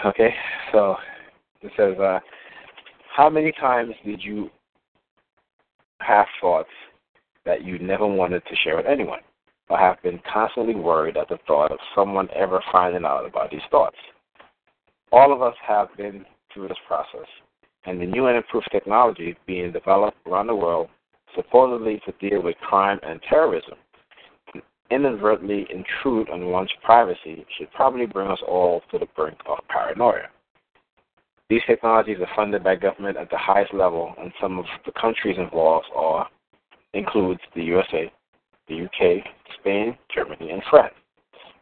Okay, 0.06 0.34
so 0.72 0.96
it 1.62 1.72
says, 1.76 1.98
uh, 2.00 2.18
how 3.14 3.30
many 3.30 3.52
times 3.52 3.94
did 4.04 4.22
you 4.22 4.50
have 6.00 6.26
thoughts 6.40 6.68
that 7.44 7.64
you 7.64 7.78
never 7.78 8.06
wanted 8.06 8.42
to 8.46 8.56
share 8.56 8.76
with 8.76 8.86
anyone? 8.86 9.20
or 9.68 9.78
have 9.78 10.02
been 10.02 10.20
constantly 10.30 10.74
worried 10.74 11.16
at 11.16 11.28
the 11.28 11.38
thought 11.46 11.72
of 11.72 11.78
someone 11.94 12.28
ever 12.34 12.62
finding 12.70 13.04
out 13.04 13.26
about 13.26 13.50
these 13.50 13.60
thoughts. 13.70 13.96
All 15.14 15.32
of 15.32 15.42
us 15.42 15.54
have 15.64 15.96
been 15.96 16.26
through 16.52 16.66
this 16.66 16.76
process, 16.88 17.28
and 17.84 18.00
the 18.00 18.04
new 18.04 18.26
and 18.26 18.36
improved 18.36 18.66
technology 18.72 19.36
being 19.46 19.70
developed 19.70 20.16
around 20.26 20.48
the 20.48 20.56
world, 20.56 20.88
supposedly 21.36 22.02
to 22.04 22.28
deal 22.28 22.42
with 22.42 22.56
crime 22.56 22.98
and 23.04 23.20
terrorism, 23.22 23.74
inadvertently 24.90 25.68
intrude 25.70 26.28
on 26.30 26.46
one's 26.46 26.72
privacy 26.82 27.46
should 27.56 27.70
probably 27.70 28.06
bring 28.06 28.26
us 28.26 28.40
all 28.48 28.82
to 28.90 28.98
the 28.98 29.06
brink 29.14 29.38
of 29.46 29.58
paranoia. 29.68 30.26
These 31.48 31.62
technologies 31.64 32.18
are 32.18 32.34
funded 32.34 32.64
by 32.64 32.74
government 32.74 33.16
at 33.16 33.30
the 33.30 33.38
highest 33.38 33.72
level, 33.72 34.16
and 34.18 34.32
some 34.40 34.58
of 34.58 34.64
the 34.84 34.90
countries 35.00 35.38
involved 35.38 35.86
are 35.94 36.28
includes 36.92 37.40
the 37.54 37.62
USA, 37.62 38.12
the 38.66 38.82
UK, 38.82 39.24
Spain, 39.60 39.96
Germany, 40.12 40.50
and 40.50 40.62
France. 40.68 40.94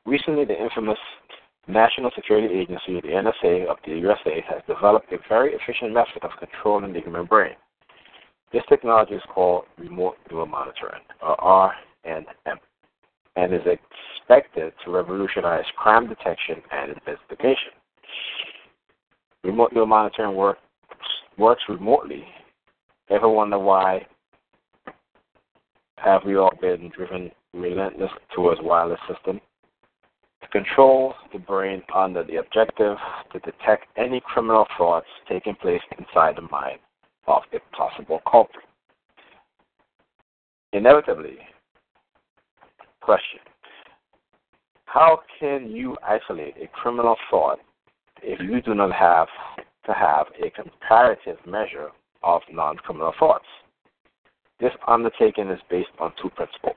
Recently, 0.06 0.46
the 0.46 0.58
infamous 0.58 0.98
National 1.68 2.10
Security 2.14 2.52
Agency, 2.52 3.00
the 3.00 3.14
NSA 3.14 3.66
of 3.66 3.76
the 3.86 3.92
USA, 3.92 4.44
has 4.48 4.62
developed 4.66 5.12
a 5.12 5.18
very 5.28 5.54
efficient 5.54 5.92
method 5.92 6.22
of 6.22 6.30
controlling 6.38 6.92
the 6.92 7.00
human 7.00 7.24
brain. 7.26 7.54
This 8.52 8.62
technology 8.68 9.14
is 9.14 9.22
called 9.32 9.64
remote 9.78 10.16
neural 10.30 10.46
monitoring, 10.46 11.02
or 11.22 11.36
RNM, 12.06 12.58
and 13.36 13.54
is 13.54 13.60
expected 13.64 14.72
to 14.84 14.90
revolutionize 14.90 15.64
crime 15.76 16.08
detection 16.08 16.56
and 16.72 16.92
investigation. 16.92 17.72
Remote 19.44 19.72
neural 19.72 19.86
monitoring 19.86 20.36
work, 20.36 20.58
works 21.38 21.62
remotely. 21.68 22.24
Ever 23.08 23.28
wonder 23.28 23.58
why 23.58 24.04
have 25.96 26.22
we 26.26 26.36
all 26.36 26.52
been 26.60 26.90
driven 26.94 27.30
relentless 27.54 28.10
towards 28.34 28.60
wireless 28.62 29.00
system 29.08 29.36
to 29.36 29.42
control 30.52 31.14
the 31.32 31.38
brain 31.38 31.82
under 31.94 32.22
the 32.22 32.36
objective 32.36 32.96
to 33.32 33.38
detect 33.40 33.86
any 33.96 34.20
criminal 34.24 34.66
thoughts 34.76 35.06
taking 35.28 35.54
place 35.56 35.80
inside 35.98 36.36
the 36.36 36.42
mind 36.42 36.78
of 37.26 37.42
a 37.54 37.76
possible 37.76 38.20
culprit. 38.30 38.64
Inevitably, 40.74 41.38
question 43.00 43.40
How 44.84 45.20
can 45.40 45.70
you 45.70 45.96
isolate 46.06 46.54
a 46.62 46.68
criminal 46.68 47.16
thought 47.30 47.58
if 48.22 48.38
you 48.40 48.60
do 48.60 48.74
not 48.74 48.92
have 48.92 49.28
to 49.86 49.92
have 49.92 50.26
a 50.44 50.50
comparative 50.50 51.38
measure 51.46 51.88
of 52.22 52.42
non 52.52 52.76
criminal 52.76 53.12
thoughts? 53.18 53.46
This 54.60 54.72
undertaking 54.86 55.48
is 55.48 55.60
based 55.68 55.88
on 55.98 56.12
two 56.22 56.30
principles. 56.30 56.76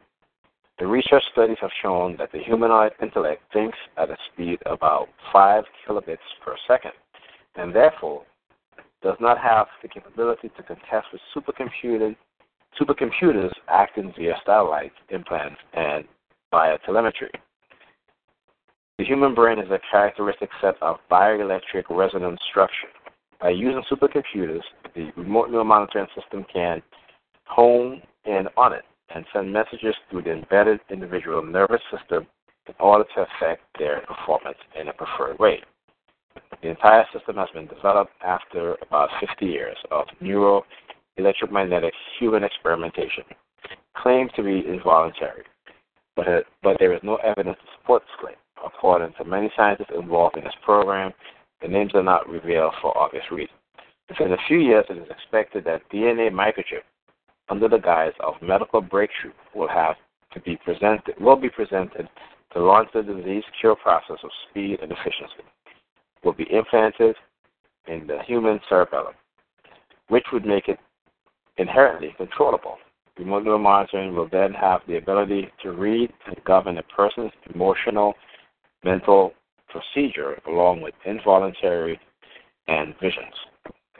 The 0.77 0.87
research 0.87 1.23
studies 1.31 1.57
have 1.61 1.71
shown 1.81 2.17
that 2.17 2.33
the 2.33 2.39
humanoid 2.39 2.91
intellect 3.01 3.43
thinks 3.53 3.77
at 3.95 4.09
a 4.09 4.17
speed 4.33 4.59
of 4.65 4.73
about 4.73 5.07
5 5.31 5.63
kilobits 5.87 6.17
per 6.43 6.57
second, 6.67 6.91
and 7.55 7.73
therefore 7.73 8.23
does 9.01 9.15
not 9.21 9.37
have 9.37 9.67
the 9.81 9.87
capability 9.87 10.49
to 10.49 10.63
contest 10.63 11.07
with 11.13 11.21
supercomputers 11.33 12.15
acting 13.69 14.13
via 14.17 14.33
satellites, 14.45 14.95
implants, 15.09 15.61
and 15.73 16.03
via 16.51 16.77
telemetry. 16.85 17.31
The 18.97 19.05
human 19.05 19.33
brain 19.33 19.59
is 19.59 19.71
a 19.71 19.79
characteristic 19.89 20.49
set 20.59 20.75
of 20.81 20.97
bioelectric 21.09 21.85
resonance 21.89 22.41
structure. 22.49 22.89
By 23.39 23.51
using 23.51 23.83
supercomputers, 23.89 24.63
the 24.93 25.11
remote 25.15 25.51
neural 25.51 25.63
monitoring 25.63 26.07
system 26.19 26.45
can 26.51 26.81
hone 27.45 28.01
in 28.25 28.49
on 28.57 28.73
it 28.73 28.83
and 29.13 29.25
send 29.33 29.51
messages 29.51 29.95
through 30.09 30.23
the 30.23 30.31
embedded 30.31 30.79
individual 30.89 31.43
nervous 31.43 31.81
system 31.91 32.25
in 32.67 32.73
order 32.79 33.05
to 33.15 33.21
affect 33.21 33.61
their 33.77 34.01
performance 34.01 34.57
in 34.79 34.87
a 34.87 34.93
preferred 34.93 35.37
way. 35.39 35.61
The 36.61 36.69
entire 36.69 37.05
system 37.13 37.35
has 37.35 37.49
been 37.53 37.67
developed 37.67 38.13
after 38.25 38.75
about 38.81 39.09
50 39.19 39.45
years 39.45 39.77
of 39.91 40.05
neuro 40.19 40.63
electromagnetic 41.17 41.93
human 42.19 42.43
experimentation, 42.43 43.23
claimed 43.95 44.31
to 44.35 44.43
be 44.43 44.65
involuntary, 44.67 45.43
but, 46.15 46.27
it, 46.27 46.45
but 46.61 46.77
there 46.79 46.93
is 46.93 46.99
no 47.03 47.15
evidence 47.17 47.57
to 47.61 47.71
support 47.79 48.03
this 48.03 48.19
claim. 48.19 48.35
According 48.65 49.13
to 49.17 49.25
many 49.25 49.51
scientists 49.55 49.91
involved 49.97 50.37
in 50.37 50.43
this 50.43 50.53
program, 50.63 51.13
the 51.61 51.67
names 51.67 51.91
are 51.93 52.03
not 52.03 52.27
revealed 52.27 52.73
for 52.81 52.97
obvious 52.97 53.23
reasons. 53.31 53.59
Within 54.09 54.33
a 54.33 54.37
few 54.47 54.59
years, 54.59 54.85
it 54.89 54.97
is 54.97 55.09
expected 55.09 55.65
that 55.65 55.89
DNA 55.91 56.29
microchip 56.31 56.83
under 57.49 57.67
the 57.67 57.77
guise 57.77 58.13
of 58.19 58.33
medical 58.41 58.81
breakthrough 58.81 59.31
will 59.53 59.67
have 59.67 59.95
to 60.33 60.39
be 60.41 60.57
presented 60.57 61.15
will 61.19 61.35
be 61.35 61.49
presented 61.49 62.09
to 62.53 62.61
launch 62.61 62.89
the 62.93 63.03
disease 63.03 63.43
cure 63.59 63.75
process 63.75 64.17
of 64.23 64.29
speed 64.49 64.79
and 64.81 64.91
efficiency. 64.91 65.43
Will 66.23 66.33
be 66.33 66.47
implanted 66.51 67.15
in 67.87 68.07
the 68.07 68.19
human 68.25 68.59
cerebellum, 68.67 69.13
which 70.07 70.25
would 70.33 70.45
make 70.45 70.67
it 70.67 70.79
inherently 71.57 72.13
controllable. 72.17 72.77
Remote 73.17 73.45
monitoring 73.59 74.13
will 74.13 74.27
then 74.29 74.53
have 74.53 74.81
the 74.87 74.97
ability 74.97 75.49
to 75.63 75.71
read 75.71 76.11
and 76.27 76.43
govern 76.43 76.77
a 76.77 76.83
person's 76.83 77.31
emotional, 77.53 78.13
mental 78.83 79.33
procedure 79.69 80.39
along 80.47 80.81
with 80.81 80.93
involuntary 81.05 81.99
and 82.67 82.93
visions. 83.01 83.33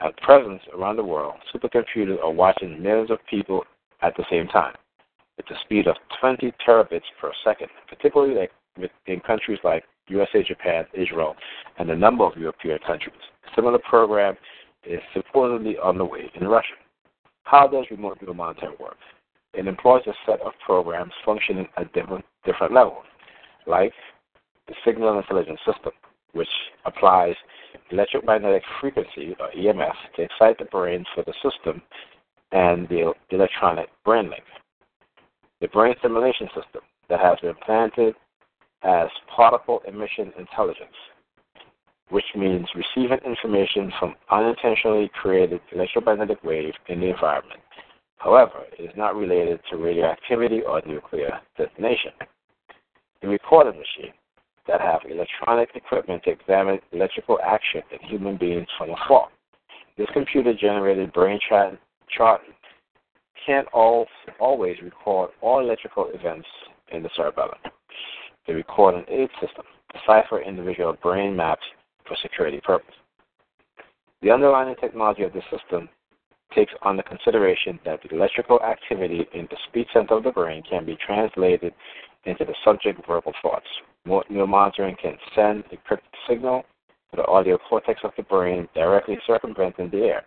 At 0.00 0.16
present, 0.18 0.60
around 0.74 0.96
the 0.96 1.04
world, 1.04 1.34
supercomputers 1.54 2.22
are 2.22 2.30
watching 2.30 2.82
millions 2.82 3.10
of 3.10 3.18
people 3.28 3.64
at 4.02 4.14
the 4.16 4.24
same 4.30 4.46
time 4.48 4.74
at 5.38 5.44
the 5.48 5.54
speed 5.64 5.86
of 5.86 5.96
20 6.20 6.52
terabits 6.66 7.02
per 7.20 7.32
second, 7.44 7.68
particularly 7.88 8.48
in 9.06 9.20
countries 9.20 9.58
like 9.64 9.84
USA, 10.08 10.42
Japan, 10.42 10.84
Israel, 10.94 11.34
and 11.78 11.90
a 11.90 11.96
number 11.96 12.24
of 12.24 12.36
European 12.36 12.78
countries. 12.86 13.14
A 13.46 13.54
similar 13.54 13.78
program 13.78 14.36
is 14.84 15.00
supposedly 15.14 15.76
underway 15.82 16.30
in 16.40 16.46
Russia. 16.46 16.74
How 17.44 17.66
does 17.66 17.86
remote 17.90 18.18
neural 18.20 18.34
monitoring 18.34 18.76
work? 18.80 18.96
It 19.54 19.66
employs 19.66 20.02
a 20.06 20.12
set 20.26 20.40
of 20.40 20.52
programs 20.64 21.12
functioning 21.24 21.66
at 21.76 21.92
different, 21.92 22.24
different 22.44 22.72
levels, 22.72 23.04
like 23.66 23.92
the 24.68 24.74
Signal 24.84 25.18
Intelligence 25.18 25.60
System, 25.66 25.92
which 26.32 26.48
applies 26.84 27.34
electromagnetic 27.90 28.62
frequency, 28.80 29.36
or 29.40 29.50
EMF, 29.56 29.94
to 30.16 30.22
excite 30.22 30.58
the 30.58 30.64
brain 30.66 31.04
for 31.14 31.24
the 31.24 31.34
system 31.42 31.82
and 32.52 32.88
the 32.88 33.12
electronic 33.30 33.88
brain 34.04 34.30
link. 34.30 34.44
The 35.60 35.68
brain 35.68 35.94
stimulation 35.98 36.48
system 36.48 36.82
that 37.08 37.20
has 37.20 37.38
been 37.40 37.54
planted 37.64 38.14
as 38.82 39.08
particle 39.34 39.80
emission 39.88 40.32
intelligence, 40.38 40.96
which 42.10 42.24
means 42.36 42.66
receiving 42.74 43.18
information 43.24 43.92
from 43.98 44.14
unintentionally 44.30 45.10
created 45.20 45.60
electromagnetic 45.72 46.42
waves 46.44 46.76
in 46.88 47.00
the 47.00 47.10
environment. 47.10 47.60
However, 48.18 48.64
it 48.78 48.82
is 48.82 48.96
not 48.96 49.14
related 49.14 49.60
to 49.70 49.76
radioactivity 49.76 50.60
or 50.62 50.82
nuclear 50.86 51.40
detonation. 51.56 52.12
The 53.22 53.28
recording 53.28 53.78
machine 53.78 54.12
that 54.68 54.80
have 54.80 55.00
electronic 55.08 55.70
equipment 55.74 56.22
to 56.24 56.30
examine 56.30 56.78
electrical 56.92 57.38
action 57.44 57.82
in 57.92 58.08
human 58.08 58.36
beings 58.36 58.66
from 58.76 58.90
afar. 58.90 59.28
This 59.96 60.08
computer 60.12 60.52
generated 60.52 61.12
brain 61.12 61.38
chart, 61.48 62.40
can't 63.46 63.66
all, 63.72 64.06
always 64.40 64.76
record 64.82 65.30
all 65.40 65.60
electrical 65.60 66.10
events 66.12 66.48
in 66.92 67.02
the 67.02 67.10
cerebellum. 67.16 67.58
The 68.46 68.54
recording 68.54 69.04
aid 69.08 69.28
system 69.40 69.64
decipher 69.92 70.42
individual 70.42 70.96
brain 71.02 71.34
maps 71.34 71.64
for 72.06 72.16
security 72.22 72.60
purposes. 72.62 72.94
The 74.22 74.30
underlying 74.30 74.74
technology 74.76 75.22
of 75.22 75.32
the 75.32 75.42
system 75.50 75.88
takes 76.54 76.72
under 76.82 77.02
consideration 77.02 77.78
that 77.84 78.00
the 78.02 78.14
electrical 78.14 78.60
activity 78.62 79.26
in 79.34 79.46
the 79.50 79.56
speech 79.68 79.88
center 79.92 80.14
of 80.14 80.24
the 80.24 80.30
brain 80.30 80.62
can 80.68 80.84
be 80.84 80.96
translated 81.04 81.72
into 82.26 82.44
the 82.44 82.54
subject 82.64 83.00
verbal 83.06 83.32
thoughts. 83.40 83.66
Neural 84.04 84.46
monitoring 84.46 84.96
can 85.00 85.16
send 85.34 85.64
a 85.72 85.76
encrypted 85.76 86.14
signal 86.28 86.64
to 87.10 87.16
the 87.16 87.26
audio 87.26 87.58
cortex 87.68 88.00
of 88.04 88.10
the 88.16 88.22
brain 88.24 88.68
directly 88.74 89.16
circumventing 89.26 89.90
the 89.90 89.98
air. 89.98 90.24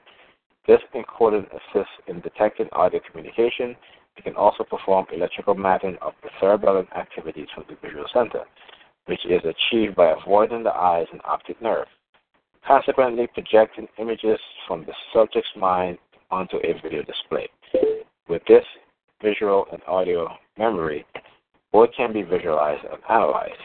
This 0.67 0.79
encoding 0.95 1.47
assists 1.47 1.93
in 2.07 2.21
detecting 2.21 2.67
audio 2.73 2.99
communication. 3.09 3.75
It 4.17 4.23
can 4.23 4.35
also 4.35 4.63
perform 4.63 5.05
electrical 5.13 5.55
mapping 5.55 5.97
of 6.01 6.13
the 6.23 6.29
cerebellum 6.39 6.87
activities 6.95 7.47
from 7.53 7.65
the 7.69 7.75
visual 7.81 8.05
center, 8.13 8.43
which 9.05 9.25
is 9.25 9.41
achieved 9.43 9.95
by 9.95 10.13
avoiding 10.19 10.63
the 10.63 10.75
eyes 10.75 11.07
and 11.11 11.21
optic 11.25 11.61
nerve, 11.61 11.87
consequently 12.67 13.27
projecting 13.33 13.87
images 13.97 14.39
from 14.67 14.85
the 14.85 14.93
subject's 15.13 15.49
mind 15.55 15.97
onto 16.31 16.57
a 16.57 16.73
video 16.81 17.01
display. 17.03 17.47
With 18.27 18.43
this 18.47 18.65
visual 19.23 19.65
and 19.71 19.81
audio 19.87 20.29
memory, 20.57 21.05
both 21.71 21.89
can 21.95 22.13
be 22.13 22.23
visualized 22.23 22.83
and 22.85 23.01
analyzed. 23.09 23.61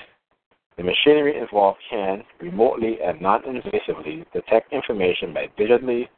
The 0.77 0.83
machinery 0.83 1.39
involved 1.39 1.79
can 1.89 2.25
remotely 2.41 2.99
and 3.05 3.21
non 3.21 3.43
invasively 3.43 4.25
detect 4.33 4.73
information 4.73 5.33
by 5.33 5.49
digitally 5.59 6.09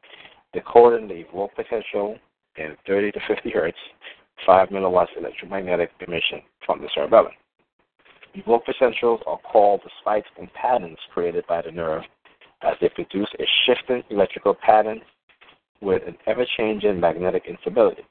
decoding 0.53 1.09
the 1.09 1.27
evoked 1.29 1.57
potential 1.57 2.17
in 2.57 2.77
30 2.87 3.13
to 3.13 3.21
50 3.29 3.51
hertz, 3.51 3.77
5 4.47 4.69
milliwatts 4.71 5.17
electromagnetic 5.17 5.91
emission 6.07 6.41
from 6.65 6.81
the 6.81 6.89
cerebellum. 6.95 7.33
Evoked 8.35 8.67
potentials 8.67 9.21
are 9.27 9.39
called 9.39 9.81
the 9.85 9.91
spikes 10.01 10.29
and 10.39 10.53
patterns 10.55 10.99
created 11.13 11.45
by 11.47 11.61
the 11.63 11.71
nerve 11.71 12.03
as 12.63 12.75
they 12.81 12.89
produce 12.89 13.29
a 13.39 13.45
shifting 13.67 14.03
electrical 14.11 14.55
pattern 14.55 15.01
with 15.83 16.03
an 16.07 16.17
ever 16.27 16.47
changing 16.57 16.99
magnetic 16.99 17.45
instability, 17.47 18.03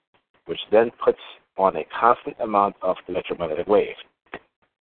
which 0.45 0.59
then 0.71 0.91
puts 1.03 1.19
on 1.57 1.75
a 1.77 1.85
constant 1.99 2.35
amount 2.39 2.75
of 2.81 2.97
electromagnetic 3.07 3.67
wave. 3.67 3.95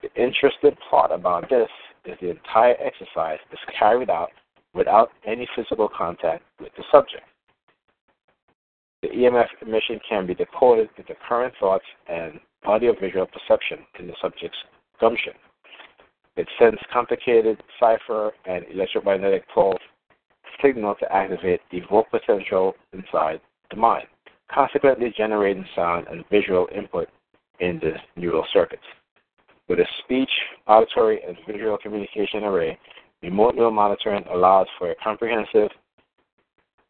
The 0.02 0.14
interesting 0.22 0.76
part 0.90 1.12
about 1.12 1.50
this 1.50 1.70
is 2.06 2.18
the 2.20 2.32
entire 2.32 2.76
exercise 2.80 3.40
is 3.52 3.60
carried 3.78 4.10
out 4.10 4.32
without 4.74 5.12
any 5.26 5.48
physical 5.56 5.88
contact 5.88 6.44
with 6.60 6.72
the 6.76 6.84
subject. 6.92 7.24
The 9.02 9.10
EMF 9.10 9.48
emission 9.62 10.00
can 10.08 10.26
be 10.26 10.34
decoded 10.34 10.90
into 10.98 11.14
current 11.28 11.54
thoughts 11.60 11.86
and 12.08 12.40
audiovisual 12.66 13.28
perception 13.28 13.80
in 14.00 14.08
the 14.08 14.14
subject's 14.22 14.58
gumption. 15.00 15.34
It 16.36 16.48
sends 16.58 16.80
complicated 16.92 17.62
cipher 17.80 18.32
and 18.46 18.66
electromagnetic 18.74 19.44
pulse 19.54 19.82
signal 20.62 20.96
to 20.96 21.12
activate 21.14 21.62
the 21.72 21.78
evoked 21.78 22.12
potential 22.12 22.74
inside 22.94 23.42
the 23.70 23.76
mind 23.76 24.08
consequently 24.54 25.14
generating 25.16 25.66
sound 25.76 26.08
and 26.10 26.24
visual 26.30 26.68
input 26.76 27.10
in 27.60 27.80
the 27.80 27.94
neural 28.20 28.46
circuits. 28.54 28.84
With 29.68 29.80
a 29.80 29.86
speech, 30.04 30.30
auditory, 30.68 31.22
and 31.26 31.38
visual 31.48 31.78
communication 31.78 32.44
array, 32.44 32.78
remote 33.22 33.56
neural 33.56 33.72
monitoring 33.72 34.24
allows 34.32 34.68
for 34.78 34.92
a 34.92 34.96
comprehensive 34.96 35.70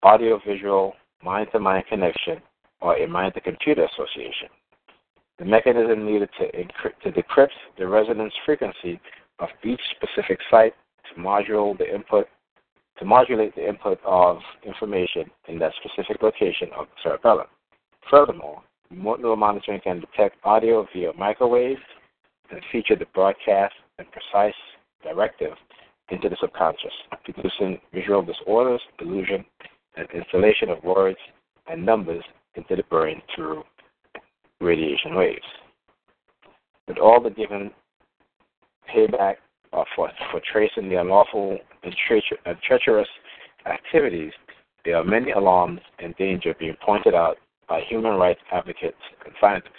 audio-visual 0.02 0.94
mind-to-mind 1.24 1.86
connection 1.88 2.42
or 2.82 2.98
a 2.98 3.08
mind-to-computer 3.08 3.86
association. 3.86 4.50
The 5.40 5.46
mechanism 5.46 6.06
needed 6.06 6.30
to, 6.40 6.52
encrypt, 6.52 7.00
to 7.04 7.12
decrypt 7.12 7.50
the 7.78 7.88
resonance 7.88 8.34
frequency 8.46 9.00
of 9.40 9.50
each 9.64 9.82
specific 9.96 10.40
site 10.52 10.74
to 11.14 11.20
modulate 11.20 11.78
the 11.78 11.94
input 11.94 12.28
to 13.00 13.06
modulate 13.06 13.56
the 13.56 13.68
input 13.68 14.00
of 14.06 14.38
information 14.66 15.24
in 15.48 15.60
that 15.60 15.74
specific 15.84 16.22
location 16.22 16.70
of 16.78 16.86
the 16.86 17.02
cerebellum. 17.04 17.48
Furthermore, 18.10 18.62
remote 18.90 19.20
neural 19.20 19.36
monitoring 19.36 19.82
can 19.84 20.00
detect 20.00 20.38
audio 20.44 20.88
via 20.94 21.12
microwaves 21.18 21.82
and 22.52 22.62
feature 22.72 22.96
the 22.96 23.06
broadcast 23.14 23.74
and 23.98 24.08
precise 24.12 24.54
directive 25.04 25.54
into 26.10 26.30
the 26.30 26.38
subconscious, 26.40 26.92
producing 27.24 27.80
visual 27.94 28.22
disorders, 28.22 28.82
delusion, 29.00 29.44
and 29.96 30.08
installation 30.14 30.70
of 30.70 30.84
words 30.84 31.18
and 31.68 31.86
numbers 31.86 32.24
into 32.56 32.76
the 32.76 32.84
brain 32.84 33.22
through 33.36 33.64
radiation 34.62 35.16
waves. 35.16 35.46
With 36.88 36.98
all 36.98 37.22
the 37.22 37.30
given 37.30 37.72
payback 38.94 39.36
uh, 39.74 39.84
for, 39.96 40.12
for 40.32 40.42
tracing 40.52 40.90
the 40.90 41.00
unlawful 41.00 41.58
and, 41.84 41.96
treacher- 42.10 42.38
and 42.46 42.58
treacherous 42.66 43.08
activities, 43.66 44.32
there 44.86 44.98
are 44.98 45.04
many 45.04 45.32
alarms 45.32 45.80
and 46.00 46.16
danger 46.18 46.54
being 46.60 46.76
pointed 46.86 47.14
out 47.14 47.38
by 47.68 47.82
human 47.82 48.14
rights 48.14 48.42
advocates 48.52 48.98
and 49.26 49.34
scientists. 49.40 49.72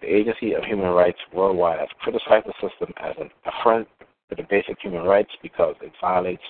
The 0.00 0.08
Agency 0.08 0.54
of 0.54 0.64
Human 0.64 0.90
Rights 0.90 1.18
Worldwide 1.32 1.78
has 1.78 1.88
criticized 2.00 2.46
the 2.46 2.68
system 2.68 2.92
as 3.00 3.14
an 3.20 3.30
affront 3.46 3.86
to 4.30 4.36
the 4.36 4.42
basic 4.50 4.76
human 4.82 5.04
rights 5.04 5.30
because 5.42 5.76
it 5.80 5.92
violates 6.00 6.42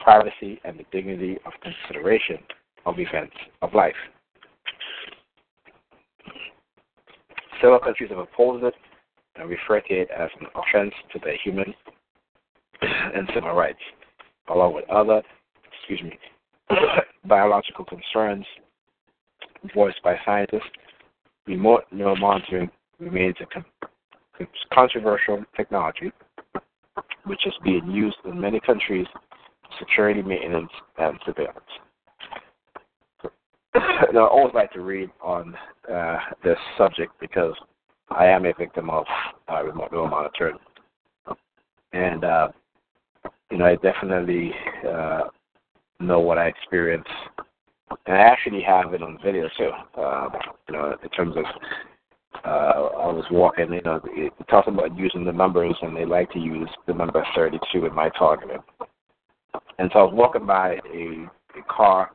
privacy 0.00 0.60
and 0.64 0.78
the 0.78 0.84
dignity 0.92 1.38
of 1.46 1.52
consideration 1.62 2.38
of 2.84 2.98
events 2.98 3.36
of 3.62 3.72
life. 3.74 3.94
Several 7.60 7.80
countries 7.80 8.10
have 8.10 8.18
opposed 8.18 8.64
it 8.64 8.74
and 9.36 9.48
refer 9.48 9.80
to 9.80 9.94
it 9.94 10.08
as 10.10 10.28
an 10.40 10.46
offense 10.54 10.94
to 11.12 11.18
their 11.18 11.36
human 11.42 11.74
and 13.14 13.28
civil 13.34 13.52
rights, 13.52 13.80
along 14.48 14.74
with 14.74 14.88
other, 14.90 15.22
excuse 15.78 16.02
me, 16.02 16.18
biological 17.24 17.84
concerns 17.84 18.44
voiced 19.74 20.02
by 20.02 20.16
scientists. 20.24 20.62
Remote 21.46 21.84
neural 21.90 22.16
monitoring 22.16 22.70
remains 22.98 23.36
a 23.40 23.46
con- 23.46 23.64
controversial 24.72 25.44
technology, 25.56 26.12
which 27.24 27.46
is 27.46 27.54
being 27.64 27.90
used 27.90 28.16
in 28.24 28.40
many 28.40 28.60
countries 28.60 29.06
for 29.12 29.68
security 29.78 30.22
maintenance 30.22 30.70
and 30.98 31.18
surveillance. 31.24 31.58
now, 34.12 34.26
I 34.26 34.28
always 34.28 34.54
like 34.54 34.72
to 34.72 34.80
read 34.80 35.10
on 35.22 35.54
uh, 35.92 36.18
this 36.44 36.58
subject 36.76 37.12
because 37.20 37.54
I 38.10 38.26
am 38.26 38.44
a 38.44 38.52
victim 38.52 38.90
of 38.90 39.04
uh, 39.50 39.62
remote 39.62 39.92
neural 39.92 40.08
monitoring, 40.08 40.58
and 41.92 42.24
uh, 42.24 42.48
you 43.50 43.58
know 43.58 43.66
I 43.66 43.76
definitely 43.76 44.52
uh, 44.88 45.22
know 45.98 46.20
what 46.20 46.38
I 46.38 46.46
experienced, 46.46 47.10
and 48.06 48.16
I 48.16 48.20
actually 48.20 48.62
have 48.62 48.94
it 48.94 49.02
on 49.02 49.18
video 49.24 49.48
too. 49.56 49.70
Uh, 49.98 50.28
you 50.68 50.74
know, 50.74 50.96
in 51.02 51.08
terms 51.10 51.36
of 51.36 51.44
uh, 52.44 52.48
I 52.48 53.12
was 53.12 53.24
walking, 53.30 53.72
you 53.72 53.82
know, 53.82 54.00
it 54.06 54.32
talks 54.48 54.68
about 54.68 54.96
using 54.96 55.24
the 55.24 55.32
numbers, 55.32 55.76
and 55.82 55.96
they 55.96 56.04
like 56.04 56.30
to 56.32 56.38
use 56.38 56.68
the 56.86 56.94
number 56.94 57.24
32 57.34 57.86
in 57.86 57.94
my 57.94 58.08
targeting. 58.10 58.58
And 59.78 59.90
so 59.92 59.98
I 59.98 60.02
was 60.04 60.14
walking 60.14 60.46
by 60.46 60.78
a, 60.94 61.26
a 61.58 61.62
car 61.68 62.10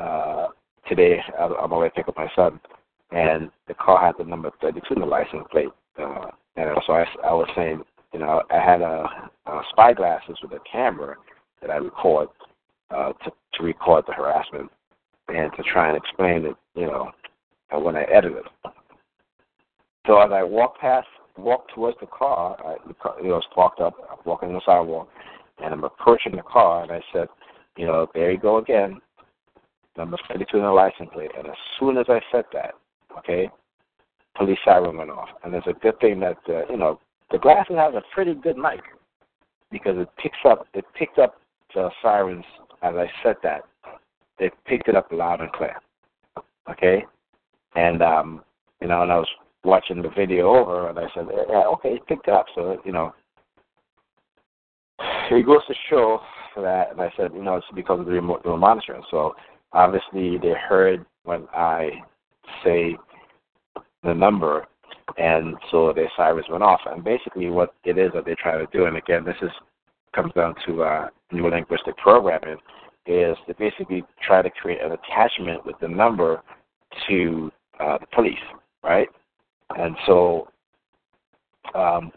uh, 0.00 0.48
today. 0.88 1.18
I'm 1.38 1.52
on 1.52 1.70
my 1.70 1.88
to 1.88 1.94
pick 1.94 2.08
up 2.08 2.16
my 2.16 2.28
son, 2.36 2.60
and 3.10 3.50
the 3.68 3.74
car 3.74 4.04
had 4.04 4.14
the 4.18 4.28
number 4.28 4.50
32 4.60 4.94
in 4.94 5.00
the 5.00 5.06
license 5.06 5.44
plate. 5.50 5.68
Uh, 5.98 6.26
and 6.56 6.70
so 6.86 6.92
I, 6.92 7.06
I 7.24 7.32
was 7.32 7.48
saying, 7.56 7.82
you 8.12 8.18
know, 8.18 8.42
I 8.50 8.58
had 8.58 8.82
a, 8.82 9.06
a 9.46 9.62
spy 9.70 9.92
glasses 9.92 10.36
with 10.42 10.52
a 10.52 10.60
camera 10.70 11.16
that 11.60 11.70
I 11.70 11.76
record 11.76 12.28
uh, 12.90 13.12
to, 13.24 13.32
to 13.54 13.62
record 13.62 14.04
the 14.06 14.12
harassment 14.12 14.70
and 15.28 15.50
to 15.56 15.62
try 15.62 15.88
and 15.88 15.96
explain 15.96 16.44
it, 16.44 16.56
you 16.74 16.86
know, 16.86 17.10
when 17.72 17.96
I 17.96 18.02
edit 18.04 18.32
it. 18.32 18.72
So 20.06 20.20
as 20.20 20.30
I 20.32 20.42
walked 20.42 20.80
past, 20.80 21.06
walked 21.38 21.72
towards 21.74 21.96
the 22.00 22.06
car, 22.06 22.56
I, 22.64 22.76
the 22.86 22.94
car 22.94 23.18
it 23.18 23.24
was 23.24 23.44
parked 23.54 23.80
up, 23.80 23.94
I'm 24.10 24.18
walking 24.24 24.50
on 24.50 24.56
the 24.56 24.60
sidewalk, 24.66 25.08
and 25.62 25.72
I'm 25.72 25.84
approaching 25.84 26.36
the 26.36 26.42
car, 26.42 26.82
and 26.82 26.92
I 26.92 27.00
said, 27.12 27.28
you 27.76 27.86
know, 27.86 28.06
there 28.14 28.30
you 28.30 28.38
go 28.38 28.58
again, 28.58 29.00
number 29.96 30.18
32 30.28 30.56
in 30.56 30.64
the 30.64 30.70
license 30.70 31.08
plate. 31.12 31.30
And 31.36 31.46
as 31.46 31.56
soon 31.78 31.96
as 31.96 32.06
I 32.08 32.20
said 32.30 32.44
that, 32.52 32.74
okay, 33.18 33.48
police 34.36 34.58
siren 34.64 34.96
went 34.96 35.10
off. 35.10 35.28
And 35.44 35.54
it's 35.54 35.66
a 35.66 35.72
good 35.72 35.98
thing 36.00 36.20
that, 36.20 36.38
uh, 36.48 36.66
you 36.70 36.76
know, 36.76 37.00
the 37.32 37.38
glasses 37.38 37.76
has 37.76 37.94
a 37.94 38.02
pretty 38.14 38.34
good 38.34 38.56
mic 38.56 38.80
because 39.70 39.96
it 39.96 40.08
picks 40.18 40.38
up, 40.44 40.66
it 40.74 40.84
picked 40.94 41.18
up 41.18 41.40
the 41.74 41.90
sirens 42.02 42.44
as 42.82 42.94
I 42.94 43.10
said 43.22 43.36
that. 43.42 43.62
They 44.38 44.50
picked 44.66 44.88
it 44.88 44.96
up 44.96 45.08
loud 45.10 45.40
and 45.40 45.52
clear. 45.52 45.76
Okay? 46.70 47.04
And, 47.74 48.02
um, 48.02 48.42
you 48.80 48.88
know, 48.88 49.02
and 49.02 49.12
I 49.12 49.18
was 49.18 49.28
watching 49.64 50.02
the 50.02 50.10
video 50.10 50.54
over 50.54 50.88
and 50.88 50.98
I 50.98 51.06
said, 51.14 51.26
yeah, 51.48 51.64
okay, 51.74 51.90
it 51.90 52.06
picked 52.06 52.28
it 52.28 52.34
up. 52.34 52.46
So, 52.54 52.78
you 52.84 52.92
know, 52.92 53.14
it 55.30 55.46
goes 55.46 55.64
to 55.68 55.74
show 55.88 56.20
that, 56.56 56.90
and 56.92 57.00
I 57.00 57.10
said, 57.16 57.30
you 57.34 57.42
know, 57.42 57.56
it's 57.56 57.66
because 57.74 58.00
of 58.00 58.06
the 58.06 58.12
remote 58.12 58.44
monitoring. 58.44 59.02
So 59.10 59.34
obviously 59.72 60.38
they 60.38 60.52
heard 60.68 61.06
when 61.24 61.46
I 61.54 61.90
say 62.64 62.96
the 64.02 64.12
number, 64.12 64.66
and 65.18 65.56
so 65.70 65.92
their 65.92 66.10
sirens 66.16 66.46
went 66.50 66.62
off. 66.62 66.80
And 66.86 67.04
basically, 67.04 67.48
what 67.48 67.74
it 67.84 67.98
is 67.98 68.10
that 68.14 68.24
they're 68.24 68.36
trying 68.36 68.64
to 68.64 68.72
do, 68.76 68.86
and 68.86 68.96
again, 68.96 69.24
this 69.24 69.36
is 69.42 69.50
comes 70.14 70.32
down 70.34 70.54
to 70.66 70.82
uh, 70.82 71.08
neurolinguistic 71.32 71.96
programming, 71.96 72.58
is 73.06 73.36
to 73.46 73.54
basically 73.58 74.04
try 74.26 74.42
to 74.42 74.50
create 74.50 74.82
an 74.82 74.92
attachment 74.92 75.64
with 75.64 75.76
the 75.80 75.88
number 75.88 76.42
to 77.08 77.50
uh, 77.80 77.98
the 77.98 78.06
police, 78.14 78.34
right? 78.84 79.08
And 79.76 79.96
so, 80.06 80.48
um, 81.74 82.12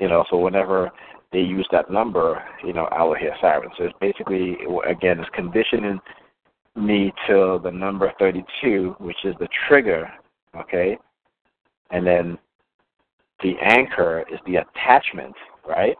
you 0.00 0.08
know, 0.08 0.24
so 0.28 0.38
whenever 0.38 0.90
they 1.32 1.40
use 1.40 1.68
that 1.70 1.90
number, 1.90 2.42
you 2.64 2.72
know, 2.72 2.86
I 2.86 3.02
will 3.04 3.14
hear 3.14 3.34
sirens. 3.40 3.72
So 3.78 3.84
it's 3.84 3.98
basically, 4.00 4.56
again, 4.88 5.20
it's 5.20 5.30
conditioning 5.34 6.00
me 6.76 7.12
to 7.26 7.60
the 7.62 7.70
number 7.70 8.12
32, 8.18 8.96
which 8.98 9.24
is 9.24 9.34
the 9.38 9.48
trigger, 9.68 10.10
okay? 10.56 10.98
And 11.90 12.06
then 12.06 12.38
the 13.42 13.54
anchor 13.62 14.24
is 14.32 14.40
the 14.46 14.56
attachment, 14.56 15.34
right? 15.66 15.96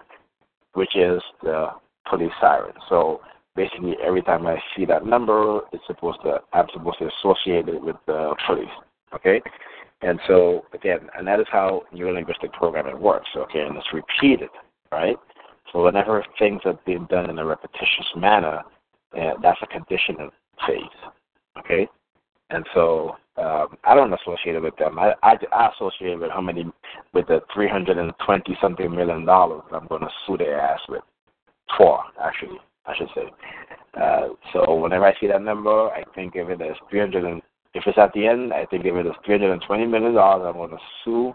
Which 0.75 0.97
is 0.97 1.23
the 1.43 1.71
police 2.09 2.33
siren. 2.41 2.73
So 2.89 3.21
basically, 3.55 3.97
every 4.05 4.23
time 4.23 4.47
I 4.47 4.59
see 4.77 4.85
that 4.87 5.07
number, 5.07 5.61
it's 5.73 5.87
supposed 5.87 6.21
to, 6.23 6.41
I'm 6.53 6.67
supposed 6.73 6.99
to 6.99 7.11
associate 7.19 7.69
it 7.69 7.81
with 7.81 7.97
the 8.07 8.35
police, 8.47 8.69
okay? 9.15 9.41
And 10.03 10.21
so, 10.27 10.65
again, 10.75 11.09
and 11.17 11.27
that 11.27 11.41
is 11.41 11.47
how 11.51 11.83
neurolinguistic 11.95 12.53
programming 12.53 13.01
works, 13.01 13.29
okay? 13.37 13.61
And 13.61 13.77
it's 13.77 13.93
repeated, 13.93 14.51
right? 14.93 15.17
So 15.73 15.85
whenever 15.85 16.25
things 16.39 16.61
are 16.65 16.79
being 16.87 17.07
done 17.11 17.29
in 17.29 17.39
a 17.39 17.45
repetitious 17.45 18.07
manner, 18.17 18.63
uh, 19.19 19.33
that's 19.43 19.61
a 19.63 19.67
conditioning 19.67 20.31
phase. 20.67 20.83
Okay, 21.59 21.89
and 22.51 22.65
so 22.75 23.17
um, 23.37 23.77
I 23.85 23.95
don't 23.95 24.13
associate 24.13 24.57
it 24.57 24.63
with 24.63 24.77
them. 24.77 24.99
I, 24.99 25.15
I, 25.23 25.37
I 25.53 25.71
associate 25.75 26.13
it 26.13 26.21
with 26.21 26.31
how 26.31 26.41
many 26.41 26.65
with 27.13 27.27
the 27.29 27.41
three 27.55 27.69
hundred 27.69 27.99
and 27.99 28.13
twenty 28.25 28.57
something 28.61 28.91
million 28.91 29.25
dollars 29.25 29.63
I'm 29.73 29.87
going 29.87 30.03
to 30.03 30.09
sue 30.27 30.37
their 30.37 30.61
ass 30.61 30.81
with 30.89 31.03
for 31.77 32.03
actually 32.23 32.59
I 32.87 32.97
should 32.97 33.09
say. 33.15 33.31
Uh, 34.01 34.29
so 34.53 34.75
whenever 34.77 35.07
I 35.07 35.15
see 35.21 35.27
that 35.29 35.43
number, 35.43 35.89
I 35.91 36.03
think 36.15 36.37
of 36.37 36.51
it 36.51 36.61
as 36.61 36.77
three 36.91 37.01
hundred 37.01 37.25
and 37.25 37.43
if 37.75 37.85
it's 37.87 37.99
at 37.99 38.13
the 38.15 38.27
end, 38.27 38.53
I 38.53 38.65
think 38.67 38.87
of 38.87 38.97
it 38.97 39.07
as 39.07 39.13
three 39.25 39.35
hundred 39.35 39.53
and 39.53 39.63
twenty 39.67 39.87
million 39.87 40.15
dollars 40.15 40.47
I'm 40.49 40.57
going 40.57 40.71
to 40.71 40.79
sue 41.05 41.35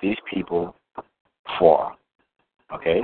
these 0.00 0.16
people 0.32 0.74
for. 1.58 1.92
Okay, 2.74 3.02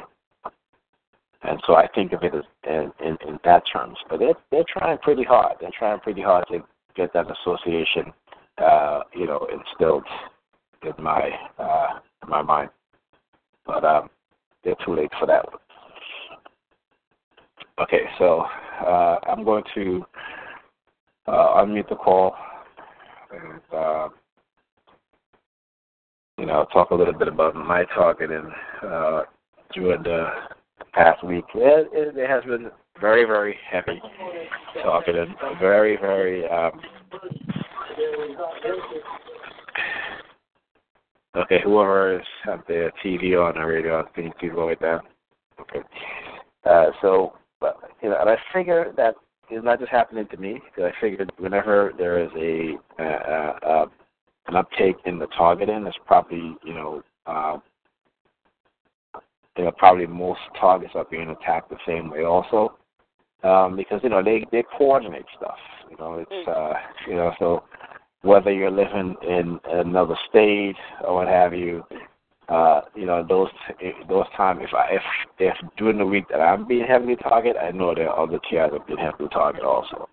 and 1.42 1.62
so 1.66 1.74
I 1.74 1.86
think 1.94 2.12
of 2.12 2.22
it 2.22 2.34
as 2.34 2.42
in, 2.66 2.90
in, 3.06 3.16
in 3.28 3.38
that 3.44 3.62
terms. 3.72 3.98
But 4.08 4.18
they're 4.20 4.34
they're 4.50 4.64
trying 4.68 4.98
pretty 4.98 5.22
hard. 5.22 5.56
They're 5.60 5.70
trying 5.78 6.00
pretty 6.00 6.22
hard 6.22 6.46
to 6.48 6.64
get 7.00 7.12
that 7.14 7.26
association, 7.30 8.12
uh, 8.58 9.00
you 9.14 9.26
know, 9.26 9.46
instilled 9.52 10.04
in 10.82 11.02
my 11.02 11.30
uh, 11.58 11.98
my 12.28 12.42
mind. 12.42 12.70
But 13.66 13.84
um, 13.84 14.10
they're 14.62 14.74
too 14.84 14.94
late 14.94 15.10
for 15.18 15.26
that. 15.26 15.46
Okay, 17.80 18.02
so 18.18 18.44
uh, 18.86 19.16
I'm 19.28 19.44
going 19.44 19.64
to 19.74 20.04
uh, 21.26 21.62
unmute 21.62 21.88
the 21.88 21.96
call 21.96 22.34
and 23.32 23.60
uh, 23.74 24.08
you 26.38 26.46
know 26.46 26.66
talk 26.72 26.90
a 26.90 26.94
little 26.94 27.14
bit 27.14 27.28
about 27.28 27.54
my 27.54 27.84
targeting 27.94 28.50
uh, 28.82 29.22
during 29.72 30.02
the 30.02 30.28
past 30.92 31.24
week. 31.24 31.44
It, 31.54 32.16
it 32.16 32.28
has 32.28 32.44
been 32.44 32.70
very, 33.00 33.24
very 33.24 33.56
heavy 33.70 34.00
talking 34.82 35.14
very, 35.58 35.96
very 35.96 36.48
um, 36.48 36.80
Okay, 41.36 41.60
whoever 41.62 42.18
is 42.18 42.26
have 42.44 42.62
their 42.66 42.90
TV 43.04 43.38
on 43.38 43.56
or 43.56 43.68
radio, 43.68 44.04
you 44.16 44.32
please 44.40 44.50
lower 44.52 44.72
it 44.72 44.80
down? 44.80 45.00
Okay. 45.60 45.80
Uh, 46.68 46.86
so, 47.00 47.34
but, 47.60 47.78
you 48.02 48.08
know, 48.08 48.16
and 48.20 48.28
I 48.28 48.36
figure 48.52 48.92
that 48.96 49.14
it's 49.48 49.64
not 49.64 49.78
just 49.78 49.92
happening 49.92 50.26
to 50.28 50.36
me. 50.36 50.60
Because 50.64 50.92
I 50.92 51.00
figured 51.00 51.32
whenever 51.38 51.92
there 51.96 52.22
is 52.22 52.30
a 52.36 52.76
uh, 53.00 53.66
uh, 53.66 53.86
an 54.48 54.56
uptake 54.56 54.96
in 55.04 55.18
the 55.18 55.26
targeting, 55.28 55.86
it's 55.86 55.96
probably 56.04 56.56
you 56.64 56.74
know, 56.74 57.02
uh, 57.26 57.58
you 59.56 59.64
know, 59.64 59.72
probably 59.78 60.06
most 60.06 60.40
targets 60.58 60.94
are 60.96 61.06
being 61.10 61.30
attacked 61.30 61.70
the 61.70 61.76
same 61.86 62.10
way 62.10 62.24
also, 62.24 62.76
um, 63.42 63.76
because 63.76 64.00
you 64.02 64.08
know 64.08 64.22
they 64.22 64.46
they 64.52 64.64
coordinate 64.76 65.26
stuff. 65.36 65.58
You 65.90 65.96
know, 65.98 66.24
it's 66.28 66.48
uh, 66.48 66.74
you 67.08 67.14
know 67.14 67.32
so 67.38 67.64
whether 68.22 68.52
you're 68.52 68.70
living 68.70 69.16
in 69.22 69.58
another 69.66 70.16
state 70.28 70.76
or 71.04 71.16
what 71.16 71.28
have 71.28 71.54
you, 71.54 71.82
uh, 72.48 72.82
you 72.94 73.06
know, 73.06 73.24
those 73.26 73.48
those 74.08 74.26
times 74.36 74.60
if 74.62 74.74
I 74.74 74.88
if 74.90 75.02
if 75.38 75.56
during 75.76 75.98
the 75.98 76.06
week 76.06 76.24
that 76.30 76.40
I'm 76.40 76.66
being 76.66 76.86
heavily 76.86 77.16
targeted, 77.16 77.56
I 77.56 77.70
know 77.70 77.94
there 77.94 78.10
are 78.10 78.24
other 78.24 78.38
TIs 78.50 78.70
that 78.72 78.86
being 78.86 78.98
heavily 78.98 79.28
targeted 79.30 79.64
also. 79.64 80.08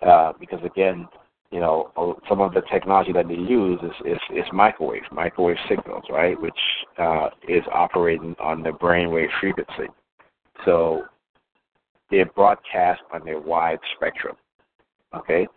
Uh, 0.00 0.32
because 0.40 0.60
again, 0.64 1.06
you 1.50 1.60
know, 1.60 2.18
some 2.28 2.40
of 2.40 2.54
the 2.54 2.62
technology 2.72 3.12
that 3.12 3.28
they 3.28 3.34
use 3.34 3.78
is, 3.82 4.12
is, 4.12 4.18
is 4.30 4.44
microwave, 4.52 5.02
microwave 5.12 5.58
signals, 5.68 6.02
right, 6.10 6.40
which 6.40 6.58
uh, 6.98 7.28
is 7.46 7.62
operating 7.72 8.34
on 8.40 8.62
the 8.62 8.70
brainwave 8.70 9.28
frequency. 9.38 9.92
So 10.64 11.02
they 12.12 12.22
broadcast 12.36 13.00
on 13.12 13.26
a 13.26 13.40
wide 13.40 13.80
spectrum. 13.96 14.36
Okay, 15.16 15.48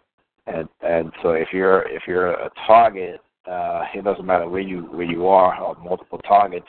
and 0.48 0.68
and 0.82 1.12
so 1.22 1.32
if 1.32 1.50
you're 1.54 1.88
if 1.88 2.04
you're 2.08 2.32
a 2.32 2.50
target, 2.66 3.22
uh, 3.50 3.84
it 3.94 4.04
doesn't 4.04 4.26
matter 4.26 4.50
where 4.50 4.62
you 4.62 4.84
where 4.86 5.06
you 5.06 5.28
are 5.28 5.62
or 5.62 5.76
multiple 5.84 6.20
targets, 6.20 6.66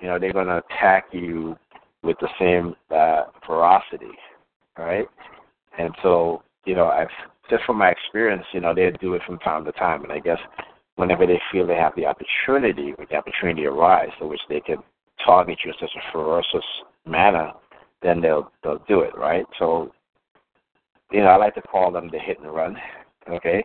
you 0.00 0.08
know 0.08 0.18
they're 0.18 0.32
going 0.32 0.46
to 0.46 0.62
attack 0.68 1.06
you 1.12 1.56
with 2.02 2.16
the 2.20 2.28
same 2.38 2.74
uh, 2.94 3.24
ferocity, 3.46 4.16
right? 4.76 5.06
And 5.78 5.94
so 6.02 6.42
you 6.66 6.74
know 6.74 6.86
I've 6.86 7.08
just 7.48 7.64
from 7.64 7.78
my 7.78 7.90
experience, 7.90 8.44
you 8.52 8.60
know 8.60 8.74
they 8.74 8.90
do 9.00 9.14
it 9.14 9.22
from 9.26 9.38
time 9.38 9.64
to 9.64 9.72
time, 9.72 10.02
and 10.02 10.12
I 10.12 10.18
guess 10.18 10.38
whenever 10.96 11.26
they 11.26 11.40
feel 11.50 11.66
they 11.66 11.76
have 11.76 11.94
the 11.96 12.06
opportunity, 12.06 12.92
when 12.96 13.06
the 13.08 13.16
opportunity 13.16 13.66
arises, 13.66 14.14
in 14.20 14.28
which 14.28 14.40
they 14.48 14.60
can 14.60 14.78
target 15.24 15.58
you 15.64 15.70
in 15.70 15.76
such 15.80 15.96
a 15.96 16.12
ferocious 16.12 16.64
manner, 17.06 17.52
then 18.02 18.20
they'll 18.20 18.50
they'll 18.62 18.82
do 18.88 19.00
it, 19.00 19.16
right? 19.16 19.44
So, 19.58 19.92
you 21.10 21.20
know, 21.20 21.28
I 21.28 21.36
like 21.36 21.54
to 21.54 21.62
call 21.62 21.90
them 21.90 22.08
the 22.10 22.18
hit 22.18 22.40
and 22.40 22.52
run. 22.54 22.76
Okay, 23.30 23.62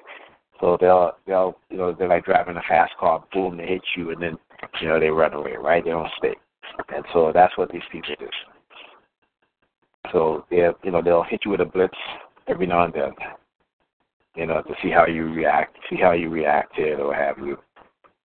so 0.59 0.77
they'll 0.81 1.13
they'll 1.25 1.57
you 1.69 1.77
know 1.77 1.93
they're 1.93 2.09
like 2.09 2.25
driving 2.25 2.57
a 2.57 2.61
fast 2.67 2.91
car, 2.99 3.23
boom, 3.31 3.55
they 3.55 3.65
hit 3.65 3.81
you, 3.95 4.09
and 4.11 4.21
then 4.21 4.38
you 4.81 4.89
know 4.89 4.99
they 4.99 5.07
run 5.07 5.31
away, 5.31 5.53
right? 5.57 5.81
They 5.81 5.91
don't 5.91 6.11
stay, 6.17 6.36
and 6.93 7.05
so 7.13 7.31
that's 7.34 7.57
what 7.57 7.71
these 7.71 7.81
people 7.89 8.13
do. 8.19 8.27
So 10.11 10.45
they 10.49 10.67
you 10.84 10.91
know 10.91 11.01
they'll 11.01 11.23
hit 11.23 11.43
you 11.45 11.51
with 11.51 11.61
a 11.61 11.65
blitz 11.65 11.95
every 12.47 12.67
now 12.67 12.84
and 12.84 12.93
then, 12.93 13.11
you 14.36 14.45
know, 14.45 14.61
to 14.61 14.73
see 14.81 14.89
how 14.89 15.05
you 15.05 15.31
react, 15.31 15.77
see 15.89 15.97
how 15.97 16.11
you 16.11 16.29
react 16.29 16.75
to 16.75 16.81
it 16.81 16.99
or 16.99 17.13
have 17.13 17.38
you. 17.38 17.57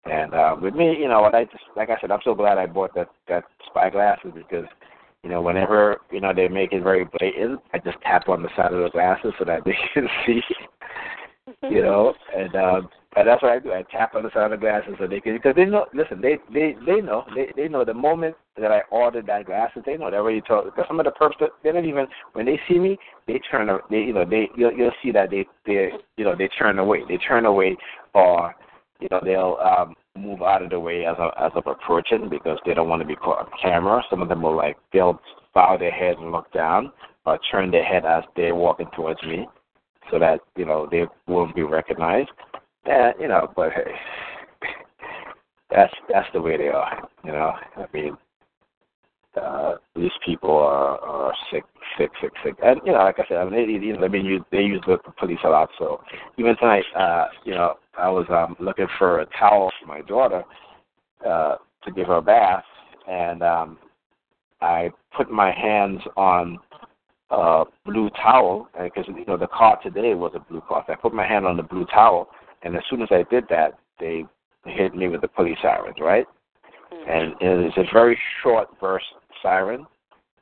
And 0.05 0.35
uh, 0.35 0.57
with 0.61 0.75
me, 0.75 0.97
you 0.99 1.09
know, 1.09 1.21
what 1.21 1.35
I 1.35 1.45
just 1.45 1.65
like 1.77 1.91
I 1.91 1.97
said, 2.01 2.11
I'm 2.11 2.21
so 2.25 2.35
glad 2.35 2.59
I 2.59 2.67
bought 2.67 2.95
that 2.95 3.09
that 3.29 3.45
spy 3.67 3.91
glasses 3.91 4.33
because 4.35 4.65
you 5.23 5.31
know, 5.31 5.43
whenever 5.43 6.01
you 6.11 6.21
know 6.21 6.33
they 6.35 6.49
make 6.49 6.73
it 6.73 6.83
very 6.83 7.05
blatant, 7.19 7.61
I 7.73 7.79
just 7.79 8.01
tap 8.03 8.29
on 8.29 8.43
the 8.43 8.49
side 8.57 8.73
of 8.73 8.83
the 8.83 8.91
glasses 8.91 9.33
so 9.39 9.45
that 9.45 9.61
they 9.65 9.77
can 9.95 10.09
see 10.27 10.41
you 11.63 11.83
know, 11.83 12.15
and 12.37 12.55
um, 12.55 12.89
and 13.17 13.27
that's 13.27 13.43
what 13.43 13.53
I 13.53 13.59
do. 13.59 13.73
I 13.73 13.83
tap 13.91 14.15
on 14.15 14.23
the 14.23 14.31
side 14.33 14.45
of 14.45 14.51
the 14.53 14.57
glasses 14.57 14.95
so 14.99 15.07
they 15.07 15.21
can 15.21 15.35
because 15.35 15.55
they 15.57 15.65
know. 15.65 15.87
Listen, 15.95 16.21
they 16.21 16.39
they 16.53 16.77
they 16.87 17.01
know 17.01 17.25
they 17.35 17.53
they 17.57 17.69
know 17.69 17.85
the 17.85 17.95
moment 17.95 18.37
that 18.61 18.71
I 18.71 18.83
ordered 18.91 19.27
that 19.27 19.47
glasses, 19.47 19.83
they 19.87 19.97
know 19.97 20.11
they 20.11 20.17
already 20.17 20.41
told. 20.41 20.67
Because 20.67 20.85
some 20.89 21.01
of 21.01 21.07
the 21.07 21.13
perps 21.13 21.35
they 21.63 21.73
don't 21.73 21.85
even 21.85 22.07
when 22.33 22.47
they 22.47 22.61
see 22.69 22.79
me, 22.79 22.99
they 23.27 23.41
turn 23.51 23.69
they 23.91 23.99
you 23.99 24.13
know 24.13 24.25
they 24.25 24.49
you'll, 24.57 24.73
you'll 24.73 24.93
see 25.03 25.13
that 25.13 25.31
they 25.31 25.47
they 25.67 25.91
you 26.17 26.25
know 26.25 26.35
they 26.37 26.49
turn 26.49 26.79
away. 26.79 27.01
They 27.09 27.17
turn 27.17 27.47
away 27.47 27.77
or 28.15 28.55
you 29.01 29.09
know 29.11 29.21
they'll 29.25 29.59
um 29.65 29.95
move 30.19 30.43
out 30.43 30.63
of 30.63 30.71
the 30.71 30.81
way 30.81 31.05
as 31.07 31.17
as 31.39 31.53
I'm 31.55 31.63
approaching 31.67 32.29
because 32.29 32.59
they 32.65 32.75
don't 32.75 32.89
want 32.89 33.03
to 33.03 33.09
be 33.09 33.17
caught 33.17 33.47
on 33.47 33.51
camera. 33.61 34.03
Some 34.11 34.23
of 34.23 34.29
them 34.29 34.43
will 34.43 34.57
like 34.57 34.77
they'll 34.93 35.21
bow 35.55 35.77
their 35.77 35.91
head 35.91 36.17
and 36.19 36.33
look 36.33 36.53
down 36.53 36.93
or 37.27 37.39
turn 37.51 37.71
their 37.71 37.85
head 37.85 38.05
as 38.05 38.25
they're 38.37 38.55
walking 38.55 38.89
towards 38.95 39.23
me 39.23 39.47
so 40.11 40.19
that 40.19 40.41
you 40.57 40.65
know 40.65 40.89
they 40.91 41.05
won't 41.27 41.55
be 41.55 41.63
recognized. 41.63 42.31
And 42.85 43.15
you 43.21 43.29
know, 43.29 43.53
but 43.55 43.73
hey, 43.73 43.93
that's 45.71 45.95
that's 46.09 46.29
the 46.33 46.41
way 46.41 46.57
they 46.57 46.69
are. 46.69 47.09
You 47.25 47.33
know, 47.33 47.53
I 47.77 47.87
mean, 47.93 48.17
uh, 49.41 49.75
these 49.95 50.11
people 50.25 50.57
are 50.57 50.99
are 50.99 51.35
sick, 51.53 51.65
sick, 51.97 52.11
sick, 52.21 52.33
sick. 52.45 52.55
And 52.63 52.81
you 52.85 52.93
know, 52.93 52.99
like 52.99 53.19
I 53.19 53.25
said, 53.29 53.39
I 53.39 53.45
mean, 53.45 53.81
they, 53.81 53.87
know, 53.99 54.05
I 54.05 54.09
mean, 54.09 54.25
you, 54.25 54.45
they 54.51 54.63
use 54.63 54.83
the 54.87 54.99
police 55.19 55.39
a 55.45 55.49
lot. 55.49 55.69
So 55.79 56.01
even 56.39 56.57
tonight, 56.57 56.85
uh, 56.97 57.27
you 57.45 57.55
know, 57.55 57.75
I 57.99 58.09
was 58.09 58.27
um, 58.31 58.57
looking 58.61 58.87
for 58.99 59.21
a 59.21 59.27
towel 59.39 59.71
for 59.81 59.87
my 59.87 60.01
daughter 60.03 60.45
uh, 61.27 61.57
to 61.85 61.93
give 61.93 62.07
her 62.07 62.17
a 62.17 62.23
bath, 62.23 62.65
and 63.09 63.43
um, 63.43 63.79
I 64.61 64.91
put 65.17 65.31
my 65.31 65.53
hands 65.53 66.01
on 66.17 66.59
a 67.31 67.65
blue 67.85 68.09
towel 68.11 68.69
because 68.81 69.05
you 69.09 69.25
know 69.27 69.37
the 69.37 69.49
car 69.49 69.79
today 69.83 70.15
was 70.15 70.33
a 70.35 70.41
blue 70.41 70.63
car. 70.67 70.85
So 70.87 70.93
I 70.93 70.97
put 70.97 71.13
my 71.13 71.27
hand 71.27 71.47
on 71.47 71.57
the 71.57 71.63
blue 71.63 71.87
towel, 71.87 72.29
and 72.63 72.77
as 72.77 72.83
soon 72.89 73.03
as 73.03 73.09
I 73.11 73.25
did 73.31 73.45
that, 73.51 73.79
they 74.01 74.25
hit 74.65 74.95
me 74.95 75.09
with 75.09 75.21
the 75.21 75.29
police 75.29 75.59
sirens, 75.61 75.97
right? 76.01 76.27
Mm-hmm. 76.93 77.43
And 77.43 77.65
it's 77.65 77.77
a 77.77 77.85
very 77.93 78.19
short 78.43 78.69
burst 78.81 79.07
siren, 79.43 79.87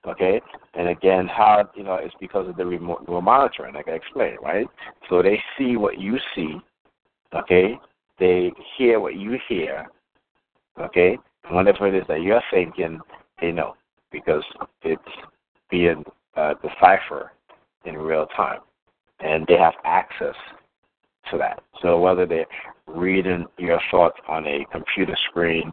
okay? 0.07 0.41
And 0.75 0.89
again, 0.89 1.27
how 1.27 1.69
you 1.75 1.83
know 1.83 1.95
it's 1.95 2.15
because 2.21 2.49
of 2.49 2.57
the 2.57 2.67
remote, 2.67 3.01
remote 3.07 3.23
monitoring, 3.23 3.75
like 3.75 3.89
I 3.89 3.93
explained, 3.93 4.39
right? 4.43 4.67
So 5.09 5.23
they 5.23 5.41
see 5.59 5.77
what 5.77 5.99
you 5.99 6.19
see, 6.35 6.57
okay? 7.35 7.79
They 8.19 8.53
hear 8.77 9.01
what 9.01 9.17
you 9.17 9.39
hear, 9.49 9.87
okay? 10.81 11.19
And 11.45 11.55
whatever 11.55 11.87
it 11.87 11.95
is 11.95 12.05
that 12.09 12.23
you're 12.23 12.43
thinking, 12.51 13.01
they 13.41 13.53
know 13.53 13.75
because 14.11 14.45
it's 14.83 15.03
being 15.71 16.05
uh, 16.37 16.55
decipher 16.63 17.33
in 17.85 17.97
real 17.97 18.27
time, 18.37 18.61
and 19.21 19.47
they 19.47 19.57
have 19.59 19.75
access 19.85 20.35
to 21.31 21.39
that. 21.39 21.63
So 21.83 22.01
whether 22.01 22.27
they're 22.27 22.47
reading 22.87 23.47
your 23.59 23.81
thoughts 23.91 24.19
on 24.29 24.47
a 24.47 24.65
computer 24.73 25.17
screen, 25.29 25.73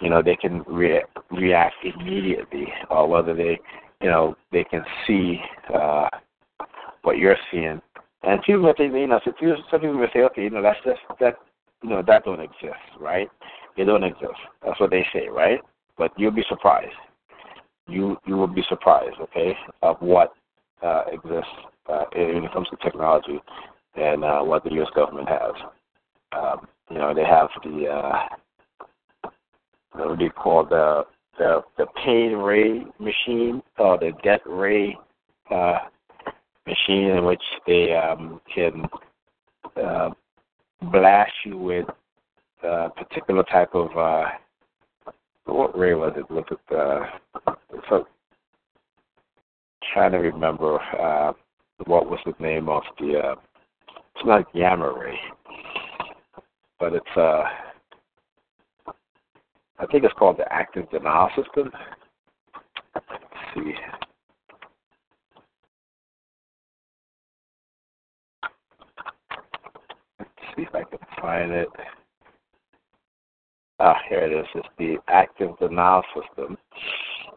you 0.00 0.10
know, 0.10 0.22
they 0.22 0.36
can 0.36 0.62
re- 0.66 1.02
react 1.30 1.74
immediately, 1.84 2.66
or 2.90 3.08
whether 3.08 3.34
they, 3.34 3.58
you 4.00 4.08
know, 4.08 4.36
they 4.52 4.64
can 4.64 4.84
see 5.06 5.40
uh, 5.74 6.08
what 7.02 7.18
you're 7.18 7.36
seeing. 7.50 7.80
And 8.22 8.42
people, 8.42 8.72
they, 8.76 8.84
you 8.84 9.06
know, 9.06 9.20
some 9.24 9.80
people 9.80 9.96
will 9.96 10.08
say, 10.12 10.20
okay, 10.20 10.42
you 10.42 10.50
know, 10.50 10.62
that's 10.62 10.78
just 10.84 11.00
that, 11.20 11.36
you 11.82 11.90
know, 11.90 12.02
that 12.06 12.24
don't 12.24 12.40
exist, 12.40 12.82
right? 12.98 13.28
They 13.76 13.84
don't 13.84 14.02
exist. 14.02 14.38
That's 14.64 14.78
what 14.80 14.90
they 14.90 15.06
say, 15.12 15.28
right? 15.28 15.60
But 15.96 16.12
you'll 16.16 16.32
be 16.32 16.44
surprised 16.48 16.94
you 17.88 18.18
you 18.26 18.36
will 18.36 18.46
be 18.46 18.62
surprised, 18.68 19.16
okay, 19.20 19.56
of 19.82 19.96
what 20.00 20.32
uh, 20.82 21.04
exists 21.10 21.50
uh, 21.88 22.04
when 22.14 22.44
it 22.44 22.52
comes 22.52 22.68
to 22.68 22.76
technology 22.76 23.40
and 23.96 24.22
uh, 24.22 24.40
what 24.42 24.62
the 24.62 24.72
U.S. 24.74 24.88
government 24.94 25.28
has. 25.28 25.52
Um, 26.32 26.68
you 26.90 26.98
know, 26.98 27.14
they 27.14 27.24
have 27.24 27.48
the 27.64 27.86
uh, 27.86 29.30
what 29.92 30.18
do 30.18 30.24
you 30.24 30.30
call 30.30 30.64
the 30.64 31.04
the 31.38 31.62
the 31.78 31.86
pain 32.04 32.32
ray 32.32 32.84
machine 32.98 33.62
or 33.78 33.98
the 33.98 34.12
death 34.22 34.40
ray 34.46 34.96
uh, 35.50 35.78
machine 36.68 37.16
in 37.16 37.24
which 37.24 37.42
they 37.66 37.94
um, 37.94 38.40
can 38.54 38.84
uh, 39.82 40.10
blast 40.82 41.32
you 41.44 41.56
with 41.56 41.86
a 42.62 42.90
particular 42.90 43.42
type 43.44 43.74
of 43.74 43.96
uh, 43.96 44.26
what 45.46 45.76
ray 45.76 45.94
was 45.94 46.12
it? 46.16 46.30
Was 46.30 46.44
it 46.50 46.76
uh, 46.76 47.52
so? 47.88 48.06
Trying 49.94 50.12
to 50.12 50.18
remember 50.18 50.78
uh, 50.78 51.32
what 51.86 52.10
was 52.10 52.20
the 52.26 52.34
name 52.38 52.68
of 52.68 52.82
the. 52.98 53.18
Uh, 53.18 53.34
it's 54.14 54.26
not 54.26 54.52
gamma 54.52 54.92
ray, 54.92 55.18
but 56.78 56.92
it's 56.92 57.16
uh. 57.16 57.44
I 59.80 59.86
think 59.86 60.04
it's 60.04 60.14
called 60.18 60.38
the 60.38 60.52
active 60.52 60.90
denial 60.90 61.30
system. 61.36 61.70
Let's 62.94 63.06
see. 63.54 63.74
Let's 70.18 70.30
see 70.58 70.64
if 70.64 70.74
I 70.74 70.82
can 70.84 70.98
find 71.20 71.52
it. 71.52 71.68
Ah, 73.80 73.96
here 74.08 74.20
it 74.20 74.32
is. 74.32 74.46
It's 74.54 74.68
the 74.78 74.96
active 75.08 75.56
denial 75.58 76.02
system, 76.14 76.58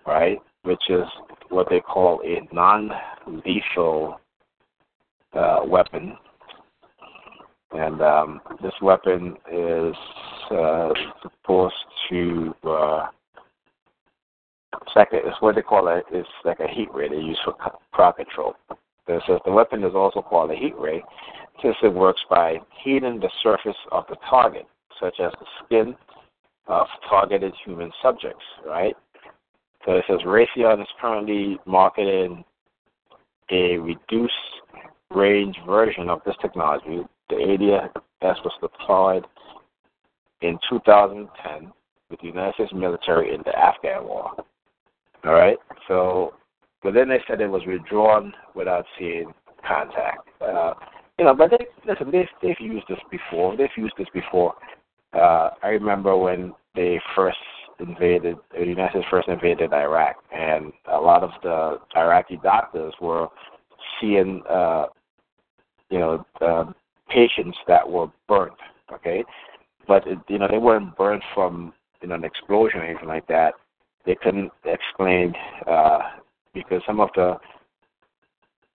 right? 0.07 0.39
Which 0.63 0.81
is 0.89 1.05
what 1.49 1.67
they 1.69 1.79
call 1.79 2.21
a 2.25 2.41
non-lethal 2.53 4.19
uh, 5.33 5.59
weapon. 5.65 6.17
And 7.73 8.01
um, 8.01 8.41
this 8.61 8.73
weapon 8.81 9.35
is 9.51 9.95
uh, 10.51 10.89
supposed 11.21 11.75
to. 12.09 12.53
Uh, 12.67 13.07
it's 14.81 14.95
like 14.95 15.09
a, 15.13 15.17
it's 15.17 15.41
what 15.41 15.55
they 15.55 15.61
call 15.61 15.87
it. 15.89 16.03
It's 16.11 16.27
like 16.43 16.59
a 16.59 16.67
heat 16.67 16.89
ray 16.93 17.09
they 17.09 17.15
use 17.15 17.39
for 17.45 17.53
crowd 17.91 18.13
control. 18.13 18.55
Says 19.07 19.21
the 19.45 19.51
weapon 19.51 19.83
is 19.83 19.93
also 19.93 20.21
called 20.21 20.51
a 20.51 20.55
heat 20.55 20.73
ray, 20.77 21.03
it 21.63 21.93
works 21.93 22.21
by 22.29 22.57
heating 22.83 23.19
the 23.19 23.29
surface 23.43 23.77
of 23.91 24.05
the 24.09 24.15
target, 24.29 24.65
such 24.99 25.19
as 25.19 25.31
the 25.39 25.45
skin 25.65 25.95
of 26.67 26.87
targeted 27.09 27.53
human 27.65 27.91
subjects. 28.01 28.43
Right. 28.65 28.95
So 29.85 29.93
it 29.93 30.05
says 30.07 30.19
Raytheon 30.25 30.81
is 30.81 30.87
currently 30.99 31.59
marketing 31.65 32.43
a 33.51 33.77
reduced 33.77 34.33
range 35.09 35.57
version 35.65 36.09
of 36.09 36.21
this 36.25 36.35
technology. 36.41 37.01
The 37.29 37.89
ADS 38.21 38.37
was 38.43 38.53
deployed 38.61 39.25
in 40.41 40.57
2010 40.69 41.71
with 42.09 42.19
the 42.19 42.27
United 42.27 42.53
States 42.55 42.73
military 42.73 43.33
in 43.33 43.41
the 43.45 43.57
Afghan 43.57 44.03
war. 44.03 44.31
All 45.25 45.33
right. 45.33 45.57
So, 45.87 46.33
but 46.83 46.93
then 46.93 47.09
they 47.09 47.19
said 47.27 47.41
it 47.41 47.47
was 47.47 47.61
withdrawn 47.65 48.33
without 48.55 48.85
seeing 48.97 49.33
contact. 49.67 50.27
Uh, 50.41 50.73
you 51.21 51.27
know, 51.27 51.35
but 51.35 51.51
they 51.51 51.67
listen. 51.87 52.09
They've 52.09 52.25
they've 52.41 52.59
used 52.59 52.87
this 52.89 52.97
before. 53.11 53.55
They've 53.55 53.69
used 53.77 53.93
this 53.95 54.07
before. 54.11 54.55
Uh, 55.13 55.51
I 55.61 55.67
remember 55.67 56.17
when 56.17 56.51
they 56.73 56.99
first 57.15 57.37
invaded, 57.79 58.37
the 58.57 58.65
United 58.65 58.89
States 58.89 59.05
first 59.11 59.27
invaded 59.27 59.71
Iraq, 59.71 60.15
and 60.35 60.73
a 60.91 60.97
lot 60.97 61.21
of 61.21 61.29
the 61.43 61.77
Iraqi 61.95 62.39
doctors 62.41 62.95
were 62.99 63.27
seeing, 63.99 64.41
uh, 64.49 64.87
you 65.91 65.99
know, 65.99 66.25
uh, 66.41 66.65
patients 67.07 67.57
that 67.67 67.87
were 67.87 68.07
burnt. 68.27 68.57
Okay, 68.91 69.23
but 69.87 70.07
it, 70.07 70.17
you 70.27 70.39
know 70.39 70.47
they 70.49 70.57
weren't 70.57 70.97
burned 70.97 71.21
from 71.35 71.71
you 72.01 72.07
know 72.07 72.15
an 72.15 72.23
explosion 72.23 72.79
or 72.79 72.85
anything 72.85 73.07
like 73.07 73.27
that. 73.27 73.53
They 74.07 74.15
couldn't 74.15 74.51
explain 74.65 75.35
uh, 75.67 75.99
because 76.51 76.81
some 76.87 76.99
of 76.99 77.09
the 77.13 77.35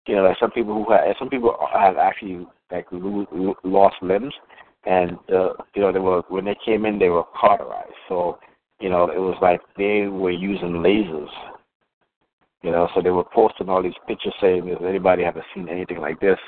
you 0.06 0.16
know 0.16 0.22
like 0.22 0.36
some 0.38 0.50
people 0.50 0.74
who 0.74 0.92
had 0.92 1.14
some 1.18 1.28
people 1.28 1.56
have 1.72 1.96
actually 1.96 2.46
like 2.70 2.86
lo- 2.92 3.56
lost 3.64 3.96
limbs 4.02 4.34
and 4.84 5.12
uh, 5.32 5.52
you 5.74 5.82
know 5.82 5.92
they 5.92 5.98
were 5.98 6.22
when 6.28 6.44
they 6.44 6.56
came 6.64 6.84
in 6.84 6.98
they 6.98 7.08
were 7.08 7.24
cauterized 7.38 7.92
so 8.08 8.38
you 8.80 8.88
know 8.88 9.04
it 9.04 9.18
was 9.18 9.36
like 9.40 9.60
they 9.76 10.06
were 10.06 10.30
using 10.30 10.82
lasers 10.82 11.28
you 12.62 12.70
know 12.70 12.88
so 12.94 13.02
they 13.02 13.10
were 13.10 13.24
posting 13.34 13.68
all 13.68 13.82
these 13.82 13.92
pictures 14.06 14.34
saying 14.40 14.66
does 14.66 14.78
anybody 14.86 15.24
ever 15.24 15.44
seen 15.54 15.68
anything 15.68 15.98
like 15.98 16.18
this 16.20 16.38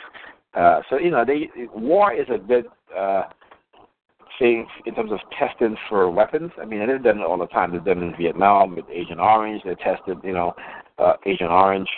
uh 0.54 0.80
so 0.88 0.98
you 0.98 1.10
know 1.10 1.24
they 1.24 1.48
war 1.74 2.12
is 2.12 2.26
a 2.34 2.38
good 2.38 2.66
uh 2.96 3.22
thing 4.38 4.66
in 4.86 4.94
terms 4.94 5.12
of 5.12 5.18
testing 5.38 5.76
for 5.88 6.10
weapons. 6.10 6.52
I 6.60 6.64
mean, 6.64 6.86
they've 6.86 7.02
done 7.02 7.18
it 7.18 7.24
all 7.24 7.38
the 7.38 7.46
time. 7.46 7.72
They've 7.72 7.84
done 7.84 8.02
it 8.02 8.06
in 8.06 8.16
Vietnam 8.16 8.76
with 8.76 8.84
Agent 8.92 9.20
Orange. 9.20 9.62
They 9.64 9.74
tested, 9.74 10.18
you 10.22 10.32
know, 10.32 10.54
uh, 10.98 11.14
Agent 11.26 11.50
Orange, 11.50 11.88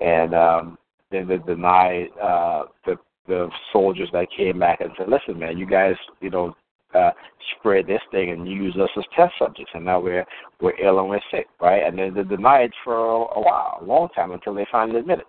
and 0.00 0.34
um, 0.34 0.78
then 1.10 1.28
they 1.28 1.38
denied 1.38 2.08
uh, 2.20 2.64
the 2.84 2.96
the 3.26 3.48
soldiers 3.72 4.08
that 4.12 4.26
came 4.36 4.58
back 4.58 4.80
and 4.80 4.90
said, 4.96 5.08
"Listen, 5.08 5.38
man, 5.38 5.56
you 5.58 5.66
guys, 5.66 5.94
you 6.20 6.30
know, 6.30 6.54
uh, 6.94 7.10
spread 7.56 7.86
this 7.86 8.02
thing 8.10 8.30
and 8.30 8.46
use 8.48 8.76
us 8.76 8.90
as 8.96 9.04
test 9.16 9.34
subjects, 9.38 9.72
and 9.74 9.84
now 9.84 10.00
we're 10.00 10.24
we're 10.60 10.78
ill 10.78 10.98
and 11.00 11.08
we're 11.08 11.20
sick, 11.30 11.46
right?" 11.60 11.82
And 11.84 11.98
then 11.98 12.14
they 12.14 12.22
denied 12.22 12.72
for 12.82 12.96
a, 12.96 13.40
while, 13.40 13.78
a 13.80 13.84
long 13.84 14.08
time, 14.14 14.32
until 14.32 14.54
they 14.54 14.66
finally 14.70 15.00
admitted. 15.00 15.26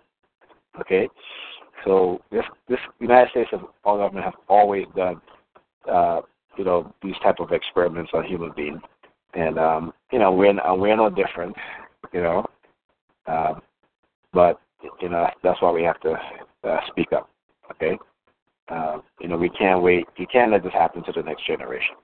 Okay, 0.80 1.08
so 1.84 2.20
this 2.30 2.44
this 2.68 2.78
United 3.00 3.30
States 3.30 3.50
government 3.84 4.24
have 4.24 4.34
always 4.48 4.86
done 4.94 5.20
uh, 5.90 6.20
you 6.56 6.64
know 6.64 6.92
these 7.02 7.14
type 7.22 7.40
of 7.40 7.52
experiments 7.52 8.10
on 8.14 8.24
human 8.24 8.52
beings, 8.56 8.80
and 9.34 9.58
um, 9.58 9.92
you 10.12 10.18
know 10.18 10.32
we're 10.32 10.54
we're 10.76 10.96
no 10.96 11.10
different, 11.10 11.56
you 12.12 12.22
know, 12.22 12.46
um, 13.26 13.62
but 14.32 14.60
you 15.00 15.08
know 15.08 15.28
that's 15.42 15.60
why 15.60 15.70
we 15.70 15.82
have 15.82 16.00
to 16.00 16.14
uh, 16.64 16.80
speak 16.88 17.12
up, 17.12 17.28
okay? 17.70 17.98
Uh, 18.68 18.98
you 19.20 19.28
know 19.28 19.36
we 19.36 19.48
can't 19.50 19.82
wait. 19.82 20.06
You 20.16 20.26
can't 20.26 20.50
let 20.52 20.62
this 20.62 20.72
happen 20.72 21.02
to 21.04 21.12
the 21.12 21.22
next 21.22 21.46
generation, 21.46 21.96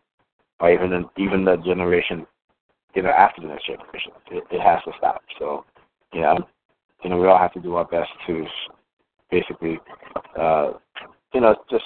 or 0.61 0.73
even 0.73 0.91
the, 0.91 1.23
even 1.23 1.45
the 1.45 1.57
generation, 1.59 2.27
you 2.95 3.03
know, 3.03 3.11
after 3.11 3.41
the 3.41 3.49
next 3.49 3.67
generation. 3.67 4.13
It, 4.31 4.45
it 4.51 4.61
has 4.61 4.83
to 4.85 4.93
stop. 4.99 5.23
So, 5.39 5.65
you 6.13 6.21
know, 6.21 6.39
you 7.03 7.11
know 7.11 7.19
we 7.19 7.27
all 7.27 7.39
have 7.39 7.53
to 7.55 7.61
do 7.61 7.75
our 7.75 7.85
best 7.85 8.11
to 8.27 8.47
basically, 9.31 9.81
uh, 10.39 10.73
you 11.35 11.41
know, 11.41 11.57
just 11.71 11.85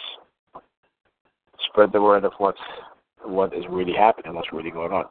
spread 1.68 1.92
the 1.92 2.02
word 2.02 2.24
of 2.24 2.32
what's 2.38 2.58
what 3.24 3.54
is 3.54 3.64
really 3.70 3.94
happening, 3.94 4.34
what's 4.34 4.52
really 4.52 4.70
going 4.70 4.92
on. 4.92 5.04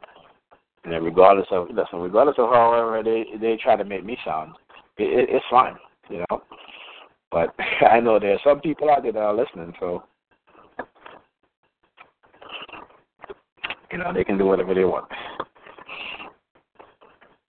And 0.84 0.92
then 0.92 1.02
regardless 1.02 1.48
of 1.50 1.68
listen, 1.70 1.98
regardless 1.98 2.36
of 2.38 2.50
however 2.50 3.02
they 3.02 3.24
they 3.40 3.58
try 3.60 3.74
to 3.74 3.84
make 3.84 4.04
me 4.04 4.16
sound, 4.24 4.52
it, 4.98 5.04
it, 5.04 5.28
it's 5.30 5.44
fine, 5.50 5.76
you 6.08 6.24
know. 6.30 6.42
But 7.30 7.54
I 7.90 8.00
know 8.00 8.18
there 8.18 8.34
are 8.34 8.40
some 8.44 8.60
people 8.60 8.90
out 8.90 9.02
there 9.02 9.12
that 9.12 9.18
are 9.18 9.34
listening, 9.34 9.72
so 9.80 10.04
you 13.90 13.98
know 13.98 14.12
they 14.12 14.24
can 14.24 14.38
do 14.38 14.46
whatever 14.46 14.74
they 14.74 14.84
want. 14.84 15.06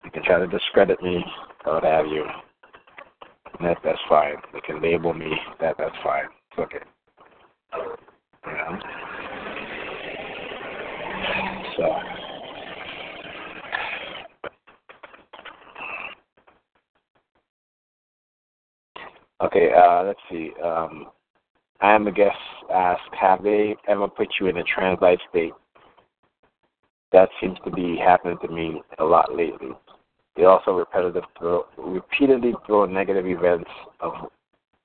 They 0.04 0.10
can 0.10 0.22
try 0.22 0.38
to 0.38 0.46
discredit 0.46 1.02
me 1.02 1.24
or 1.64 1.74
what 1.74 1.84
have 1.84 2.06
you. 2.06 2.24
That 3.60 3.78
that's 3.82 3.98
fine. 4.08 4.36
They 4.52 4.60
can 4.60 4.82
label 4.82 5.14
me. 5.14 5.30
That 5.60 5.76
that's 5.78 5.96
fine. 6.02 6.26
It's 6.50 6.58
okay. 6.58 6.84
You 8.46 8.52
know? 8.52 8.78
So. 11.76 12.15
Okay, 19.42 19.70
uh, 19.76 20.04
let's 20.04 20.20
see. 20.30 20.50
Um, 20.64 21.06
I 21.80 21.94
am 21.94 22.06
a 22.06 22.12
guest 22.12 22.36
asked, 22.72 23.02
have 23.12 23.42
they 23.42 23.76
ever 23.86 24.08
put 24.08 24.28
you 24.40 24.46
in 24.46 24.56
a 24.56 24.64
trance 24.64 24.98
light 25.02 25.18
state? 25.28 25.52
That 27.12 27.28
seems 27.40 27.58
to 27.64 27.70
be 27.70 27.96
happening 27.96 28.38
to 28.42 28.48
me 28.48 28.82
a 28.98 29.04
lot 29.04 29.34
lately. 29.34 29.70
They 30.36 30.44
also 30.44 30.72
repetitive 30.72 31.24
throw, 31.38 31.64
repeatedly 31.78 32.54
throw 32.66 32.86
negative 32.86 33.26
events 33.26 33.70
of 34.00 34.12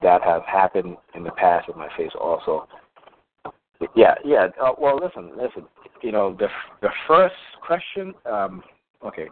that 0.02 0.22
have 0.24 0.44
happened 0.46 0.98
in 1.16 1.24
the 1.24 1.32
past 1.32 1.70
in 1.70 1.78
my 1.78 1.90
face 1.96 2.12
also. 2.20 2.68
Yeah, 3.96 4.16
yeah. 4.24 4.48
Uh, 4.62 4.72
well, 4.78 5.00
listen, 5.02 5.32
listen. 5.38 5.64
You 6.02 6.12
know, 6.12 6.36
the 6.38 6.48
the 6.82 6.90
first 7.08 7.36
question. 7.66 8.14
Um, 8.32 8.64
okay. 9.06 9.28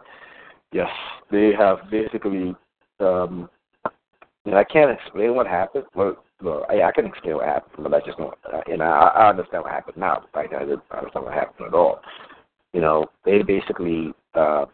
Yes, 0.72 0.88
they 1.30 1.52
have 1.58 1.78
basically. 1.90 2.54
Um, 3.00 3.48
know, 4.46 4.56
I 4.56 4.64
can't 4.64 4.90
explain 4.90 5.34
what 5.34 5.46
happened. 5.46 5.84
Well, 5.94 6.16
well 6.42 6.66
I, 6.68 6.82
I 6.82 6.92
can 6.92 7.06
explain 7.06 7.36
what 7.36 7.46
happened, 7.46 7.82
but 7.82 7.94
I 7.94 8.04
just 8.04 8.18
don't. 8.18 8.34
Uh, 8.52 8.60
you 8.66 8.76
know, 8.76 8.84
I, 8.84 9.08
I 9.08 9.28
understand 9.28 9.64
what 9.64 9.72
happened 9.72 9.96
now. 9.96 10.24
But 10.32 10.40
I 10.40 10.46
didn't 10.46 10.82
understand 10.90 11.24
what 11.24 11.34
happened 11.34 11.68
at 11.68 11.74
all. 11.74 12.00
You 12.72 12.80
know, 12.80 13.06
they 13.24 13.42
basically 13.42 14.12
uh, 14.34 14.66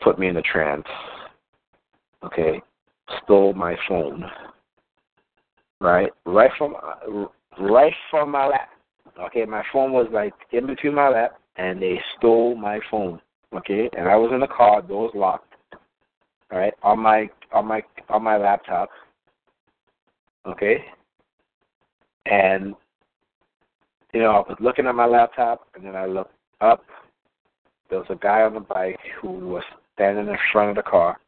put 0.00 0.18
me 0.18 0.28
in 0.28 0.36
a 0.36 0.42
trance. 0.42 0.86
Okay, 2.24 2.60
stole 3.24 3.54
my 3.54 3.76
phone. 3.88 4.24
Right, 5.80 6.10
right 6.24 6.50
from 6.56 6.74
right 7.58 7.92
from 8.10 8.30
my 8.30 8.46
lap 8.46 8.70
Okay, 9.18 9.44
my 9.46 9.62
phone 9.72 9.92
was 9.92 10.08
like 10.12 10.34
in 10.52 10.66
between 10.66 10.94
my 10.94 11.08
lap, 11.08 11.38
and 11.56 11.80
they 11.80 12.00
stole 12.16 12.54
my 12.54 12.80
phone. 12.90 13.20
Okay, 13.54 13.88
and 13.96 14.08
I 14.08 14.16
was 14.16 14.30
in 14.32 14.40
the 14.40 14.46
car, 14.46 14.82
doors 14.82 15.12
locked. 15.14 15.54
All 16.52 16.58
right, 16.58 16.74
on 16.82 17.00
my 17.00 17.28
on 17.52 17.66
my 17.66 17.82
on 18.08 18.22
my 18.22 18.36
laptop. 18.36 18.88
Okay, 20.46 20.84
and 22.26 22.74
you 24.12 24.20
know 24.20 24.30
I 24.30 24.38
was 24.38 24.56
looking 24.60 24.86
at 24.86 24.94
my 24.94 25.06
laptop, 25.06 25.66
and 25.74 25.84
then 25.84 25.96
I 25.96 26.06
looked 26.06 26.34
up. 26.60 26.84
There 27.90 27.98
was 27.98 28.08
a 28.10 28.16
guy 28.16 28.42
on 28.42 28.54
the 28.54 28.60
bike 28.60 28.98
who 29.20 29.30
was 29.30 29.64
standing 29.94 30.28
in 30.28 30.36
front 30.52 30.70
of 30.70 30.76
the 30.76 30.88
car, 30.88 31.18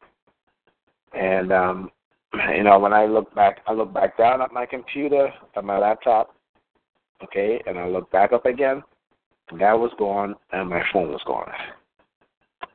and 1.14 1.52
um, 1.52 1.90
you 2.56 2.62
know 2.62 2.78
when 2.78 2.92
I 2.92 3.06
look 3.06 3.34
back, 3.34 3.58
I 3.66 3.72
look 3.72 3.92
back 3.92 4.16
down 4.16 4.40
at 4.40 4.52
my 4.52 4.66
computer, 4.66 5.28
at 5.56 5.64
my 5.64 5.78
laptop, 5.78 6.34
Okay, 7.22 7.60
and 7.66 7.78
I 7.78 7.88
look 7.88 8.10
back 8.12 8.32
up 8.32 8.46
again, 8.46 8.82
that 9.58 9.72
was 9.78 9.90
gone, 9.98 10.36
and 10.52 10.70
my 10.70 10.82
phone 10.92 11.08
was 11.08 11.22
gone. 11.26 11.50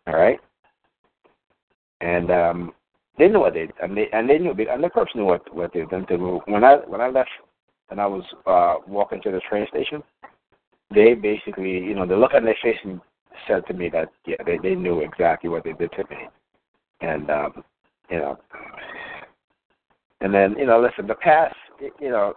All 0.07 0.15
right, 0.15 0.39
and 2.03 2.29
um, 2.31 2.73
they 3.17 3.27
knew 3.27 3.39
what 3.39 3.53
they 3.53 3.69
and 3.81 3.95
they 3.95 4.07
and 4.11 4.29
they 4.29 4.37
knew 4.37 4.51
and 4.51 4.83
the 4.83 4.89
cops 4.89 5.15
knew 5.15 5.25
what 5.25 5.53
what 5.55 5.71
they'd 5.73 5.89
done 5.89 6.05
to 6.07 6.17
me. 6.17 6.39
When 6.45 6.63
I 6.63 6.75
when 6.87 6.99
I 6.99 7.07
left 7.07 7.29
and 7.89 8.01
I 8.01 8.05
was 8.05 8.23
uh 8.45 8.75
walking 8.87 9.21
to 9.21 9.31
the 9.31 9.39
train 9.49 9.65
station, 9.69 10.03
they 10.93 11.13
basically 11.13 11.71
you 11.71 11.95
know 11.95 12.05
the 12.05 12.15
look 12.15 12.33
on 12.33 12.43
their 12.43 12.57
face 12.61 12.77
said 13.47 13.65
to 13.67 13.73
me 13.73 13.89
that 13.89 14.09
yeah 14.25 14.35
they 14.45 14.57
they 14.57 14.75
knew 14.75 14.99
exactly 14.99 15.49
what 15.49 15.63
they 15.63 15.73
did 15.73 15.91
to 15.93 16.03
me, 16.09 16.27
and 17.01 17.29
um, 17.29 17.63
you 18.09 18.17
know, 18.17 18.37
and 20.19 20.33
then 20.33 20.55
you 20.57 20.65
know 20.65 20.81
listen 20.81 21.07
the 21.07 21.15
past 21.15 21.55
you 21.99 22.09
know 22.09 22.35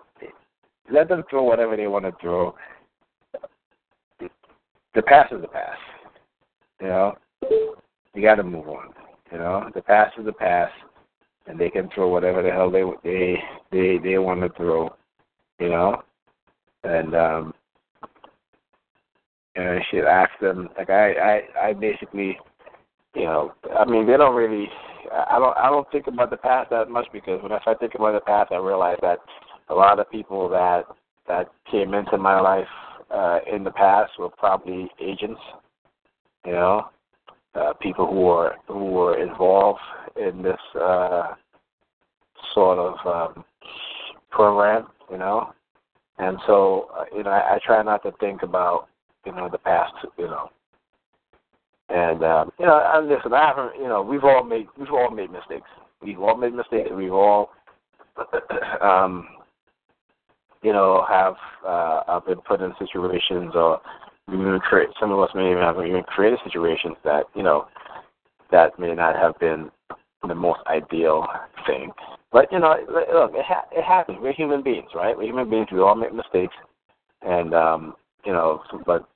let 0.92 1.08
them 1.08 1.24
throw 1.28 1.42
whatever 1.42 1.76
they 1.76 1.88
want 1.88 2.04
to 2.04 2.12
throw. 2.20 2.54
the 4.94 5.02
past 5.02 5.32
is 5.32 5.40
the 5.40 5.48
past. 5.48 5.80
You 6.80 6.88
know, 6.88 7.14
you 8.14 8.22
got 8.22 8.36
to 8.36 8.44
move 8.44 8.68
on. 8.68 8.92
You 9.32 9.38
know, 9.38 9.70
the 9.74 9.82
past 9.82 10.18
is 10.18 10.24
the 10.24 10.32
past, 10.32 10.72
and 11.46 11.58
they 11.58 11.70
can 11.70 11.88
throw 11.94 12.08
whatever 12.08 12.42
the 12.42 12.50
hell 12.50 12.70
they 12.70 12.84
they 13.02 13.36
they 13.72 13.98
they 13.98 14.18
want 14.18 14.40
to 14.40 14.48
throw. 14.56 14.94
You 15.58 15.70
know, 15.70 16.02
and 16.84 17.14
um, 17.14 17.54
and 19.56 19.82
should 19.90 20.04
ask 20.04 20.30
them. 20.40 20.68
Like 20.76 20.90
I 20.90 21.12
I 21.12 21.68
I 21.68 21.72
basically, 21.72 22.38
you 23.14 23.24
know, 23.24 23.52
I 23.76 23.84
mean 23.84 24.06
they 24.06 24.16
don't 24.16 24.36
really. 24.36 24.68
I 25.12 25.38
don't 25.38 25.56
I 25.56 25.70
don't 25.70 25.90
think 25.90 26.06
about 26.06 26.30
the 26.30 26.36
past 26.36 26.70
that 26.70 26.90
much 26.90 27.06
because 27.12 27.42
when 27.42 27.52
I 27.52 27.60
start 27.60 27.80
thinking 27.80 28.00
about 28.00 28.12
the 28.12 28.20
past, 28.20 28.52
I 28.52 28.56
realize 28.56 28.98
that 29.02 29.18
a 29.68 29.74
lot 29.74 29.98
of 29.98 30.10
people 30.10 30.48
that 30.50 30.84
that 31.26 31.48
came 31.70 31.94
into 31.94 32.18
my 32.18 32.40
life 32.40 32.68
uh, 33.10 33.38
in 33.52 33.64
the 33.64 33.70
past 33.70 34.12
were 34.18 34.28
probably 34.28 34.88
agents, 35.00 35.40
you 36.44 36.52
know, 36.52 36.88
uh, 37.56 37.72
people 37.74 38.06
who 38.06 38.26
are 38.26 38.56
who 38.68 38.84
were 38.84 39.20
involved 39.20 39.80
in 40.16 40.42
this 40.42 40.60
uh, 40.80 41.34
sort 42.54 42.78
of 42.78 42.94
um, 43.06 43.44
program, 44.30 44.86
you 45.10 45.18
know, 45.18 45.52
and 46.18 46.38
so 46.46 46.88
uh, 46.96 47.04
you 47.14 47.22
know 47.22 47.30
I, 47.30 47.54
I 47.54 47.58
try 47.64 47.82
not 47.82 48.02
to 48.04 48.12
think 48.20 48.42
about 48.42 48.88
you 49.24 49.32
know 49.32 49.48
the 49.50 49.58
past, 49.58 49.94
you 50.18 50.26
know. 50.26 50.50
And 51.88 52.24
um, 52.24 52.50
you 52.58 52.66
know, 52.66 52.80
and 52.94 53.08
listen, 53.08 53.32
I 53.32 53.46
haven't. 53.46 53.80
You 53.80 53.88
know, 53.88 54.02
we've 54.02 54.24
all 54.24 54.42
made 54.42 54.66
we've 54.78 54.90
all 54.90 55.10
made 55.10 55.30
mistakes. 55.30 55.68
We've 56.02 56.20
all 56.20 56.36
made 56.36 56.52
mistakes. 56.52 56.90
We've 56.92 57.12
all 57.12 57.50
um, 58.80 59.28
you 60.62 60.72
know, 60.72 61.04
have 61.08 61.36
uh, 61.66 62.02
have 62.08 62.26
been 62.26 62.40
put 62.40 62.60
in 62.60 62.72
situations, 62.78 63.52
or 63.54 63.80
even 64.32 64.58
create, 64.60 64.88
some 64.98 65.12
of 65.12 65.20
us 65.20 65.30
may 65.34 65.50
even 65.50 65.62
have 65.62 65.76
even 65.76 66.02
created 66.02 66.38
situations 66.44 66.96
that 67.04 67.24
you 67.34 67.42
know 67.42 67.68
that 68.50 68.78
may 68.78 68.94
not 68.94 69.16
have 69.16 69.38
been 69.38 69.70
the 70.26 70.34
most 70.34 70.60
ideal 70.66 71.26
thing. 71.66 71.90
But 72.32 72.50
you 72.50 72.58
know, 72.58 72.74
look, 72.88 73.32
it, 73.34 73.44
ha- 73.44 73.68
it 73.72 73.84
happens. 73.84 74.18
We're 74.20 74.32
human 74.32 74.62
beings, 74.62 74.90
right? 74.94 75.16
We're 75.16 75.24
human 75.24 75.48
beings. 75.48 75.68
We 75.72 75.80
all 75.80 75.94
make 75.94 76.12
mistakes, 76.12 76.54
and 77.22 77.54
um, 77.54 77.94
you 78.24 78.32
know, 78.32 78.62
but 78.84 79.08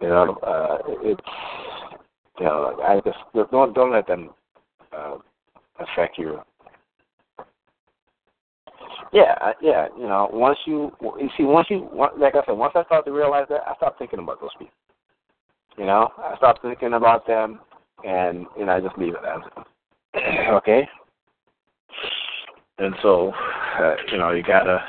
you 0.00 0.08
know, 0.08 0.38
uh, 0.46 0.78
it's 1.02 1.20
you 2.38 2.46
know, 2.46 2.80
I 2.82 3.00
just 3.04 3.18
don't 3.50 3.74
don't 3.74 3.92
let 3.92 4.06
them 4.06 4.30
uh, 4.96 5.16
affect 5.80 6.18
you 6.18 6.40
yeah, 9.12 9.52
yeah. 9.62 9.88
You 9.96 10.04
know, 10.04 10.28
once 10.32 10.58
you 10.66 10.92
you 11.00 11.28
see, 11.36 11.44
once 11.44 11.68
you 11.70 11.88
like 12.18 12.34
I 12.34 12.44
said, 12.44 12.52
once 12.52 12.72
I 12.74 12.84
start 12.84 13.04
to 13.06 13.12
realize 13.12 13.46
that, 13.50 13.62
I 13.66 13.74
start 13.76 13.94
thinking 13.98 14.18
about 14.18 14.40
those 14.40 14.50
people. 14.58 14.74
You 15.76 15.86
know, 15.86 16.08
I 16.18 16.36
start 16.36 16.58
thinking 16.62 16.94
about 16.94 17.26
them, 17.26 17.60
and 18.04 18.46
you 18.58 18.66
know, 18.66 18.72
I 18.72 18.80
just 18.80 18.98
leave 18.98 19.14
it 19.14 19.20
as 19.24 19.40
okay. 20.52 20.88
And 22.78 22.94
so, 23.02 23.32
uh, 23.80 23.94
you 24.12 24.18
know, 24.18 24.30
you 24.30 24.42
gotta. 24.42 24.84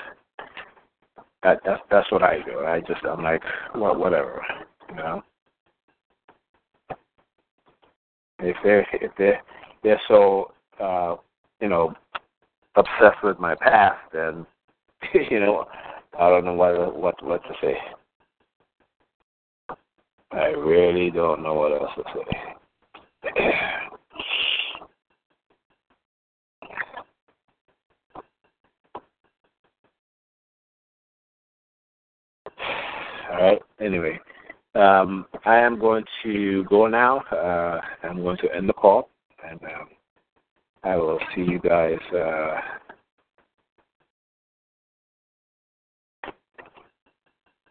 That, 1.42 1.62
that's 1.66 1.82
that's 1.90 2.12
what 2.12 2.24
I 2.24 2.40
do. 2.46 2.60
I 2.66 2.82
just 2.82 3.04
I'm 3.06 3.24
like, 3.24 3.42
well, 3.76 3.96
whatever, 3.98 4.44
you 4.90 4.96
know. 4.96 5.24
If 8.40 8.58
they're 8.64 8.88
if 8.94 9.12
they're 9.18 9.42
they're 9.84 10.02
so 10.08 10.52
uh, 10.82 11.16
you 11.62 11.70
know 11.70 11.94
obsessed 12.80 13.24
with 13.24 13.40
my 13.40 13.56
past, 13.56 14.14
and 14.14 14.46
you 15.30 15.40
know, 15.40 15.66
I 16.18 16.30
don't 16.30 16.46
know 16.46 16.54
what 16.54 16.96
what 16.96 17.24
what 17.24 17.44
to 17.44 17.54
say. 17.62 17.78
I 20.32 20.48
really 20.48 21.10
don't 21.10 21.42
know 21.42 21.56
what 21.56 21.72
else 21.72 21.92
to 21.96 22.04
say. 22.14 22.22
All 33.32 33.38
right. 33.38 33.62
Anyway, 33.80 34.20
um, 34.76 35.26
I 35.46 35.58
am 35.58 35.80
going 35.80 36.04
to 36.24 36.64
go 36.66 36.88
now. 36.88 37.20
Uh, 37.32 37.80
I'm 38.04 38.22
going 38.22 38.38
to 38.38 38.56
end 38.56 38.70
the 38.70 38.74
call, 38.74 39.10
and 39.48 39.60
um, 39.64 39.90
I 40.84 40.96
will 40.96 41.20
see 41.36 41.42
you 41.42 41.60
guys. 41.60 41.98
Uh, 42.14 42.60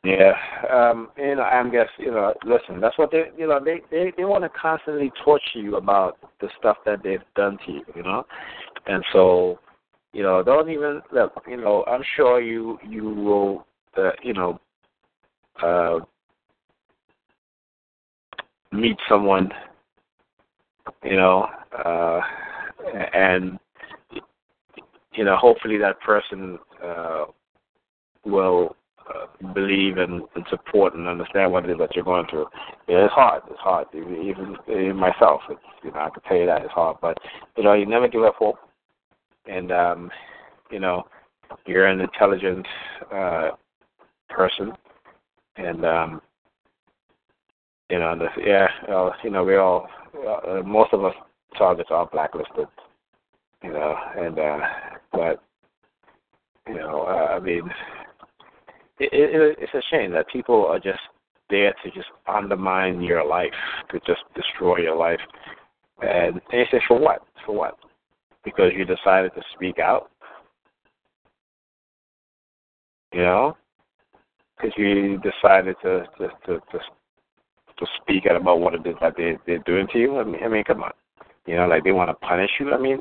yeah, 0.05 0.33
um, 0.71 1.09
you 1.17 1.35
know, 1.37 1.43
I'm 1.43 1.71
guess 1.73 1.89
you 1.99 2.11
know. 2.11 2.33
Listen, 2.45 2.81
that's 2.81 2.97
what 2.99 3.11
they, 3.11 3.25
you 3.37 3.49
know, 3.49 3.61
they 3.63 3.81
they 3.91 4.13
they 4.17 4.25
want 4.25 4.45
to 4.45 4.51
constantly 4.51 5.11
torture 5.25 5.59
you 5.59 5.77
about 5.77 6.19
the 6.41 6.49
stuff 6.59 6.77
that 6.87 7.03
they've 7.03 7.23
done 7.35 7.59
to 7.67 7.73
you, 7.73 7.83
you 7.97 8.03
know, 8.03 8.25
and 8.87 9.05
so, 9.13 9.59
you 10.13 10.23
know, 10.23 10.43
don't 10.43 10.71
even 10.71 11.03
look. 11.13 11.33
You 11.49 11.57
know, 11.57 11.85
I'm 11.87 12.03
sure 12.17 12.41
you 12.41 12.79
you 12.87 13.05
will, 13.05 13.67
uh, 13.97 14.11
you 14.23 14.35
know, 14.35 14.61
uh, 15.63 15.99
meet 18.71 18.97
someone, 19.09 19.51
you 21.03 21.17
know. 21.17 21.49
Uh, 21.85 22.21
and 23.13 23.59
you 25.15 25.25
know, 25.25 25.37
hopefully 25.37 25.79
that 25.79 26.01
person 26.01 26.59
uh, 26.85 27.25
will 28.25 28.77
uh, 29.09 29.53
believe 29.53 29.97
and, 29.97 30.23
and 30.35 30.45
support 30.51 30.95
and 30.95 31.09
understand 31.09 31.51
what 31.51 31.65
it 31.65 31.71
is 31.71 31.79
that 31.79 31.95
you're 31.95 32.05
going 32.05 32.27
through. 32.29 32.47
Yeah, 32.87 33.05
it's 33.07 33.15
hard. 33.15 33.43
It's 33.51 33.59
hard. 33.59 33.87
Even, 33.95 34.57
even 34.69 34.97
myself, 34.97 35.41
it's 35.51 35.61
you 35.83 35.91
know, 35.91 36.01
I 36.01 36.11
can 36.11 36.23
tell 36.23 36.37
you 36.37 36.47
that 36.47 36.63
it's 36.63 36.73
hard. 36.73 36.99
But 37.01 37.19
you 37.57 37.65
know, 37.65 37.73
you 37.73 37.87
never 37.87 38.07
give 38.09 38.23
up 38.23 38.37
hope, 38.37 38.59
and 39.47 39.73
um, 39.73 40.11
you 40.71 40.79
know, 40.79 41.05
you're 41.67 41.87
an 41.87 42.01
intelligent 42.01 42.67
uh, 43.13 43.51
person, 44.29 44.73
and 45.57 45.85
um, 45.85 46.21
you 47.91 47.99
know, 47.99 48.17
the, 48.19 48.29
yeah, 48.45 48.69
you 49.25 49.31
know, 49.31 49.45
we 49.45 49.57
all, 49.57 49.89
uh, 50.27 50.63
most 50.63 50.93
of 50.93 51.05
us 51.05 51.15
targets 51.57 51.91
are 51.91 52.07
blacklisted, 52.07 52.69
you 53.63 53.73
know, 53.73 53.97
and 54.17 54.39
uh, 54.39 54.59
but 55.13 55.43
you 56.67 56.75
know, 56.75 57.03
uh, 57.03 57.35
I 57.35 57.41
mean, 57.41 57.63
it, 58.99 59.11
it, 59.13 59.59
it's 59.61 59.75
a 59.75 59.83
shame 59.91 60.13
that 60.13 60.29
people 60.29 60.67
are 60.67 60.79
just 60.79 61.01
there 61.51 61.75
to 61.83 61.91
just 61.91 62.09
undermine 62.27 63.01
your 63.01 63.25
life, 63.27 63.53
to 63.91 63.99
just 64.01 64.21
destroy 64.35 64.79
your 64.79 64.97
life, 64.97 65.21
and 66.03 66.41
they 66.51 66.65
say 66.71 66.81
for 66.87 66.99
what? 66.99 67.23
For 67.47 67.55
what? 67.55 67.77
Because 68.45 68.73
you 68.77 68.85
decided 68.85 69.33
to 69.35 69.43
speak 69.55 69.79
out, 69.79 70.11
you 73.13 73.23
know, 73.23 73.57
because 74.57 74.73
you 74.77 75.19
decided 75.19 75.77
to 75.83 76.05
to 76.19 76.29
to 76.47 76.61
to, 76.73 76.79
to 77.79 77.87
speak 78.03 78.27
out 78.27 78.37
about 78.37 78.61
what 78.61 78.75
it 78.75 78.87
is 78.87 78.95
that 79.01 79.15
they 79.17 79.39
they're 79.47 79.59
doing 79.61 79.87
to 79.93 79.99
you. 79.99 80.19
I 80.19 80.25
mean, 80.25 80.43
I 80.45 80.49
mean, 80.49 80.65
come 80.65 80.83
on. 80.83 80.93
You 81.49 81.57
know, 81.57 81.67
like 81.67 81.83
they 81.83 81.93
want 81.93 82.11
to 82.11 82.15
punish 82.15 82.51
you. 82.61 82.75
I 82.75 82.79
mean, 82.79 83.01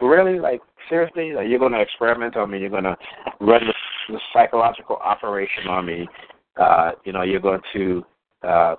really, 0.00 0.40
like 0.40 0.60
seriously, 0.88 1.34
like 1.34 1.46
you're 1.48 1.60
going 1.60 1.70
to 1.70 1.80
experiment 1.80 2.36
on 2.36 2.50
me. 2.50 2.58
You're 2.58 2.68
going 2.68 2.82
to 2.82 2.96
run 3.40 3.62
the, 3.64 3.74
the 4.12 4.18
psychological 4.32 4.96
operation 4.96 5.68
on 5.68 5.86
me. 5.86 6.08
Uh, 6.60 6.90
you 7.04 7.12
know, 7.12 7.22
you're 7.22 7.38
going 7.38 7.60
to, 7.72 8.04
uh, 8.42 8.74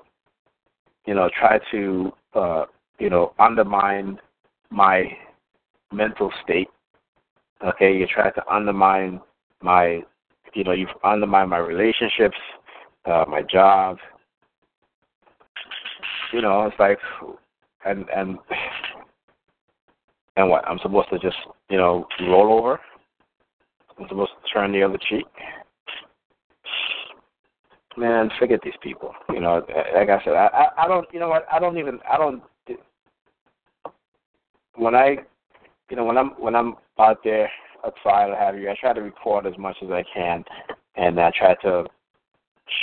you 1.06 1.14
know, 1.14 1.30
try 1.39 1.58
to, 1.72 2.12
uh, 2.36 2.66
you 3.00 3.10
know, 3.10 3.34
undermine 3.39 4.20
my 4.72 5.06
mental 5.94 6.30
state. 6.44 6.68
Okay, 7.65 7.94
you 7.95 8.06
try 8.14 8.30
to 8.32 8.53
undermine 8.53 9.22
my, 9.61 10.02
you 10.53 10.65
know, 10.65 10.74
you've 10.74 10.90
undermined 11.06 11.49
my 11.49 11.60
relationships, 11.60 12.38
uh, 13.06 13.24
my 13.26 13.41
job. 13.41 13.99
You 16.34 16.41
know, 16.41 16.65
it's 16.65 16.76
like, 16.78 16.99
and 17.86 18.06
and 18.14 18.38
and 20.36 20.49
what? 20.49 20.68
I'm 20.68 20.80
supposed 20.82 21.10
to 21.10 21.20
just, 21.20 21.38
you 21.70 21.78
know, 21.78 22.06
roll 22.22 22.58
over? 22.58 22.80
I'm 23.99 24.08
supposed 24.08 24.32
to 24.44 24.53
turn 24.53 24.72
the 24.72 24.84
other 24.84 24.98
cheek? 25.10 25.26
Man, 27.98 28.30
forget 28.40 28.62
these 28.64 28.74
people. 28.82 29.14
You 29.30 29.41
know, 29.41 29.66
like 29.94 30.10
I 30.10 30.24
said, 30.24 30.34
I, 30.34 30.68
I, 30.78 30.88
don't, 30.88 31.06
you 31.14 31.20
know 31.20 31.28
what? 31.28 31.45
I 31.52 31.60
don't 31.60 31.78
even, 31.78 31.99
I 32.10 32.18
don't. 32.18 32.41
When 34.76 34.95
I, 34.95 35.18
you 35.90 35.98
know, 35.98 36.06
when 36.06 36.18
I'm 36.18 36.30
when 36.40 36.56
I'm 36.56 36.76
out 36.98 37.20
there 37.26 37.52
outside 37.86 38.30
or 38.30 38.38
have 38.38 38.58
you, 38.58 38.70
I 38.70 38.76
try 38.80 38.94
to 38.94 39.02
record 39.02 39.45
as 39.45 39.58
much 39.58 39.76
as 39.84 39.90
I 39.91 40.06
can, 40.14 40.45
and 40.95 41.20
I 41.20 41.32
try 41.38 41.56
to 41.64 41.84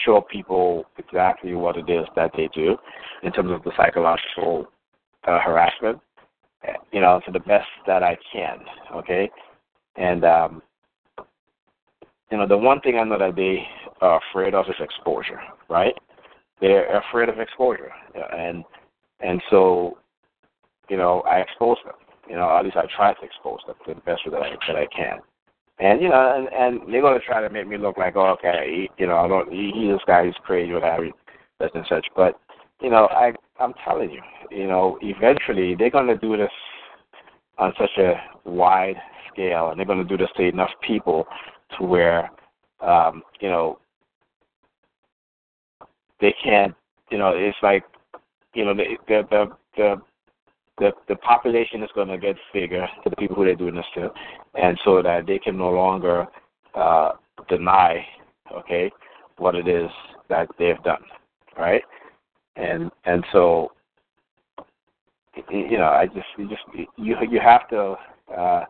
show 0.04 0.20
people 0.20 0.84
exactly 0.98 1.54
what 1.54 1.78
it 1.78 1.88
is 1.88 2.06
that 2.14 2.32
they 2.36 2.50
do 2.54 2.76
in 3.22 3.32
terms 3.32 3.50
of 3.50 3.62
the 3.64 3.72
psychological 3.78 4.66
uh, 5.26 5.40
harassment 5.40 5.98
you 6.92 7.00
know, 7.00 7.20
to 7.26 7.32
the 7.32 7.40
best 7.40 7.68
that 7.86 8.02
I 8.02 8.16
can. 8.32 8.58
Okay, 8.94 9.30
and 9.96 10.24
um, 10.24 10.62
you 12.30 12.38
know, 12.38 12.46
the 12.46 12.56
one 12.56 12.80
thing 12.80 12.98
I 12.98 13.04
know 13.04 13.18
that 13.18 13.36
they 13.36 13.66
are 14.00 14.20
afraid 14.30 14.54
of 14.54 14.66
is 14.68 14.74
exposure, 14.80 15.40
right? 15.68 15.94
They're 16.60 16.98
afraid 16.98 17.28
of 17.28 17.38
exposure, 17.38 17.90
and 18.36 18.64
and 19.20 19.42
so, 19.50 19.98
you 20.88 20.96
know, 20.96 21.22
I 21.22 21.38
expose 21.38 21.76
them. 21.84 21.94
You 22.28 22.36
know, 22.36 22.56
at 22.56 22.64
least 22.64 22.76
I 22.76 22.84
try 22.94 23.14
to 23.14 23.24
expose 23.24 23.60
them 23.66 23.76
to 23.86 23.94
the 23.94 24.00
best 24.00 24.22
that 24.30 24.42
I 24.42 24.50
that 24.66 24.76
I 24.76 24.86
can. 24.94 25.18
And 25.80 26.02
you 26.02 26.08
know, 26.08 26.34
and, 26.36 26.48
and 26.52 26.92
they're 26.92 27.02
gonna 27.02 27.20
try 27.20 27.40
to 27.40 27.50
make 27.50 27.68
me 27.68 27.78
look 27.78 27.96
like, 27.96 28.16
oh, 28.16 28.36
okay, 28.38 28.88
he, 28.96 29.02
you 29.02 29.06
know, 29.06 29.16
I 29.16 29.28
don't, 29.28 29.50
he, 29.50 29.70
he 29.72 29.88
this 29.88 30.00
guy 30.06 30.26
is 30.26 30.34
crazy, 30.44 30.72
whatever, 30.72 31.08
such 31.62 31.70
and 31.74 31.86
such. 31.88 32.06
But 32.16 32.38
you 32.82 32.90
know, 32.90 33.08
I 33.10 33.32
I'm 33.60 33.74
telling 33.84 34.10
you, 34.10 34.22
you 34.50 34.66
know, 34.66 34.98
eventually 35.02 35.74
they're 35.74 35.90
gonna 35.90 36.16
do 36.16 36.36
this 36.36 36.50
on 37.58 37.72
such 37.78 37.96
a 37.98 38.14
wide 38.44 38.96
scale, 39.32 39.70
and 39.70 39.78
they're 39.78 39.86
gonna 39.86 40.04
do 40.04 40.16
this 40.16 40.30
to 40.36 40.42
enough 40.42 40.70
people 40.82 41.26
to 41.76 41.84
where, 41.84 42.30
um, 42.80 43.22
you 43.40 43.48
know, 43.48 43.78
they 46.20 46.34
can't, 46.42 46.74
you 47.10 47.18
know, 47.18 47.32
it's 47.34 47.58
like, 47.62 47.84
you 48.54 48.64
know, 48.64 48.74
the 48.74 48.96
the 49.06 49.26
the 49.30 49.46
the 49.76 50.02
the, 50.78 50.92
the 51.08 51.16
population 51.16 51.82
is 51.82 51.90
going 51.94 52.08
to 52.08 52.18
get 52.18 52.36
bigger 52.52 52.86
to 53.02 53.10
the 53.10 53.16
people 53.16 53.36
who 53.36 53.44
they're 53.44 53.54
doing 53.54 53.74
this 53.74 53.84
to, 53.94 54.10
and 54.54 54.78
so 54.84 55.02
that 55.02 55.26
they 55.26 55.38
can 55.38 55.56
no 55.56 55.70
longer 55.70 56.26
uh, 56.74 57.12
deny, 57.48 58.06
okay, 58.52 58.90
what 59.38 59.54
it 59.54 59.66
is 59.68 59.90
that 60.28 60.48
they've 60.58 60.82
done, 60.84 61.02
right? 61.56 61.82
And 62.58 62.90
and 63.04 63.24
so, 63.32 63.72
you 65.50 65.78
know, 65.78 65.88
I 65.88 66.06
just 66.06 66.26
you 66.36 66.48
just 66.48 66.62
you 66.96 67.16
you 67.30 67.40
have 67.40 67.68
to, 67.68 67.94
uh, 68.36 68.64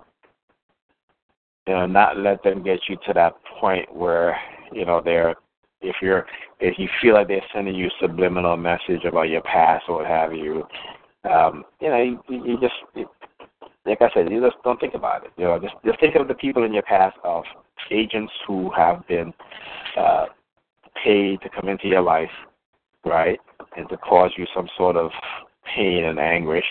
you 1.67 1.75
know, 1.75 1.87
not 1.87 2.19
let 2.19 2.43
them 2.43 2.63
get 2.63 2.81
you 2.89 2.97
to 3.07 3.13
that 3.15 3.35
point 3.61 3.95
where 3.95 4.39
you 4.73 4.85
know 4.85 5.01
they're 5.03 5.35
if 5.81 5.97
you're 6.03 6.27
if 6.61 6.79
you 6.79 6.89
feel 7.01 7.15
like 7.15 7.29
they're 7.29 7.43
sending 7.55 7.75
you 7.75 7.87
a 7.87 7.91
subliminal 8.01 8.57
message 8.57 9.05
about 9.07 9.29
your 9.29 9.43
past 9.43 9.85
or 9.89 9.97
what 9.99 10.07
have 10.07 10.35
you, 10.35 10.65
um, 11.25 11.65
you 11.81 11.89
know, 11.89 12.03
you, 12.03 12.21
you 12.29 12.61
just 12.61 12.75
you, 12.95 13.09
like 13.87 14.03
I 14.03 14.11
said, 14.13 14.31
you 14.31 14.41
just 14.41 14.63
don't 14.65 14.79
think 14.79 14.95
about 14.95 15.25
it. 15.25 15.33
You 15.37 15.45
know, 15.45 15.59
just 15.59 15.75
just 15.85 16.01
think 16.01 16.15
of 16.17 16.29
the 16.29 16.35
people 16.35 16.65
in 16.65 16.73
your 16.73 16.83
past 16.83 17.17
of 17.25 17.45
agents 17.91 18.33
who 18.47 18.71
have 18.77 19.07
been 19.07 19.33
uh, 19.97 20.27
paid 21.03 21.41
to 21.43 21.49
come 21.49 21.69
into 21.69 21.89
your 21.89 22.03
life, 22.03 22.31
right, 23.05 23.39
and 23.77 23.89
to 23.89 23.97
cause 23.99 24.31
you 24.37 24.47
some 24.55 24.69
sort 24.77 24.97
of 24.97 25.11
pain 25.75 26.05
and 26.05 26.19
anguish. 26.19 26.65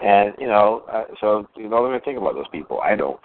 And 0.00 0.34
you 0.38 0.46
know, 0.46 0.84
uh, 0.92 1.04
so 1.20 1.48
you 1.56 1.68
don't 1.68 1.88
even 1.88 2.00
think 2.00 2.18
about 2.18 2.34
those 2.34 2.48
people. 2.52 2.80
I 2.80 2.94
don't. 2.94 3.20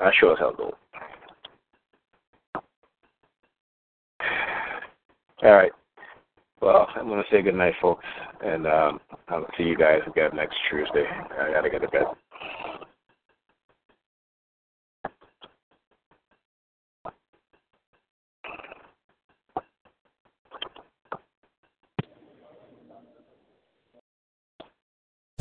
I 0.00 0.10
sure 0.18 0.32
as 0.32 0.38
hell 0.38 0.54
don't. 0.56 0.74
All 5.42 5.52
right. 5.52 5.72
Well, 6.60 6.86
I'm 6.94 7.08
to 7.08 7.22
say 7.30 7.40
good 7.40 7.54
night, 7.54 7.74
folks, 7.80 8.04
and 8.44 8.66
um, 8.66 9.00
I'll 9.28 9.46
see 9.56 9.64
you 9.64 9.76
guys 9.76 10.00
again 10.06 10.30
next 10.34 10.56
Tuesday. 10.70 11.06
I 11.08 11.52
got 11.52 11.62
to 11.62 11.70
get 11.70 11.80
to 11.80 11.88
bed. 11.88 12.04